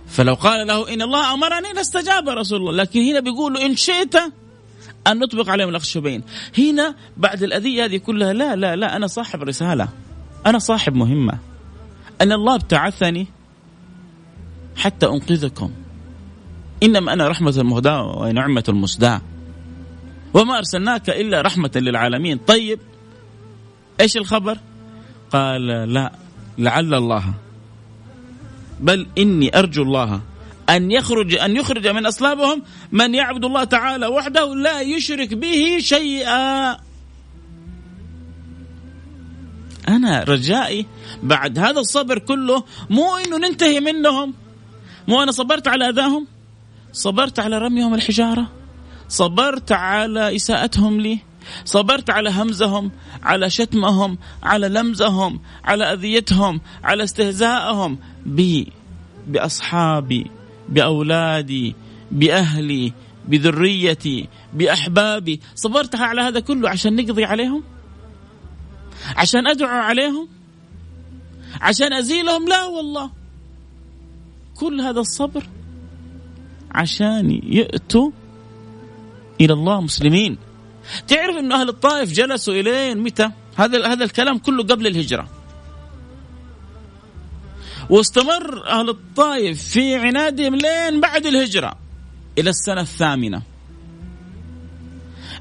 فلو 0.07 0.34
قال 0.34 0.67
له 0.67 0.93
إن 0.93 1.01
الله 1.01 1.34
أمرني 1.34 1.73
لاستجاب 1.73 2.30
رسول 2.30 2.59
الله 2.59 2.71
لكن 2.71 3.01
هنا 3.01 3.19
بيقول 3.19 3.57
إن 3.57 3.75
شئت 3.75 4.15
أن 5.07 5.19
نطبق 5.19 5.49
عليهم 5.49 5.69
الأخشبين. 5.69 6.23
هنا 6.57 6.95
بعد 7.17 7.43
الأذية 7.43 7.86
هذه 7.86 7.97
كلها 7.97 8.34
لا 8.34 8.55
لا 8.55 8.75
لا 8.75 8.95
أنا 8.95 9.07
صاحب 9.07 9.43
رسالة. 9.43 9.89
أنا 10.45 10.59
صاحب 10.59 10.95
مهمة. 10.95 11.39
أن 12.21 12.32
الله 12.32 12.55
ابتعثني 12.55 13.28
حتى 14.75 15.05
أنقذكم. 15.05 15.71
إنما 16.84 17.13
أنا 17.13 17.28
رحمة 17.28 17.53
المهداة 17.57 18.17
ونعمة 18.17 18.63
المسداة. 18.69 19.21
وما 20.34 20.57
أرسلناك 20.57 21.09
إلا 21.09 21.41
رحمة 21.41 21.71
للعالمين. 21.75 22.38
طيب 22.38 22.80
إيش 24.01 24.17
الخبر؟ 24.17 24.57
قال 25.32 25.67
لا 25.67 26.11
لعل 26.57 26.93
الله. 26.93 27.34
بل 28.80 29.07
إني 29.17 29.59
أرجو 29.59 29.84
الله 29.84 30.21
أن 30.69 30.91
يخرج 30.91 31.36
أن 31.36 31.55
يخرج 31.55 31.88
من 31.88 32.05
أصلابهم 32.05 32.63
من 32.91 33.15
يعبد 33.15 33.45
الله 33.45 33.63
تعالى 33.63 34.07
وحده 34.07 34.55
لا 34.55 34.82
يشرك 34.82 35.34
به 35.34 35.78
شيئا. 35.80 36.78
أنا 39.88 40.23
رجائي 40.23 40.86
بعد 41.23 41.59
هذا 41.59 41.80
الصبر 41.80 42.19
كله 42.19 42.63
مو 42.89 43.15
إنه 43.15 43.38
ننتهي 43.38 43.80
منهم 43.80 44.34
مو 45.07 45.23
أنا 45.23 45.32
صبرت 45.32 45.67
على 45.67 45.89
أذاهم. 45.89 46.28
صبرت 46.97 47.39
على 47.39 47.57
رميهم 47.57 47.93
الحجارة؟ 47.93 48.47
صبرت 49.09 49.71
على 49.71 50.35
إساءتهم 50.35 51.01
لي؟ 51.01 51.19
صبرت 51.65 52.09
على 52.09 52.29
همزهم 52.29 52.91
على 53.23 53.49
شتمهم 53.49 54.17
على 54.43 54.67
لمزهم 54.67 55.39
على 55.63 55.93
أذيتهم 55.93 56.61
على 56.83 57.03
استهزائهم 57.03 57.99
بي 58.25 58.71
بأصحابي 59.27 60.31
بأولادي 60.69 61.75
بأهلي 62.11 62.93
بذريتي 63.27 64.27
بأحبابي. 64.53 65.41
صبرت 65.55 65.95
على 65.95 66.21
هذا 66.21 66.39
كله 66.39 66.69
عشان 66.69 66.95
نقضي 66.95 67.25
عليهم؟ 67.25 67.63
عشان 69.15 69.47
أدعو 69.47 69.69
عليهم؟ 69.69 70.27
عشان 71.61 71.93
أزيلهم؟ 71.93 72.47
لا 72.47 72.65
والله. 72.65 73.11
كل 74.55 74.81
هذا 74.81 74.99
الصبر 74.99 75.43
عشان 76.78 77.39
يأتوا 77.43 78.11
إلى 79.41 79.53
الله 79.53 79.82
مسلمين. 79.82 80.38
تعرف 81.07 81.36
أن 81.38 81.51
أهل 81.51 81.69
الطائف 81.69 82.11
جلسوا 82.11 82.53
إلين 82.53 82.99
متى؟ 82.99 83.30
هذا 83.55 83.88
هذا 83.88 84.03
الكلام 84.03 84.38
كله 84.38 84.63
قبل 84.63 84.88
الهجرة. 84.88 85.30
واستمر 87.89 88.67
أهل 88.67 88.89
الطائف 88.89 89.63
في 89.63 89.95
عنادهم 89.95 90.55
لين 90.55 91.01
بعد 91.01 91.25
الهجرة 91.25 91.73
إلى 92.38 92.49
السنة 92.49 92.82
الثامنة. 92.82 93.41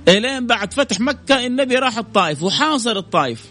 إلين 0.08 0.46
بعد 0.46 0.72
فتح 0.72 1.00
مكة 1.00 1.46
النبي 1.46 1.76
راح 1.76 1.98
الطائف 1.98 2.42
وحاصر 2.42 2.96
الطائف. 2.96 3.44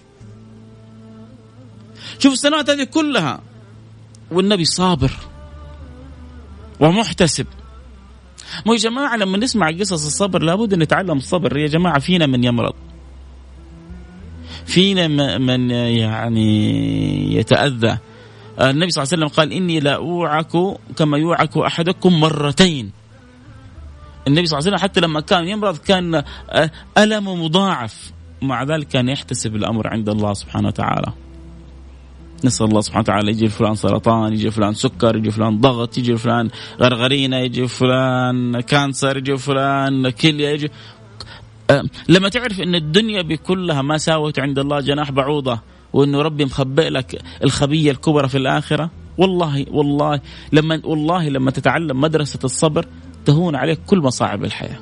شوف 2.20 2.34
السنوات 2.34 2.70
هذه 2.70 2.84
كلها 2.84 3.42
والنبي 4.32 4.66
صابر 4.66 5.12
ومحتسب. 6.80 7.48
مو 8.66 8.74
يا 8.74 8.78
جماعة 8.78 9.18
لما 9.18 9.38
نسمع 9.38 9.72
قصص 9.72 10.06
الصبر 10.06 10.41
لابد 10.41 10.76
نتعلم 10.76 11.18
الصبر. 11.18 11.58
يا 11.58 11.68
جماعة 11.68 12.00
فينا 12.00 12.26
من 12.26 12.43
يمرض. 12.43 12.74
فينا 14.66 15.08
من 15.38 15.70
يعني 15.72 17.36
يتأذى. 17.36 17.98
النبي 18.62 18.89
صلى 18.89 19.04
الله 19.04 19.14
عليه 19.14 19.26
وسلم 19.26 19.28
قال 19.28 19.54
إني 19.54 19.80
لا 19.80 19.96
أوعك 19.96 20.52
كما 20.98 21.18
يوعك 21.18 21.58
أحدكم 21.58 22.20
مرتين. 22.20 22.91
النبي 24.28 24.46
صلى 24.46 24.60
الله 24.60 24.68
عليه 24.68 24.78
وسلم 24.78 24.84
حتى 24.89 25.00
لما 25.00 25.22
كان 25.22 25.48
يمرض 25.48 25.78
كان 25.78 26.24
ألم 26.98 27.43
مضاعف. 27.43 28.12
مع 28.41 28.64
ذلك 28.64 28.88
كان 28.88 29.10
يحتسب 29.10 29.56
الأمر 29.56 29.88
عند 29.88 30.10
الله 30.10 30.34
سبحانه 30.34 30.68
وتعالى. 30.68 31.14
نسأل 32.44 32.68
الله 32.68 32.82
سبحانه 32.82 33.02
وتعالى 33.02 33.32
يجي 33.32 33.48
فلان 33.48 33.76
سرطان 33.76 34.34
يجي 34.34 34.52
فلان 34.52 34.74
سكر 34.74 35.16
يجي 35.16 35.32
فلان 35.32 35.62
ضغط 35.62 35.98
يجي 35.98 36.18
فلان 36.18 36.50
غرغرينة 36.82 37.38
يجي 37.38 37.68
فلان 37.68 38.62
cancer 38.62 39.18
يجي 39.18 39.38
فلان 39.38 40.10
كلية 40.10 40.50
يجي 40.50 40.72
لما 42.10 42.30
تعرف 42.30 42.62
إن 42.62 42.76
الدنيا 42.76 43.22
بكلها 43.22 43.82
ما 43.82 43.98
ساوت 43.98 44.40
عند 44.40 44.60
الله 44.60 44.80
جناح 44.80 45.12
بعوضة 45.12 45.60
وانه 45.94 46.22
ربي 46.22 46.46
مخبئ 46.46 46.90
لك 46.90 47.22
الخبية 47.44 47.92
الكبرى 47.92 48.28
في 48.28 48.38
الآخرة 48.38 48.92
والله 49.18 49.66
والله 49.72 50.22
لما 50.52 50.82
والله 50.84 51.30
لما 51.30 51.52
تتعلم 51.52 52.02
مدرسة 52.02 52.40
الصبر 52.44 52.86
تهون 53.26 53.56
عليك 53.56 53.80
كل 53.88 54.00
مصاعب 54.00 54.44
الحياة. 54.46 54.80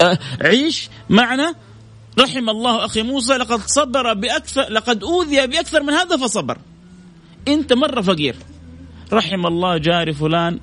أه 0.00 0.18
عيش 0.40 0.90
معنا 1.10 1.54
رحم 2.18 2.50
الله 2.50 2.84
أخي 2.84 3.02
موسى 3.02 3.32
لقد 3.32 3.60
صبر 3.66 4.14
بأكثر 4.14 4.72
لقد 4.72 5.02
أوذي 5.02 5.46
بأكثر 5.46 5.82
من 5.82 5.92
هذا 5.92 6.16
فصبر. 6.16 6.58
أنت 7.48 7.72
مرة 7.72 8.00
فقير. 8.00 8.36
رحم 9.12 9.46
الله 9.46 9.78
جاري 9.78 10.12
فلان 10.12 10.60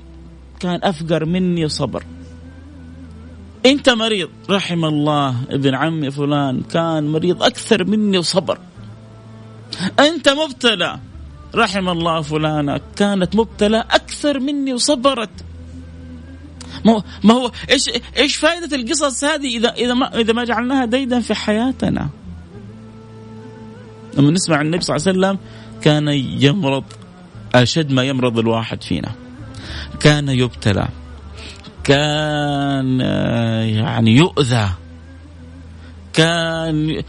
كان 0.59 0.79
أفقر 0.83 1.25
مني 1.25 1.65
وصبر 1.65 2.03
أنت 3.65 3.89
مريض. 3.89 4.29
رحم 4.49 4.85
الله 4.85 5.35
ابن 5.49 5.75
عمي 5.75 6.11
فلان 6.11 6.61
كان 6.61 7.11
مريض 7.11 7.43
أكثر 7.43 7.83
مني 7.83 8.17
وصبر 8.17 8.57
أنت 9.99 10.29
مبتلى. 10.29 10.99
رحم 11.55 11.89
الله 11.89 12.21
فلانة 12.21 12.81
كانت 12.95 13.35
مبتلى 13.35 13.79
أكثر 13.79 14.39
مني 14.39 14.73
وصبرت. 14.73 15.29
ما 16.85 17.03
ما 17.23 17.33
هو 17.33 17.51
إيش 17.69 17.89
إيش 18.17 18.35
فائدة 18.35 18.75
القصص 18.75 19.23
هذه 19.23 19.57
اذا 19.57 19.73
إذا 19.73 19.93
ما 19.93 20.15
إذا 20.19 20.33
ما 20.33 20.43
جعلناها 20.43 20.85
ديدا 20.85 21.19
في 21.19 21.35
حياتنا؟ 21.35 22.09
لما 24.17 24.31
نسمع 24.31 24.61
النبي 24.61 24.81
صلى 24.81 24.95
الله 24.95 25.07
عليه 25.07 25.19
وسلم 25.19 25.39
كان 25.81 26.07
يمرض 26.43 26.83
أشد 27.55 27.91
ما 27.91 28.03
يمرض 28.03 28.39
الواحد 28.39 28.83
فينا. 28.83 29.11
كان 29.99 30.29
يبتلى. 30.29 30.87
كان 31.83 32.99
يعني 33.69 34.15
يؤذى. 34.15 34.69
كان 36.13 37.03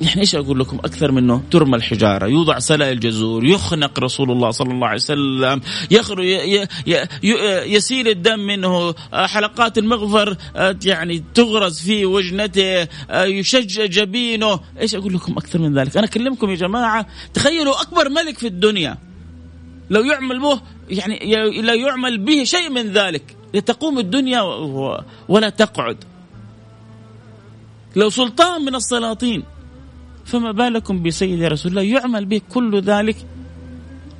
يعني 0.00 0.20
إيش 0.20 0.34
أقول 0.34 0.60
لكم؟ 0.60 0.76
أكثر 0.76 1.12
منه 1.12 1.42
ترمى 1.50 1.76
الحجارة. 1.76 2.26
يوضع 2.26 2.58
سلاء 2.58 2.92
الجزور 2.92 3.44
يخنق 3.44 4.00
رسول 4.00 4.30
الله 4.30 4.50
صلى 4.50 4.72
الله 4.72 4.86
عليه 4.86 4.96
وسلم 4.96 5.60
يخرج 5.90 6.24
يسيل 7.66 8.08
الدم 8.08 8.38
منه 8.38 8.94
حلقات 9.12 9.78
المغفر 9.78 10.36
يعني 10.84 11.24
تغرز 11.34 11.80
في 11.80 12.06
وجنته 12.06 12.88
يشج 13.10 13.90
جبينه. 13.90 14.60
إيش 14.80 14.94
أقول 14.94 15.14
لكم 15.14 15.32
أكثر 15.32 15.58
من 15.58 15.78
ذلك؟ 15.78 15.96
أنا 15.96 16.06
أكلمكم 16.06 16.50
يا 16.50 16.56
جماعة. 16.56 17.06
تخيلوا 17.34 17.82
أكبر 17.82 18.08
ملك 18.08 18.38
في 18.38 18.46
الدنيا. 18.46 18.98
لو 19.90 20.04
يعمل 20.04 20.40
به 20.40 20.60
يعني 20.88 21.18
لا 21.62 21.74
يعمل 21.74 22.18
به 22.18 22.44
شيء 22.44 22.70
من 22.70 22.92
ذلك. 22.92 23.36
لتقوم 23.54 23.98
الدنيا 23.98 24.40
ولا 25.28 25.48
تقعد. 25.48 26.04
لو 27.96 28.10
سلطان 28.10 28.64
من 28.64 28.74
السلاطين. 28.74 29.42
فما 30.28 30.52
بالكم 30.52 31.02
بسيد 31.02 31.42
رسول 31.42 31.70
الله. 31.72 31.82
يعمل 31.82 32.24
به 32.24 32.40
كل 32.50 32.80
ذلك 32.80 33.16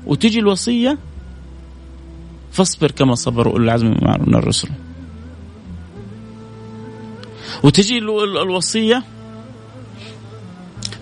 وتجي 0.07 0.39
الوصية 0.39 0.99
فاصبر 2.53 2.91
كما 2.91 3.15
صبر 3.15 3.47
أولو 3.47 3.65
العزم 3.65 3.87
من 4.27 4.35
الرسل. 4.35 4.69
وتجي 7.63 7.99
الوصية 7.99 9.03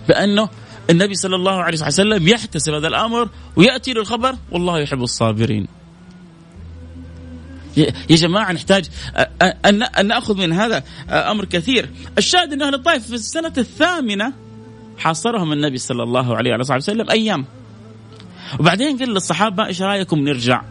بأنه 0.07 0.49
النبي 0.89 1.15
صلى 1.15 1.35
الله 1.35 1.63
عليه 1.63 1.77
وسلم 1.77 2.27
يحتسب 2.27 2.73
هذا 2.73 2.87
الأمر 2.87 3.29
ويأتي 3.55 3.93
له 3.93 4.01
الخبر 4.01 4.35
والله 4.51 4.79
يحب 4.79 5.03
الصابرين. 5.03 5.67
يا 7.77 8.15
جماعة 8.15 8.51
نحتاج 8.51 8.89
أن 9.65 10.07
نأخذ 10.07 10.37
من 10.37 10.53
هذا 10.53 10.83
أمر 11.09 11.45
كثير. 11.45 11.89
الشاهد 12.17 12.53
أن 12.53 12.61
أهل 12.61 12.75
الطائف 12.75 13.07
في 13.07 13.13
السنة 13.13 13.53
الثامنة 13.57 14.33
حاصرهم 14.97 15.53
النبي 15.53 15.77
صلى 15.77 16.03
الله 16.03 16.35
عليه 16.35 16.57
وصحبه 16.57 16.77
وسلم 16.77 17.09
أيام. 17.09 17.45
وبعدين 18.59 18.97
قال 18.97 19.09
للصحابة 19.09 19.65
إيش 19.65 19.81
رأيكم 19.81 20.19
نرجع؟ 20.19 20.61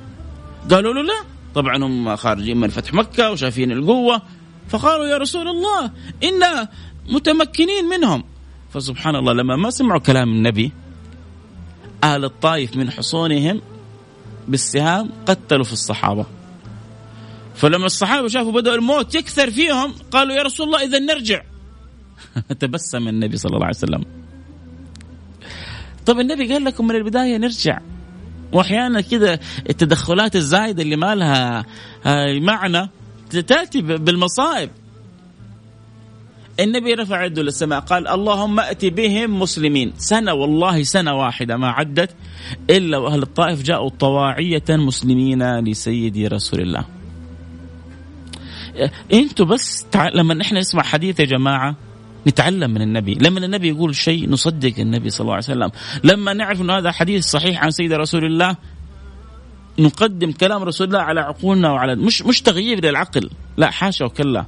قالوا 0.71 0.95
له 0.95 1.03
لا. 1.03 1.25
طبعا 1.55 1.77
هم 1.77 2.17
خارجين 2.17 2.57
من 2.57 2.69
فتح 2.69 2.95
مكة 2.95 3.31
وشايفين 3.31 3.73
القوة. 3.73 4.23
فقالوا 4.69 5.07
يا 5.07 5.17
رسول 5.17 5.49
الله 5.49 5.91
إنا 6.25 6.69
متمكنين 7.09 7.85
منهم. 7.85 8.25
فسبحان 8.75 9.17
الله 9.17 9.33
لما 9.33 9.57
ما 9.57 9.71
سمعوا 9.71 10.01
كلام 10.01 10.29
النبي 10.29 10.73
أهل 12.05 12.25
الطائف 12.25 12.77
من 12.77 12.91
حصونهم 12.91 13.61
بالسهام 14.49 15.11
قتلوا 15.27 15.65
في 15.65 15.73
الصحابة. 15.73 16.27
فلما 17.55 17.87
الصحابة 17.87 18.29
شافوا 18.29 18.53
بدأ 18.53 18.75
الموت 18.75 19.15
يكثر 19.15 19.51
فيهم 19.51 19.95
قالوا 20.11 20.35
يا 20.35 20.43
رسول 20.43 20.67
الله 20.67 20.83
إذا 20.83 20.99
نرجع. 20.99 21.43
تبسم 22.61 23.09
النبي 23.09 23.37
صلى 23.37 23.55
الله 23.55 23.67
عليه 23.67 23.77
وسلم. 23.77 24.05
طب 26.07 26.21
النبي 26.21 26.53
قال 26.53 26.65
لكم 26.65 26.87
من 26.87 26.97
البداية 26.97 27.37
نرجع. 27.37 27.79
وأحيانا 28.53 29.01
كذا 29.01 29.39
التدخلات 29.71 30.37
الزايدة 30.37 30.83
اللي 30.83 30.97
ما 30.97 31.15
لها 31.15 31.65
معنى 32.41 32.91
تأتي 33.31 33.83
بالمصائب. 33.83 34.71
النبي 36.61 36.95
رفع 36.95 37.25
يده 37.25 37.43
للسماء 37.43 37.81
قال 37.81 38.09
اللهم 38.09 38.61
ائت 38.61 38.85
بهم 38.85 39.41
مسلمين. 39.41 39.93
سنة 39.97 40.33
والله 40.35 40.83
سنة 40.83 41.15
واحدة 41.15 41.57
ما 41.57 41.69
عدت 41.69 42.11
إلا 42.71 42.99
وأهل 42.99 43.23
الطائف 43.23 43.63
جاءوا 43.63 43.89
طواعية 43.89 44.65
مسلمين 44.71 45.61
لسيدي 45.61 46.27
رسول 46.27 46.61
الله. 46.61 46.85
أنتوا 49.13 49.47
بس. 49.47 49.87
لما 50.15 50.43
إحنا 50.43 50.61
نسمع 50.61 50.83
حديث 50.83 51.21
يا 51.21 51.25
جماعة 51.25 51.77
نتعلم 52.27 52.71
من 52.71 52.83
النبي. 52.83 53.15
لما 53.15 53.39
النبي 53.39 53.69
يقول 53.69 53.97
شيء 53.97 54.31
نصدق 54.31 54.75
النبي 54.79 55.11
صلى 55.11 55.21
الله 55.21 55.35
عليه 55.35 55.45
وسلم. 55.45 55.71
لما 56.05 56.33
نعرف 56.33 56.61
أن 56.61 56.71
هذا 56.71 56.93
حديث 56.93 57.27
صحيح 57.27 57.65
عن 57.65 57.71
سيد 57.71 57.93
رسول 57.93 58.25
الله 58.25 58.57
نقدم 59.79 60.33
كلام 60.33 60.63
رسول 60.63 60.87
الله 60.87 60.99
على 60.99 61.21
عقولنا 61.21 61.71
وعلى 61.71 61.95
مش 61.95 62.23
مش 62.23 62.43
تغيير 62.43 62.85
للعقل. 62.85 63.31
لا 63.57 63.71
حاشا 63.71 64.05
وكلا. 64.05 64.47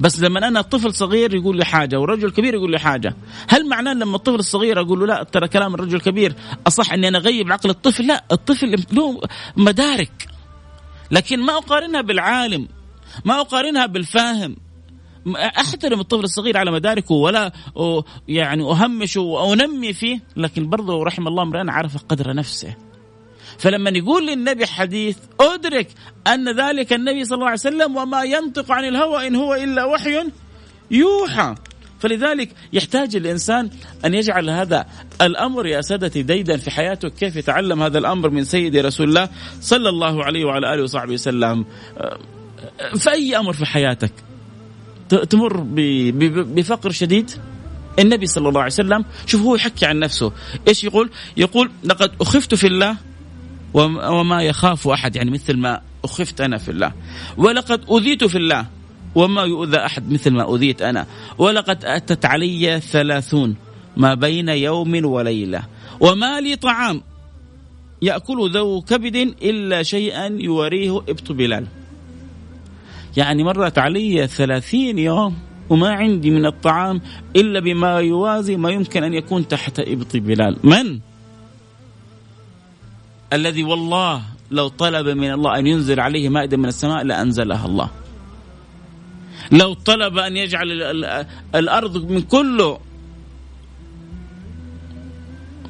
بس 0.00 0.20
لما 0.20 0.48
أنا 0.48 0.62
طفل 0.62 0.94
صغير 0.94 1.34
يقول 1.34 1.56
لي 1.56 1.64
حاجة 1.64 2.00
ورجل 2.00 2.30
كبير 2.30 2.54
يقول 2.54 2.70
لي 2.70 2.78
حاجة. 2.78 3.16
هل 3.48 3.68
معناه 3.68 3.92
لما 3.92 4.16
الطفل 4.16 4.38
الصغير 4.38 4.80
أقول 4.80 5.00
له 5.00 5.06
لا 5.06 5.22
ترى 5.22 5.48
كلام 5.48 5.74
الرجل 5.74 5.96
الكبير 5.96 6.34
أصح 6.66 6.92
إني 6.92 7.08
أنا 7.08 7.18
أغيب 7.18 7.52
عقل 7.52 7.70
الطفل؟ 7.70 8.06
لا 8.06 8.24
الطفل 8.32 8.84
له 8.92 9.20
مدارك. 9.56 10.28
لكن 11.10 11.40
ما 11.40 11.52
أقارنها 11.52 12.00
بالعالم 12.00 12.68
ما 13.24 13.40
أقارنها 13.40 13.86
بالفاهم. 13.86 14.56
أحترم 15.36 16.00
الطفل 16.00 16.24
الصغير 16.24 16.56
على 16.56 16.70
مداركه 16.70 17.14
ولا 17.14 17.52
يعني 18.28 18.62
أهمشه 18.62 19.20
وأنمي 19.20 19.92
فيه 19.92 20.20
لكن 20.36 20.68
برضه 20.68 21.04
رحم 21.04 21.28
الله 21.28 21.42
امرئ 21.42 21.70
عرف 21.70 21.96
قدر 22.08 22.34
نفسه. 22.34 22.74
فلما 23.58 23.90
يقول 23.90 24.26
للنبي 24.26 24.66
حديث 24.66 25.18
أدرك 25.40 25.88
أن 26.26 26.60
ذلك 26.60 26.92
النبي 26.92 27.24
صلى 27.24 27.36
الله 27.36 27.46
عليه 27.46 27.54
وسلم 27.54 27.96
وما 27.96 28.22
ينطق 28.22 28.72
عن 28.72 28.84
الهوى 28.84 29.26
إن 29.26 29.36
هو 29.36 29.54
إلا 29.54 29.84
وحي 29.84 30.24
يوحى. 30.90 31.54
فلذلك 31.98 32.50
يحتاج 32.72 33.16
الإنسان 33.16 33.70
أن 34.04 34.14
يجعل 34.14 34.50
هذا 34.50 34.86
الأمر 35.22 35.66
يا 35.66 35.80
سادتي 35.80 36.22
ديدا 36.22 36.56
في 36.56 36.70
حياته 36.70 37.08
كيف 37.08 37.36
يتعلم 37.36 37.82
هذا 37.82 37.98
الأمر 37.98 38.30
من 38.30 38.44
سيدي 38.44 38.80
رسول 38.80 39.08
الله 39.08 39.28
صلى 39.60 39.88
الله 39.88 40.24
عليه 40.24 40.44
وعلى 40.44 40.74
آله 40.74 40.82
وصحبه 40.82 41.12
وسلم. 41.12 41.64
في 42.94 43.10
اي 43.10 43.36
أمر 43.36 43.52
في 43.52 43.66
حياتك؟ 43.66 44.12
تمر 45.16 45.60
بفقر 46.42 46.90
شديد. 46.90 47.30
النبي 47.98 48.26
صلى 48.26 48.48
الله 48.48 48.60
عليه 48.60 48.72
وسلم 48.72 49.04
شوف 49.26 49.40
هو 49.40 49.54
يحكي 49.54 49.86
عن 49.86 49.98
نفسه. 49.98 50.32
إيش 50.68 50.84
يقول؟ 50.84 51.10
يقول 51.36 51.70
لقد 51.84 52.10
أخفت 52.20 52.54
في 52.54 52.66
الله 52.66 52.96
وما 53.74 54.42
يخاف 54.42 54.88
أحد 54.88 55.16
يعني 55.16 55.30
مثل 55.30 55.56
ما 55.56 55.80
أخفت 56.04 56.40
أنا 56.40 56.58
في 56.58 56.70
الله. 56.70 56.92
ولقد 57.36 57.80
اذيت 57.90 58.24
في 58.24 58.38
الله 58.38 58.66
وما 59.14 59.42
يؤذى 59.42 59.76
أحد 59.76 60.12
مثل 60.12 60.30
ما 60.30 60.54
اذيت 60.54 60.82
أنا. 60.82 61.06
ولقد 61.38 61.84
أتت 61.84 62.24
علي 62.24 62.80
ثلاثون 62.80 63.56
ما 63.96 64.14
بين 64.14 64.48
يوم 64.48 65.04
وليلة. 65.04 65.62
وما 66.00 66.40
لي 66.40 66.56
طعام 66.56 67.02
يأكل 68.02 68.50
ذو 68.54 68.80
كبد 68.80 69.16
إلا 69.42 69.82
شيئا 69.82 70.26
يوريه 70.26 70.96
ابط 70.96 71.32
بلال. 71.32 71.66
يعني 73.16 73.44
مرت 73.44 73.78
علي 73.78 74.26
ثلاثين 74.26 74.98
يوم 74.98 75.36
وما 75.70 75.90
عندي 75.92 76.30
من 76.30 76.46
الطعام 76.46 77.00
إلا 77.36 77.60
بما 77.60 77.98
يوازي 77.98 78.56
ما 78.56 78.70
يمكن 78.70 79.04
أن 79.04 79.14
يكون 79.14 79.48
تحت 79.48 79.80
إبط 79.80 80.16
بلال. 80.16 80.56
من؟ 80.64 81.00
الذي 83.32 83.64
والله 83.64 84.22
لو 84.50 84.68
طلب 84.68 85.08
من 85.08 85.32
الله 85.32 85.58
أن 85.58 85.66
ينزل 85.66 86.00
عليه 86.00 86.28
مائدة 86.28 86.56
من 86.56 86.66
السماء 86.66 87.04
لأنزلها 87.04 87.66
الله. 87.66 87.90
لو 89.52 89.74
طلب 89.74 90.18
أن 90.18 90.36
يجعل 90.36 90.66
الأرض 91.54 92.10
من 92.10 92.22
كله 92.22 92.78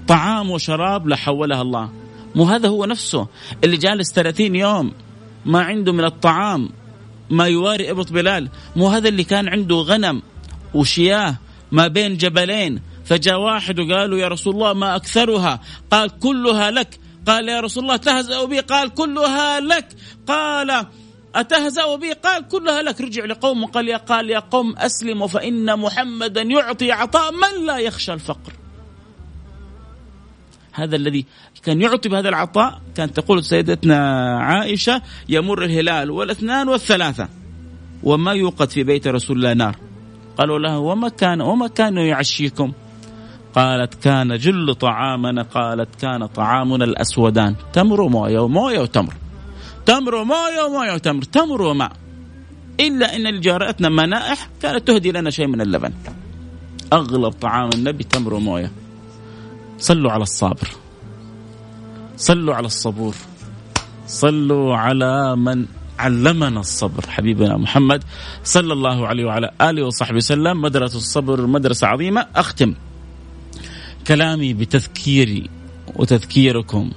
طعام 0.08 0.50
وشراب 0.50 1.08
لحولها 1.08 1.62
الله. 1.62 1.90
مو 2.34 2.44
هذا 2.44 2.68
هو 2.68 2.84
نفسه. 2.84 3.26
اللي 3.64 3.76
جالس 3.76 4.12
30 4.12 4.56
يوم 4.56 4.92
ما 5.46 5.62
عنده 5.62 5.92
من 5.92 6.04
الطعام 6.04 6.68
ما 7.30 7.46
يواري 7.46 7.90
إبط 7.90 8.12
بلال. 8.12 8.48
مو 8.76 8.88
هذا 8.88 9.08
اللي 9.08 9.24
كان 9.24 9.48
عنده 9.48 9.76
غنم 9.76 10.22
وشياه 10.74 11.36
ما 11.72 11.86
بين 11.86 12.16
جبلين. 12.16 12.82
فجاء 13.04 13.40
واحد 13.40 13.80
وقالوا 13.80 14.18
يا 14.18 14.28
رسول 14.28 14.54
الله 14.54 14.72
ما 14.72 14.96
أكثرها. 14.96 15.60
قال 15.90 16.18
كلها 16.18 16.70
لك. 16.70 16.98
قال 17.26 17.48
يا 17.48 17.60
رسول 17.60 17.82
الله 17.82 17.96
تهزأ 17.96 18.44
بي؟ 18.44 18.60
قال 18.60 18.94
كلها 18.94 19.60
لك. 19.60 19.88
قال 20.26 20.86
أتهزأ 21.34 21.96
بي؟ 21.96 22.12
قال 22.12 22.48
كلها 22.48 22.82
لك. 22.82 23.00
رجع 23.00 23.24
لقوم 23.24 23.64
قال 23.64 23.88
يا 23.88 23.96
قال 23.96 24.30
يا 24.30 24.38
قوم 24.38 24.76
أسلموا 24.76 25.26
فإن 25.26 25.78
محمدا 25.78 26.42
يعطي 26.42 26.92
عطاء 26.92 27.32
من 27.32 27.66
لا 27.66 27.78
يخشى 27.78 28.12
الفقر. 28.12 28.52
هذا 30.72 30.96
الذي 30.96 31.26
كان 31.66 31.80
يعطي 31.80 32.08
بهذا 32.08 32.28
العطاء 32.28 32.80
كانت 32.94 33.20
تقول 33.20 33.44
سيدتنا 33.44 33.98
عائشة 34.38 35.02
يمر 35.28 35.64
الهلال 35.64 36.10
والاثنان 36.10 36.68
والثلاثة 36.68 37.28
وما 38.02 38.32
يوقد 38.32 38.70
في 38.70 38.84
بيت 38.84 39.06
رسول 39.06 39.36
الله 39.36 39.52
نار. 39.52 39.76
قالوا 40.38 40.58
له 40.58 40.78
وما 40.78 41.08
كان 41.08 41.40
وما 41.40 41.68
كان 41.68 41.96
يعشيكم؟ 41.96 42.72
قالت 43.54 43.94
كان 43.94 44.36
جل 44.36 44.74
طعامنا 44.74 45.42
قالت 45.42 45.88
كان 46.00 46.26
طعامنا 46.26 46.84
الأسودان. 46.84 47.54
تمر 47.72 48.00
ومويه 48.00 48.38
ومويه 48.38 48.80
وتمر. 48.80 49.14
تمر 49.86 50.14
ومويه 50.14 50.62
وموية 50.66 50.94
وتمر. 50.94 51.22
تمر 51.22 51.62
وماء. 51.62 51.92
إلا 52.80 53.16
أن 53.16 53.22
لجارتنا 53.22 53.88
منائح 53.88 54.48
كانت 54.62 54.88
تهدي 54.88 55.12
لنا 55.12 55.30
شيء 55.30 55.46
من 55.46 55.60
اللبن. 55.60 55.92
أغلب 56.92 57.32
طعام 57.32 57.70
النبي 57.74 58.04
تمر 58.04 58.34
وموية. 58.34 58.70
صلوا 59.78 60.12
على 60.12 60.22
الصابر. 60.22 60.68
صلوا 62.16 62.54
على 62.54 62.66
الصبور. 62.66 63.14
صلوا 64.06 64.76
على 64.76 65.36
من 65.36 65.66
علمنا 65.98 66.60
الصبر 66.60 67.04
حبيبنا 67.08 67.56
محمد 67.56 68.04
صلى 68.44 68.72
الله 68.72 69.06
عليه 69.06 69.24
وعلى 69.24 69.50
آله 69.60 69.86
وصحبه 69.86 70.16
وسلم. 70.16 70.62
مدرسة 70.62 70.96
الصبر 70.96 71.46
مدرسة 71.46 71.86
عظيمة. 71.86 72.26
أختم 72.36 72.74
كلامي 74.06 74.54
بتذكيري 74.54 75.50
وتذكيركم 75.96 76.90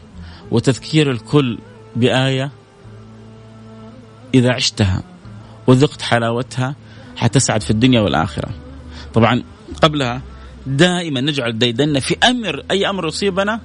وتذكير 0.52 1.12
الكل 1.12 1.58
بآية 1.96 2.52
إذا 4.34 4.54
عشتها 4.54 5.04
وذقت 5.68 6.02
حلاوتها 6.02 6.76
حتسعد 7.16 7.62
في 7.62 7.72
الدنيا 7.72 8.02
والآخرة. 8.02 8.50
طبعا 9.14 9.44
قبلها 9.82 10.22
دائما 10.68 11.22
نجعل 11.22 11.60
ديدنا 11.60 12.00
في 12.00 12.18
أمر 12.24 12.64
أي 12.72 12.90
أمر 12.90 13.08
يصيبنا 13.08 13.60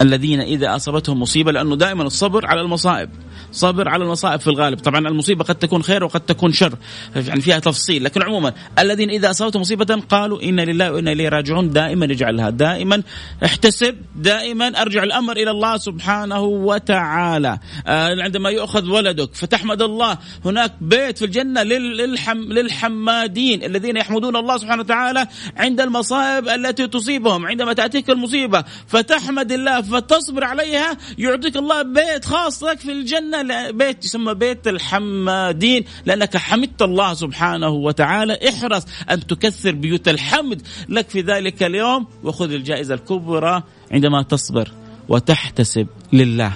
الذين 0.00 0.40
إذا 0.40 0.76
أصابتهم 0.76 1.20
مصيبة 1.20 1.52
لأنه 1.52 1.76
دائما 1.76 2.02
الصبر 2.02 2.46
على 2.46 2.60
المصائب. 2.60 3.10
صبر 3.52 3.88
على 3.88 4.04
المصائب 4.04 4.40
في 4.40 4.46
الغالب. 4.46 4.78
طبعا 4.78 5.08
المصيبة 5.08 5.44
قد 5.44 5.54
تكون 5.54 5.82
خير 5.82 6.04
وقد 6.04 6.20
تكون 6.20 6.52
شر 6.52 6.74
يعني 7.16 7.40
فيها 7.40 7.58
تفصيل. 7.58 8.04
لكن 8.04 8.22
عموما 8.22 8.52
الذين 8.78 9.10
إذا 9.10 9.30
أصابتهم 9.30 9.60
مصيبة 9.60 10.02
قالوا 10.08 10.42
إنا 10.42 10.62
لله 10.62 10.92
وإنا 10.92 11.12
إليه 11.12 11.28
راجعون 11.28 11.70
دائما 11.70 12.04
اجعلها 12.04 12.50
دائما 12.50 13.02
احتسب 13.44 13.96
دائما 14.16 14.68
أرجع 14.82 15.02
الأمر 15.02 15.36
إلى 15.36 15.50
الله 15.50 15.76
سبحانه 15.76 16.40
وتعالى. 16.40 17.58
آه 17.86 18.22
عندما 18.22 18.50
يؤخذ 18.50 18.90
ولدك 18.90 19.34
فتحمد 19.34 19.82
الله 19.82 20.18
هناك 20.44 20.72
بيت 20.80 21.18
في 21.18 21.24
الجنة 21.24 21.62
للحم 21.62 22.38
للحمادين 22.38 23.64
الذين 23.64 23.96
يحمدون 23.96 24.36
الله 24.36 24.56
سبحانه 24.56 24.82
وتعالى 24.82 25.26
عند 25.56 25.80
المصائب 25.80 26.48
التي 26.48 26.86
تصيبهم. 26.86 27.46
عندما 27.46 27.72
تأتيك 27.72 28.10
المصيبة 28.10 28.64
فتحمد 28.86 29.52
الله 29.52 29.82
فتصبر 29.82 30.44
عليها 30.44 30.96
يعطيك 31.18 31.56
الله 31.56 31.82
بيت 31.82 32.24
خاص 32.24 32.64
لك 32.64 32.78
في 32.80 32.92
الجنة. 32.92 33.39
بيت 33.72 34.04
يسمى 34.04 34.34
بيت 34.34 34.68
الحمادين 34.68 35.84
لأنك 36.04 36.36
حمدت 36.36 36.82
الله 36.82 37.14
سبحانه 37.14 37.68
وتعالى 37.68 38.38
احرص 38.48 38.86
أن 39.10 39.26
تكثر 39.26 39.74
بيوت 39.74 40.08
الحمد. 40.08 40.62
لك 40.88 41.10
في 41.10 41.20
ذلك 41.20 41.62
اليوم 41.62 42.06
وخذ 42.24 42.52
الجائزة 42.52 42.94
الكبرى 42.94 43.62
عندما 43.92 44.22
تصبر 44.22 44.72
وتحتسب 45.08 45.86
لله 46.12 46.52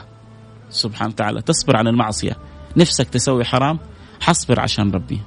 سبحانه 0.71 1.11
وتعالى. 1.11 1.43
تصبر 1.43 1.77
عن 1.77 1.89
المعصية. 1.89 2.37
نفسك 2.77 3.09
تسوي 3.09 3.45
حرام؟ 3.45 3.79
حصبر 4.21 4.61
عشان 4.61 4.91
ربي. 4.91 5.21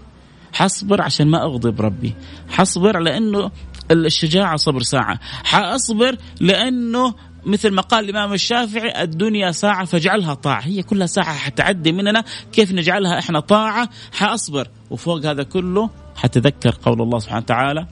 حصبر 0.53 1.01
عشان 1.01 1.28
ما 1.28 1.43
أغضب 1.43 1.82
ربي. 1.82 2.14
حصبر 2.49 2.99
لأنه 2.99 3.51
الشجاعة 3.91 4.55
صبر 4.55 4.82
ساعة. 4.82 5.20
حاصبر 5.22 6.18
لأنه 6.41 7.14
مثل 7.47 7.71
ما 7.71 7.81
قال 7.81 8.05
الإمام 8.05 8.33
الشافعي 8.33 9.03
الدنيا 9.03 9.51
ساعة 9.51 9.85
فاجعلها 9.85 10.33
طاعة. 10.33 10.61
هي 10.61 10.83
كلها 10.83 11.07
ساعة 11.07 11.33
حتعدي 11.33 11.91
مننا 11.91 12.23
كيف 12.51 12.71
نجعلها 12.71 13.19
إحنا 13.19 13.39
طاعة؟ 13.39 13.89
حأصبر. 14.13 14.67
وفوق 14.89 15.25
هذا 15.25 15.43
كله 15.43 15.89
حتذكر 16.15 16.77
قول 16.83 17.01
الله 17.01 17.19
سبحانه 17.19 17.41
وتعالى 17.41 17.87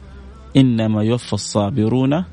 إنما 0.58 1.04
يوفى 1.04 1.34
الصابرون 1.34 2.24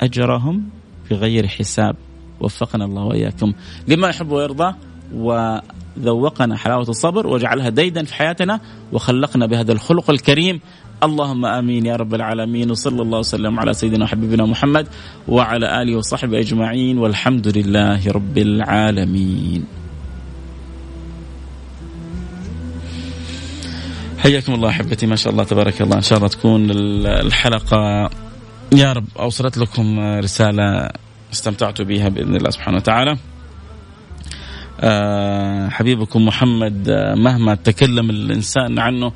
أجرهم 0.00 0.68
بغير 1.10 1.48
حساب. 1.48 1.96
وفقنا 2.40 2.84
الله 2.84 3.02
وإياكم. 3.04 3.52
لما 3.88 4.08
يحب 4.08 4.30
ويرضى 4.30 4.74
وذوقنا 5.14 6.56
حلاوة 6.56 6.88
الصبر 6.88 7.26
وجعلها 7.26 7.68
ديدا 7.68 8.04
في 8.04 8.14
حياتنا 8.14 8.60
وخلقنا 8.92 9.46
بهذا 9.46 9.72
الخلق 9.72 10.10
الكريم. 10.10 10.60
اللهم 11.02 11.44
آمين 11.46 11.86
يا 11.86 11.96
رب 11.96 12.14
العالمين 12.14 12.70
وصلى 12.70 13.02
الله 13.02 13.18
وسلم 13.18 13.60
على 13.60 13.74
سيدنا 13.74 14.04
وحبيبنا 14.04 14.46
محمد 14.46 14.86
وعلى 15.28 15.82
آله 15.82 15.96
وصحبه 15.96 16.38
أجمعين 16.38 16.98
والحمد 16.98 17.48
لله 17.58 18.10
رب 18.10 18.38
العالمين. 18.38 19.64
حياكم 24.18 24.54
الله 24.54 24.68
أحبتي 24.68 25.06
ما 25.06 25.16
شاء 25.16 25.32
الله 25.32 25.44
تبارك 25.44 25.82
الله 25.82 25.96
إن 25.96 26.02
شاء 26.02 26.18
الله 26.18 26.28
تكون 26.28 26.70
الحلقة 27.06 28.10
يا 28.72 28.92
رب 28.92 29.06
أوصلت 29.18 29.58
لكم 29.58 30.00
رسالة 30.00 30.90
استمتعتوا 31.32 31.84
بها 31.84 32.08
بإذن 32.08 32.36
الله 32.36 32.50
سبحانه 32.50 32.76
وتعالى. 32.76 33.16
أه 34.80 35.68
حبيبكم 35.68 36.26
محمد 36.26 36.90
مهما 37.16 37.54
تكلم 37.54 38.10
الإنسان 38.10 38.78
عنه 38.78 39.12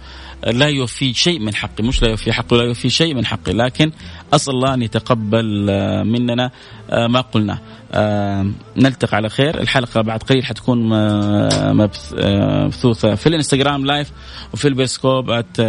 لا 0.46 0.66
يوفي 0.66 1.14
شيء 1.14 1.38
من 1.40 1.54
حقي. 1.54 1.84
مش 1.84 2.02
لا 2.02 2.08
يوفي 2.08 2.32
حقه 2.32 2.56
لا 2.56 2.64
يوفي 2.64 2.88
شيء 2.88 3.14
من 3.14 3.26
حقي. 3.26 3.52
لكن 3.52 3.92
أسأل 4.32 4.54
الله 4.54 4.74
أن 4.74 4.82
يتقبل 4.82 5.66
آه، 5.70 6.02
مننا 6.02 6.50
آه، 6.90 7.06
ما 7.06 7.20
قلنا. 7.20 7.58
آه، 7.92 8.46
نلتقي 8.76 9.16
على 9.16 9.28
خير. 9.28 9.60
الحلقة 9.60 10.00
بعد 10.00 10.22
قليل 10.22 10.44
حتكون 10.44 10.88
مبثوثة 11.76 13.14
في 13.14 13.26
الإنستغرام 13.26 13.86
live 13.86 14.12
وفي 14.54 14.68
البيرسكوب 14.68 15.30
at 15.30 15.60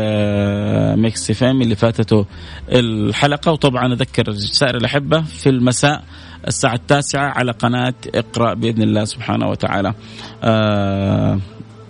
Mix 0.99 1.31
FM 1.31 1.61
اللي 1.61 1.75
فاتته 1.75 2.25
الحلقة. 2.69 3.51
وطبعا 3.51 3.93
أذكر 3.93 4.33
سائر 4.33 4.77
الأحبة 4.77 5.21
في 5.21 5.49
المساء 5.49 6.03
الساعة 6.47 6.73
التاسعة 6.73 7.29
على 7.29 7.51
قناة 7.51 7.93
اقرأ 8.15 8.53
بإذن 8.53 8.81
الله 8.81 9.05
سبحانه 9.05 9.49
وتعالى. 9.49 9.93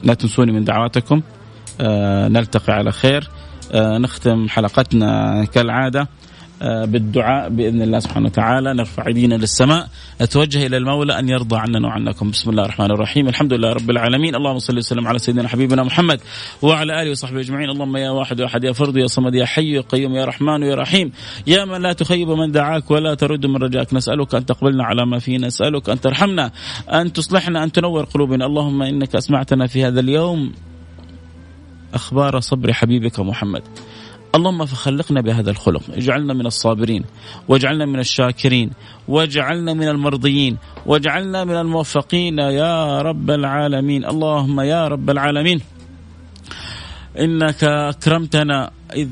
لا 0.03 0.13
تنسوني 0.13 0.51
من 0.51 0.63
دعواتكم. 0.63 1.21
نلتقي 2.29 2.73
على 2.73 2.91
خير. 2.91 3.29
آه، 3.71 3.97
نختم 3.97 4.49
حلقتنا 4.49 5.45
كالعادة 5.45 6.07
آه، 6.61 6.85
بالدعاء 6.85 7.49
بإذن 7.49 7.81
الله 7.81 7.99
سبحانه 7.99 8.25
وتعالى. 8.25 8.73
نرفع 8.73 9.07
إيدينا 9.07 9.35
للسماء. 9.35 9.87
نتوجه 10.21 10.65
إلى 10.65 10.77
المولى 10.77 11.19
أن 11.19 11.29
يرضى 11.29 11.57
عننا 11.57 11.87
وعنكم. 11.87 12.31
بسم 12.31 12.49
الله 12.49 12.63
الرحمن 12.63 12.91
الرحيم. 12.91 13.27
الحمد 13.27 13.53
لله 13.53 13.73
رب 13.73 13.89
العالمين. 13.89 14.35
اللهم 14.35 14.59
صل 14.59 14.77
وسلم 14.77 15.07
على 15.07 15.19
سيدنا 15.19 15.47
حبيبنا 15.47 15.83
محمد 15.83 16.19
وعلى 16.61 17.01
آله 17.01 17.11
وصحبه 17.11 17.39
أجمعين. 17.39 17.69
اللهم 17.69 17.97
يا 17.97 18.09
واحد 18.09 18.39
يا 18.39 18.45
أحد 18.45 18.63
يا 18.63 18.71
فرد 18.71 18.95
يا 18.95 19.07
صمد 19.07 19.35
يا 19.35 19.45
حي 19.45 19.71
يا 19.71 19.81
قيوم 19.81 20.15
يا 20.15 20.25
رحمن 20.25 20.63
يا 20.63 20.75
رحيم. 20.75 21.11
يا 21.47 21.65
من 21.65 21.81
لا 21.81 21.93
تخيب 21.93 22.29
من 22.29 22.51
دعاك 22.51 22.91
ولا 22.91 23.13
ترد 23.13 23.45
من 23.45 23.55
رجاك. 23.55 23.93
نسألك 23.93 24.35
أن 24.35 24.45
تقبلنا 24.45 24.83
على 24.83 25.05
ما 25.05 25.19
فينا 25.19 25.47
نسألك 25.47 25.89
أن 25.89 26.01
ترحمنا 26.01 26.51
أن 26.93 27.13
تصلحنا 27.13 27.63
أن 27.63 27.71
تنور 27.71 28.03
قلوبنا. 28.03 28.45
اللهم 28.45 28.81
إنك 28.81 29.15
أسمعتنا 29.15 29.67
في 29.67 29.85
هذا 29.85 29.99
اليوم. 29.99 30.53
أخبار 31.93 32.39
صبر 32.39 32.73
حبيبك 32.73 33.19
محمد. 33.19 33.63
اللهم 34.35 34.65
فخلقنا 34.65 35.21
بهذا 35.21 35.51
الخلق 35.51 35.81
اجعلنا 35.93 36.33
من 36.33 36.45
الصابرين 36.45 37.03
واجعلنا 37.47 37.85
من 37.85 37.99
الشاكرين 37.99 38.71
واجعلنا 39.07 39.73
من 39.73 39.87
المرضيين 39.87 40.57
واجعلنا 40.85 41.43
من 41.43 41.55
الموفقين 41.55 42.39
يا 42.39 43.01
رب 43.01 43.29
العالمين. 43.31 44.05
اللهم 44.05 44.61
يا 44.61 44.87
رب 44.87 45.09
العالمين 45.09 45.61
إنك 47.19 47.63
أكرمتنا 47.63 48.71
إذ 48.95 49.09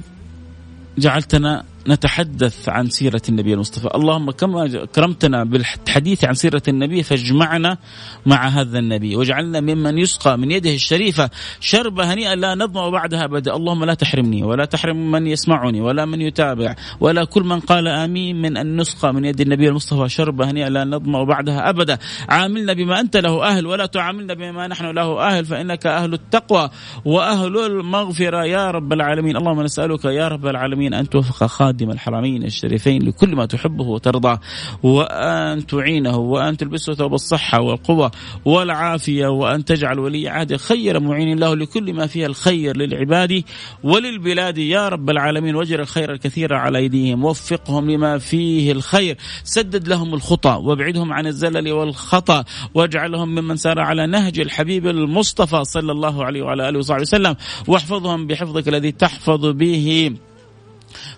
جعلتنا 0.98 1.64
نتحدث 1.88 2.70
عن 2.70 2.90
سيرة 2.90 3.22
النبي 3.30 3.54
المصطفى. 3.54 3.90
اللهم 3.96 4.32
كما 4.32 4.86
كرمتنا 4.86 5.44
بالحديث 5.44 6.26
عن 6.26 6.34
سيرة 6.34 6.62
النبي 6.68 7.04
فاجمعنا 7.04 7.78
مع 8.26 8.48
هذا 8.48 8.80
النبي 8.80 9.16
واجعلنا 9.16 9.60
ممن 9.60 9.98
يسقى 9.98 10.38
من 10.38 10.52
يده 10.52 10.76
الشريفة 10.76 11.30
شربة 11.60 12.14
هنيئة 12.14 12.34
لا 12.34 12.56
نظمأ 12.56 12.90
بعدها 12.90 13.26
أبدا. 13.26 13.56
اللهم 13.56 13.84
لا 13.84 13.94
تحرمني 13.94 14.44
ولا 14.44 14.66
تحرم 14.66 15.12
من 15.12 15.28
يسمعني 15.28 15.82
ولا 15.82 16.06
من 16.06 16.22
يتابع 16.22 16.76
ولا 17.00 17.24
كل 17.24 17.44
من 17.44 17.60
قال 17.60 17.88
آمين 17.88 18.42
من 18.42 18.58
أن 18.58 18.78
نسقى 18.78 19.14
من 19.14 19.26
يد 19.26 19.42
النبي 19.42 19.70
المصطفى 19.70 20.10
شربة 20.10 20.52
هنيئة 20.52 20.68
لا 20.68 20.84
نظمأ 20.84 21.24
بعدها 21.24 21.70
أبدا. 21.70 21.98
عاملنا 22.30 22.74
بما 22.74 23.00
أنت 23.00 23.18
له 23.18 23.44
أهل 23.44 23.68
ولا 23.68 23.86
تعاملنا 23.86 24.34
بما 24.34 24.68
نحن 24.68 24.86
له 24.86 25.28
أهل 25.28 25.46
فإنك 25.46 25.88
أهل 25.88 26.14
التقوى 26.14 26.70
وأهل 27.06 27.58
المغفرة 27.58 28.46
يا 28.46 28.72
رب 28.72 28.94
العالمين. 28.94 29.38
اللهم 29.38 29.62
نسألك 29.62 30.06
يا 30.06 30.28
رب 30.28 30.48
العالمين 30.48 30.94
أن 30.94 31.10
توفق 31.10 31.46
خالد 31.46 31.71
خادم 31.72 31.92
الحرمين 31.92 32.44
الشريفين 32.44 33.02
لكل 33.04 33.36
ما 33.36 33.46
تحبه 33.46 33.84
وترضاه 33.84 34.40
وأن 34.84 35.66
تعينه 35.66 36.18
وأن 36.18 36.58
تلبسه 36.58 36.94
ثوب 36.94 37.14
الصحة 37.14 37.62
والقوة 37.62 38.12
والعافية 38.46 39.28
وأن 39.28 39.66
تجعل 39.66 40.00
ولي 40.00 40.30
عهده 40.30 40.58
خير 40.58 41.00
معين 41.00 41.40
له 41.40 41.56
لكل 41.56 41.94
ما 41.94 42.08
فيه 42.08 42.26
الخير 42.26 42.78
للعباد 42.78 43.44
وللبلاد. 43.84 44.58
يا 44.58 44.90
رب 44.90 45.10
العالمين 45.10 45.56
واجر 45.56 45.80
الخير 45.80 46.12
الكثير 46.12 46.54
على 46.54 46.78
أيديهم 46.78 47.26
وفقهم 47.26 47.92
لما 47.92 48.18
فيه 48.18 48.72
الخير. 48.72 49.18
سدد 49.44 49.88
لهم 49.88 50.14
الخطى 50.14 50.60
وابعدهم 50.64 51.14
عن 51.14 51.28
الزلل 51.28 51.72
والخطأ 51.72 52.44
واجعلهم 52.74 53.36
ممن 53.36 53.56
سار 53.56 53.80
على 53.80 54.08
نهج 54.08 54.40
الحبيب 54.40 54.88
المصطفى 54.88 55.64
صلى 55.64 55.92
الله 55.92 56.26
عليه 56.26 56.42
وعلى 56.42 56.70
آله 56.70 56.80
وصحبه 56.80 57.02
وسلم 57.02 57.36
واحفظهم 57.68 58.28
بحفظك 58.28 58.68
الذي 58.68 58.92
تحفظ 58.92 59.46
به. 59.46 60.16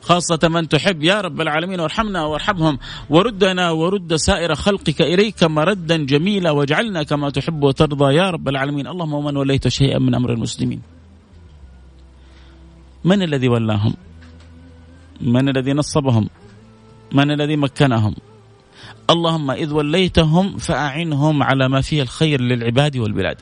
خاصة 0.01 0.39
من 0.43 0.69
تحب 0.69 1.03
يا 1.03 1.21
رب 1.21 1.41
العالمين 1.41 1.79
وارحمنا 1.79 2.25
وارحمهم. 2.25 2.79
وردنا 3.09 3.71
ورد 3.71 4.15
سائر 4.15 4.55
خلقك 4.55 5.01
إليك 5.01 5.43
مردا 5.43 5.97
جميلا 5.97 6.51
واجعلنا 6.51 7.03
كما 7.03 7.29
تحب 7.29 7.63
وترضى 7.63 8.15
يا 8.15 8.29
رب 8.29 8.49
العالمين. 8.49 8.87
اللهم 8.87 9.13
ومن 9.13 9.37
وليت 9.37 9.67
شيئا 9.67 9.99
من 9.99 10.15
أمر 10.15 10.33
المسلمين. 10.33 10.81
من 13.03 13.21
الذي 13.21 13.47
ولاهم؟ 13.47 13.93
من 15.21 15.49
الذي 15.49 15.73
نصبهم؟ 15.73 16.29
من 17.13 17.31
الذي 17.31 17.55
مكنهم؟ 17.55 18.15
اللهم 19.09 19.51
إذ 19.51 19.73
وليتهم 19.73 20.57
فأعنهم 20.57 21.43
على 21.43 21.69
ما 21.69 21.81
فيه 21.81 22.01
الخير 22.01 22.41
للعباد 22.41 22.97
والبلاد. 22.97 23.37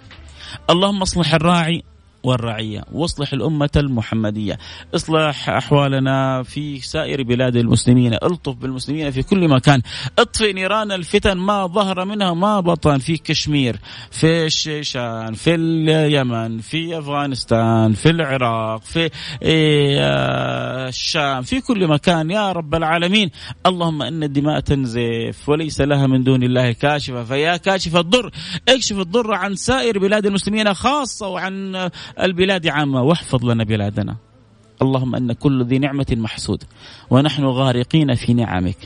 اللهم 0.69 1.01
اصلح 1.01 1.33
الراعي 1.33 1.83
والرعية. 2.23 2.83
وأصلح 2.91 3.33
الأمة 3.33 3.69
المحمدية. 3.75 4.57
اصلح 4.95 5.49
أحوالنا 5.49 6.43
في 6.43 6.79
سائر 6.79 7.23
بلاد 7.23 7.55
المسلمين. 7.55 8.13
ألطف 8.13 8.55
بالمسلمين 8.55 9.11
في 9.11 9.23
كل 9.23 9.47
مكان. 9.47 9.81
أطفئ 10.19 10.53
نيران 10.53 10.91
الفتن. 10.91 11.37
ما 11.37 11.67
ظهر 11.67 12.05
منها 12.05 12.33
ما 12.33 12.59
بطن. 12.59 12.97
في 12.97 13.17
كشمير 13.17 13.79
في 14.11 14.45
الشيشان 14.45 15.33
في 15.33 15.55
اليمن 15.55 16.59
في 16.59 16.99
أفغانستان 16.99 17.93
في 17.93 18.09
العراق 18.09 18.81
في 18.83 19.09
إيه، 19.41 19.99
الشام 20.87 21.41
في 21.41 21.61
كل 21.61 21.87
مكان. 21.87 22.31
يا 22.31 22.51
رب 22.51 22.75
العالمين. 22.75 23.31
اللهم 23.65 24.01
إن 24.01 24.23
الدماء 24.23 24.59
تنزف 24.59 25.49
وليس 25.49 25.81
لها 25.81 26.07
من 26.07 26.23
دون 26.23 26.43
الله 26.43 26.71
كاشفة. 26.71 27.23
فيا 27.23 27.57
كاشف 27.57 27.95
الضر. 27.95 28.31
اكشف 28.69 28.99
الضر 28.99 29.33
عن 29.33 29.55
سائر 29.55 29.99
بلاد 29.99 30.25
المسلمين 30.25 30.73
خاصة 30.73 31.27
وعن 31.27 31.89
البلاد 32.19 32.67
عامة 32.67 33.01
واحفظ 33.01 33.45
لنا 33.45 33.63
بلادنا. 33.63 34.15
اللهم 34.81 35.15
أن 35.15 35.33
كل 35.33 35.63
ذي 35.63 35.79
نعمة 35.79 36.05
محسود. 36.11 36.63
ونحن 37.09 37.43
غارقين 37.45 38.15
في 38.15 38.33
نعمك. 38.33 38.77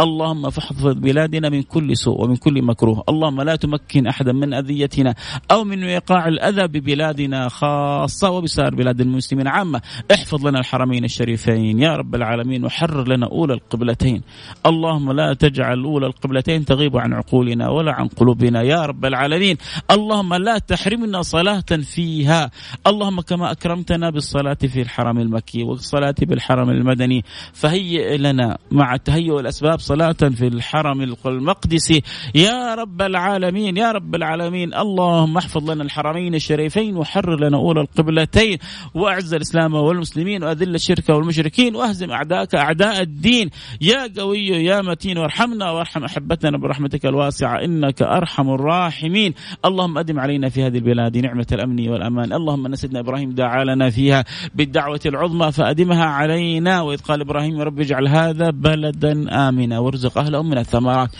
اللهم 0.00 0.50
فاحفظ 0.50 0.86
بلادنا 0.86 1.48
من 1.48 1.62
كل 1.62 1.96
سوء 1.96 2.24
ومن 2.24 2.36
كل 2.36 2.62
مكروه. 2.62 3.04
اللهم 3.08 3.42
لا 3.42 3.56
تمكن 3.56 4.06
أحدا 4.06 4.32
من 4.32 4.54
أذيتنا 4.54 5.14
أو 5.50 5.64
من 5.64 5.94
وقاع 5.96 6.28
الأذى 6.28 6.66
ببلادنا 6.66 7.48
خاصة 7.48 8.30
وبسائر 8.30 8.74
بلاد 8.74 9.00
المسلمين. 9.00 9.48
عامة 9.48 9.82
احفظ 10.14 10.46
لنا 10.46 10.58
الحرمين 10.58 11.04
الشريفين 11.04 11.80
يا 11.80 11.96
رب 11.96 12.14
العالمين 12.14 12.64
وحرر 12.64 13.08
لنا 13.08 13.26
أولى 13.26 13.54
القبلتين. 13.54 14.22
اللهم 14.66 15.12
لا 15.12 15.34
تجعل 15.34 15.84
أولى 15.84 16.06
القبلتين 16.06 16.64
تغيب 16.64 16.96
عن 16.96 17.12
عقولنا 17.12 17.68
ولا 17.68 17.92
عن 17.92 18.08
قلوبنا 18.08 18.62
يا 18.62 18.86
رب 18.86 19.04
العالمين. 19.04 19.56
اللهم 19.90 20.34
لا 20.34 20.58
تحرمنا 20.58 21.22
صلاة 21.22 21.70
فيها. 21.82 22.50
اللهم 22.86 23.20
كما 23.20 23.52
أكرمتنا 23.52 24.10
بالصلاة 24.10 24.58
في 24.62 24.82
الحرم 24.82 25.18
المكي 25.38 25.62
والصلاة 25.62 26.14
بالحرم 26.22 26.70
المدني 26.70 27.24
فهيئ 27.52 28.16
لنا 28.16 28.58
مع 28.70 28.96
تهيئ 28.96 29.40
الأسباب 29.40 29.78
صلاة 29.78 30.12
في 30.12 30.46
الحرم 30.46 31.16
المقدسي. 31.26 32.02
يا 32.34 32.74
رب 32.74 33.02
العالمين 33.02 33.76
يا 33.76 33.92
رب 33.92 34.14
العالمين 34.14 34.74
اللهم 34.74 35.36
احفظ 35.36 35.70
لنا 35.70 35.82
الحرمين 35.82 36.34
الشريفين 36.34 36.96
وحرر 36.96 37.40
لنا 37.40 37.56
أولى 37.56 37.80
القبلتين 37.80 38.58
وأعز 38.94 39.34
الإسلام 39.34 39.74
والمسلمين 39.74 40.44
وأذل 40.44 40.74
الشرك 40.74 41.08
والمشركين 41.08 41.76
وأهزم 41.76 42.10
أعداءك 42.10 42.54
أعداء 42.54 43.02
الدين. 43.02 43.50
يا 43.80 44.12
قوي 44.18 44.46
يا 44.46 44.82
متين 44.82 45.18
وارحمنا 45.18 45.70
وارحم 45.70 46.04
أحبتنا 46.04 46.58
برحمتك 46.58 47.06
الواسعة 47.06 47.64
إنك 47.64 48.02
أرحم 48.02 48.50
الراحمين. 48.50 49.34
اللهم 49.64 49.98
أدم 49.98 50.20
علينا 50.20 50.48
في 50.48 50.62
هذه 50.62 50.76
البلاد 50.76 51.16
نعمة 51.16 51.46
الأمن 51.52 51.88
والأمان. 51.88 52.32
اللهم 52.32 52.66
أن 52.66 52.76
سيدنا 52.76 53.00
إبراهيم 53.00 53.30
دعا 53.30 53.64
لنا 53.64 53.90
فيها 53.90 54.24
بالدعوة 54.54 55.00
العظمى 55.18 55.52
فأدمها 55.52 56.04
علينا. 56.04 56.80
وإذ 56.80 57.00
قال 57.00 57.20
إبراهيم 57.20 57.60
رب 57.60 57.80
اجعل 57.80 58.08
هذا 58.08 58.50
بلدا 58.50 59.12
آمنا 59.48 59.78
وارزق 59.78 60.18
أهله 60.18 60.42
من 60.42 60.58
الثمرات. 60.58 61.10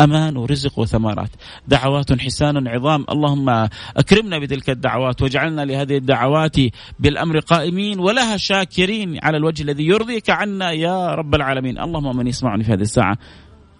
أمان 0.00 0.36
ورزق 0.36 0.78
وثمرات. 0.78 1.30
دعوات 1.68 2.12
حسان 2.12 2.68
عظام. 2.68 3.04
اللهم 3.10 3.68
أكرمنا 3.96 4.38
بتلك 4.38 4.70
الدعوات 4.70 5.22
واجعلنا 5.22 5.64
لهذه 5.64 5.96
الدعوات 5.96 6.56
بالأمر 6.98 7.38
قائمين 7.38 8.00
ولها 8.00 8.36
شاكرين 8.36 9.18
على 9.22 9.36
الوجه 9.36 9.62
الذي 9.62 9.86
يرضيك 9.86 10.30
عنا 10.30 10.70
يا 10.72 11.14
رب 11.14 11.34
العالمين. 11.34 11.78
اللهم 11.78 12.16
من 12.16 12.26
يسمعني 12.26 12.64
في 12.64 12.72
هذه 12.72 12.80
الساعة 12.80 13.18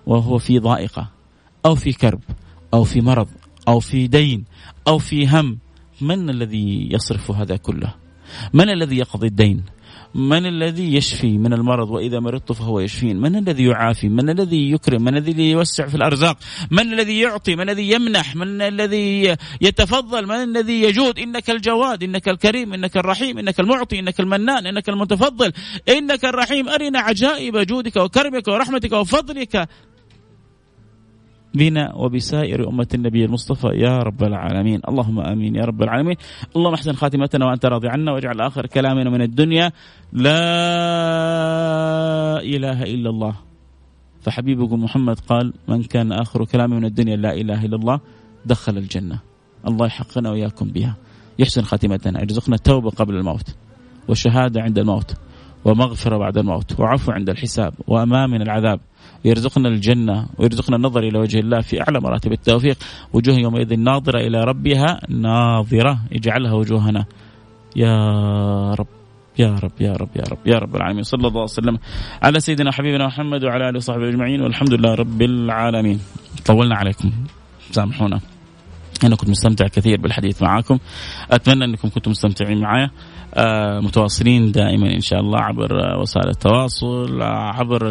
وهو 0.06 0.38
في 0.38 0.58
ضائقة 0.58 1.08
أو 1.66 1.74
في 1.74 1.92
كرب 1.92 2.20
أو 2.74 2.84
في 2.84 3.00
مرض 3.00 3.28
أو 3.68 3.80
في 3.80 4.06
دين 4.06 4.44
أو 4.88 4.98
في 4.98 5.28
هم. 5.28 5.58
من 6.00 6.30
الذي 6.30 6.88
يصرف 6.92 7.30
هذا 7.30 7.56
كله؟ 7.56 8.07
من 8.52 8.70
الذي 8.70 8.98
يقضي 8.98 9.26
الدين؟ 9.26 9.62
من 10.14 10.46
الذي 10.46 10.94
يشفي 10.94 11.38
من 11.38 11.52
المرض 11.52 11.90
وإذا 11.90 12.20
مرضت 12.20 12.52
فهو 12.52 12.80
يشفين؟ 12.80 13.20
من 13.20 13.36
الذي 13.36 13.64
يعافي؟ 13.64 14.08
من 14.08 14.30
الذي 14.30 14.70
يكرم؟ 14.70 15.02
من 15.04 15.16
الذي 15.16 15.50
يوسع 15.50 15.86
في 15.86 15.94
الأرزاق؟ 15.94 16.36
من 16.70 16.92
الذي 16.92 17.20
يعطي؟ 17.20 17.56
من 17.56 17.70
الذي 17.70 17.90
يمنح؟ 17.90 18.36
من 18.36 18.62
الذي 18.62 19.36
يتفضل؟ 19.60 20.26
من 20.26 20.34
الذي 20.34 20.82
يجود؟ 20.82 21.18
إنك 21.18 21.50
الجواد 21.50 22.02
إنك 22.02 22.28
الكريم 22.28 22.74
إنك 22.74 22.96
الرحيم 22.96 23.38
إنك 23.38 23.60
المعطي 23.60 23.98
إنك 23.98 24.20
المنان 24.20 24.66
إنك 24.66 24.88
المتفضل 24.88 25.52
إنك 25.88 26.24
الرحيم. 26.24 26.68
أرنا 26.68 26.98
عجائب 26.98 27.56
جودك 27.56 27.96
وكرمك 27.96 28.48
ورحمتك 28.48 28.92
وفضلك. 28.92 29.68
بنا 31.54 31.94
وبسائر 31.94 32.68
أمة 32.68 32.86
النبي 32.94 33.24
المصطفى 33.24 33.68
يا 33.68 33.98
رب 33.98 34.22
العالمين. 34.22 34.80
اللهم 34.88 35.20
آمين 35.20 35.56
يا 35.56 35.64
رب 35.64 35.82
العالمين. 35.82 36.16
اللهم 36.56 36.74
احسن 36.74 36.92
خاتمتنا 36.92 37.46
وأنت 37.46 37.66
راضي 37.66 37.88
عنا 37.88 38.12
واجعل 38.12 38.40
آخر 38.40 38.66
كلامنا 38.66 39.10
من 39.10 39.22
الدنيا. 39.22 39.72
لا 40.12 40.32
إله 42.42 42.82
إلا 42.82 43.10
الله. 43.10 43.34
فحبيبكم 44.22 44.84
محمد 44.84 45.18
قال 45.20 45.52
من 45.68 45.82
كان 45.82 46.12
آخر 46.12 46.44
كلامه 46.44 46.76
من 46.76 46.84
الدنيا 46.84 47.16
لا 47.16 47.34
إله 47.34 47.64
إلا 47.64 47.76
الله 47.76 48.00
دخل 48.46 48.78
الجنة. 48.78 49.18
الله 49.68 49.86
يحقنا 49.86 50.30
وإياكم 50.30 50.68
بها. 50.68 50.96
يحسن 51.38 51.62
خاتمتنا. 51.62 52.20
يرزقنا 52.20 52.54
التوبة 52.54 52.90
قبل 52.90 53.16
الموت 53.16 53.54
والشهادة 54.08 54.62
عند 54.62 54.78
الموت 54.78 55.14
ومغفرة 55.64 56.16
بعد 56.16 56.38
الموت 56.38 56.80
وعفو 56.80 57.12
عند 57.12 57.30
الحساب 57.30 57.74
وأمان 57.86 58.30
من 58.30 58.42
العذاب. 58.42 58.80
ويرزقنا 59.24 59.68
الجنة 59.68 60.26
ويرزقنا 60.38 60.76
النظر 60.76 61.02
إلى 61.02 61.18
وجه 61.18 61.38
الله 61.38 61.60
في 61.60 61.80
أعلى 61.80 62.00
مراتب 62.00 62.32
التوفيق. 62.32 62.78
وجوه 63.12 63.38
يومئذ 63.38 63.78
ناظرة 63.78 64.20
إلى 64.20 64.44
ربها 64.44 65.00
ناظرة. 65.08 65.98
اجعلها 66.12 66.52
وجوهنا. 66.52 67.04
يا 67.76 67.94
رب 68.74 68.86
يا 69.38 69.58
رب 69.58 69.72
يا 69.80 69.92
رب 69.92 70.08
يا 70.16 70.24
رب 70.32 70.46
يا 70.46 70.58
رب 70.58 70.76
العالمين. 70.76 71.02
صلى 71.02 71.28
الله 71.28 71.42
وسلم. 71.42 71.78
على 72.22 72.40
سيدنا 72.40 72.72
حبيبنا 72.72 73.06
محمد 73.06 73.44
وعلى 73.44 73.68
آله 73.68 73.76
وصحبه 73.76 74.08
أجمعين 74.08 74.42
والحمد 74.42 74.72
لله 74.74 74.94
رب 74.94 75.22
العالمين. 75.22 76.00
طولنا 76.46 76.76
عليكم. 76.76 77.12
سامحونا. 77.70 78.37
أنا 79.06 79.16
كنت 79.16 79.30
مستمتع 79.30 79.66
كثير 79.66 80.00
بالحديث 80.00 80.42
معاكم. 80.42 80.78
أتمنى 81.30 81.64
أنكم 81.64 81.88
كنتم 81.88 82.10
مستمتعين 82.10 82.60
معايا. 82.60 82.90
آه، 83.34 83.80
متواصلين 83.80 84.52
دائما 84.52 84.94
إن 84.94 85.00
شاء 85.00 85.20
الله 85.20 85.40
عبر 85.40 85.98
وسائل 86.00 86.28
التواصل 86.28 87.22
عبر 87.22 87.88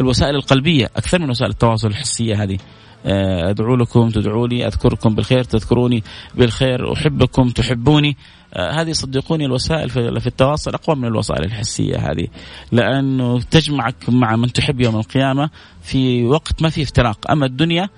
الوسائل 0.00 0.34
القلبية 0.34 0.90
أكثر 0.96 1.18
من 1.18 1.30
وسائل 1.30 1.50
التواصل 1.50 1.88
الحسية 1.88 2.42
هذه. 2.42 2.58
آه، 3.06 3.50
أدعو 3.50 3.76
لكم 3.76 4.08
تدعوا 4.08 4.48
لي 4.48 4.66
أذكركم 4.66 5.14
بالخير 5.14 5.44
تذكروني 5.44 6.02
بالخير 6.34 6.92
أحبكم 6.92 7.48
تحبوني. 7.48 8.16
آه، 8.54 8.70
هذه 8.70 8.92
صدقوني 8.92 9.44
الوسائل 9.44 9.90
في 9.90 10.26
التواصل 10.26 10.74
أقوى 10.74 10.96
من 10.96 11.04
الوسائل 11.04 11.44
الحسية 11.44 11.96
هذه. 11.96 12.26
لأنه 12.72 13.40
تجمعك 13.40 14.08
مع 14.08 14.36
من 14.36 14.52
تحب 14.52 14.80
يوم 14.80 14.96
القيامة 14.96 15.50
في 15.82 16.24
وقت 16.24 16.62
ما 16.62 16.68
في 16.68 16.82
افتراق. 16.82 17.30
أما 17.30 17.46
الدنيا 17.46 17.88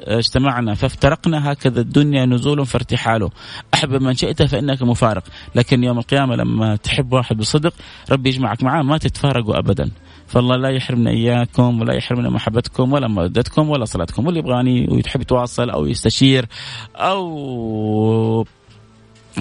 اجتمعنا 0.00 0.74
فافترقنا 0.74 1.52
هكذا 1.52 1.80
الدنيا 1.80 2.26
نزول 2.26 2.66
فارتحاله 2.66 3.30
أحب 3.74 3.90
من 4.02 4.14
شئت 4.14 4.42
فإنك 4.42 4.82
مفارق. 4.82 5.22
لكن 5.54 5.84
يوم 5.84 5.98
القيامة 5.98 6.36
لما 6.36 6.76
تحب 6.76 7.12
واحد 7.12 7.36
بصدق 7.36 7.72
ربي 8.12 8.28
يجمعك 8.28 8.62
معاه 8.62 8.82
ما 8.82 8.98
تتفارقوا 8.98 9.58
أبدا. 9.58 9.90
فالله 10.26 10.56
لا 10.56 10.68
يحرمنا 10.68 11.10
إياكم 11.10 11.80
ولا 11.80 11.94
يحرمنا 11.94 12.30
محبتكم 12.30 12.92
ولا 12.92 13.08
مودتكم 13.08 13.70
ولا 13.70 13.84
صلاتكم. 13.84 14.26
واللي 14.26 14.40
يبغاني 14.40 14.88
ويحب 14.90 15.20
يتواصل 15.20 15.70
أو 15.70 15.86
يستشير 15.86 16.46
أو 16.96 18.46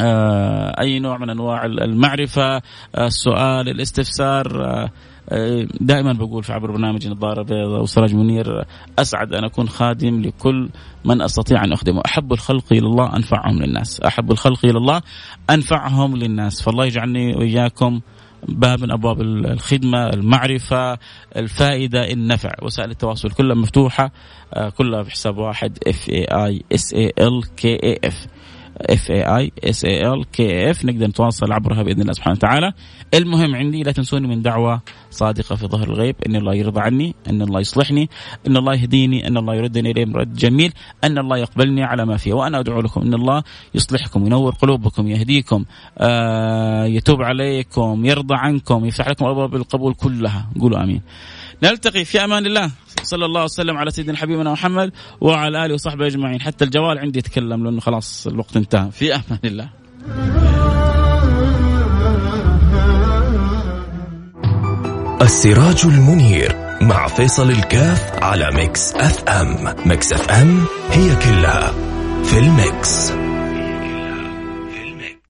آه 0.01 0.81
أي 0.81 0.99
نوع 0.99 1.17
من 1.17 1.29
أنواع 1.29 1.65
المعرفة 1.65 2.61
السؤال 2.97 3.69
الاستفسار 3.69 4.65
آه 4.65 4.89
دائما 5.81 6.13
بقول 6.13 6.43
في 6.43 6.53
عبر 6.53 6.71
برنامج 6.71 7.07
نظارة 7.07 7.41
بيضاء 7.41 7.81
وسراج 7.81 8.15
منير 8.15 8.65
أسعد 8.99 9.33
أن 9.33 9.43
أكون 9.43 9.69
خادم 9.69 10.21
لكل 10.21 10.69
من 11.05 11.21
أستطيع 11.21 11.63
أن 11.63 11.71
أخدمه، 11.71 12.01
أحب 12.05 12.33
الخلق 12.33 12.65
إلى 12.71 12.87
الله 12.87 13.15
أنفعهم 13.15 13.61
للناس، 13.61 14.01
أحب 14.01 14.31
الخلق 14.31 14.65
إلى 14.65 14.77
الله 14.77 15.01
أنفعهم 15.49 16.17
للناس، 16.17 16.61
فالله 16.61 16.85
يجعلني 16.85 17.35
وإياكم 17.35 18.01
باب 18.47 18.81
من 18.81 18.91
أبواب 18.91 19.21
الخدمة، 19.21 20.09
المعرفة، 20.09 20.97
الفائدة، 21.35 22.11
النفع، 22.11 22.51
وسائل 22.61 22.91
التواصل 22.91 23.31
كلها 23.31 23.55
مفتوحة 23.55 24.11
كلها 24.77 25.01
بحساب 25.01 25.37
واحد 25.37 25.77
F 25.87 26.09
A 26.09 26.23
I 26.23 26.63
S 26.73 26.93
A 26.93 27.11
L 27.19 27.55
K 27.55 27.83
A 27.83 27.99
F 28.03 28.27
F 28.81 29.11
A 29.11 29.37
I 29.37 29.51
S 29.63 29.85
A 29.85 30.07
L 30.13 30.25
K 30.31 30.71
F 30.71 30.85
نقدر 30.85 31.07
نتواصل 31.07 31.51
عبرها 31.51 31.83
بإذن 31.83 32.01
الله 32.01 32.13
سبحانه 32.13 32.35
وتعالى. 32.35 32.73
المهم 33.13 33.55
عندي 33.55 33.83
لا 33.83 33.91
تنسوني 33.91 34.27
من 34.27 34.41
دعوة 34.41 34.81
صادقة 35.11 35.55
في 35.55 35.67
ظهر 35.67 35.87
الغيب. 35.87 36.15
إن 36.27 36.35
الله 36.35 36.55
يرضى 36.55 36.81
عني 36.81 37.15
إن 37.29 37.41
الله 37.41 37.59
يصلحني 37.59 38.09
إن 38.47 38.57
الله 38.57 38.73
يهديني 38.73 39.27
إن 39.27 39.37
الله 39.37 39.55
يردني 39.55 39.91
إليه 39.91 40.05
مرد 40.05 40.33
جميل 40.33 40.73
إن 41.03 41.17
الله 41.17 41.37
يقبلني 41.37 41.83
على 41.83 42.05
ما 42.05 42.17
فيه. 42.17 42.33
وأنا 42.33 42.59
أدعو 42.59 42.81
لكم 42.81 43.01
إن 43.01 43.13
الله 43.13 43.43
يصلحكم 43.75 44.25
ينور 44.25 44.51
قلوبكم 44.51 45.07
يهديكم 45.07 45.65
آه 45.97 46.85
يتوب 46.85 47.21
عليكم 47.21 48.05
يرضى 48.05 48.35
عنكم 48.35 48.85
يفتح 48.85 49.07
لكم 49.07 49.25
أبواب 49.25 49.55
القبول 49.55 49.93
كلها. 49.93 50.49
قولوا 50.59 50.83
آمين. 50.83 51.01
نلتقي 51.63 52.05
في 52.05 52.23
أمان 52.23 52.45
الله. 52.45 52.71
صلى 53.03 53.25
الله 53.25 53.43
وسلم 53.43 53.77
على 53.77 53.91
سيدنا 53.91 54.17
حبيبنا 54.17 54.51
محمد 54.51 54.91
وعلى 55.21 55.65
آله 55.65 55.73
وصحبه 55.73 56.07
أجمعين. 56.07 56.41
حتى 56.41 56.65
الجوال 56.65 56.99
عندي 56.99 57.19
يتكلم 57.19 57.63
لأنه 57.63 57.79
خلاص 57.79 58.27
الوقت 58.27 58.57
انتهى. 58.57 58.91
في 58.91 59.15
أمان 59.15 59.39
الله. 59.43 59.69
السراج 65.21 65.81
المنير 65.85 66.55
مع 66.81 67.07
فيصل 67.07 67.49
الكاف 67.49 68.23
على 68.23 68.51
Mix 68.53 68.93
FM. 68.93 69.75
Mix 69.85 70.13
FM 70.13 70.65
هي 70.91 71.15
كلها 71.15 71.71
في 72.23 72.39
ال 72.39 72.56
mix. 72.56 73.24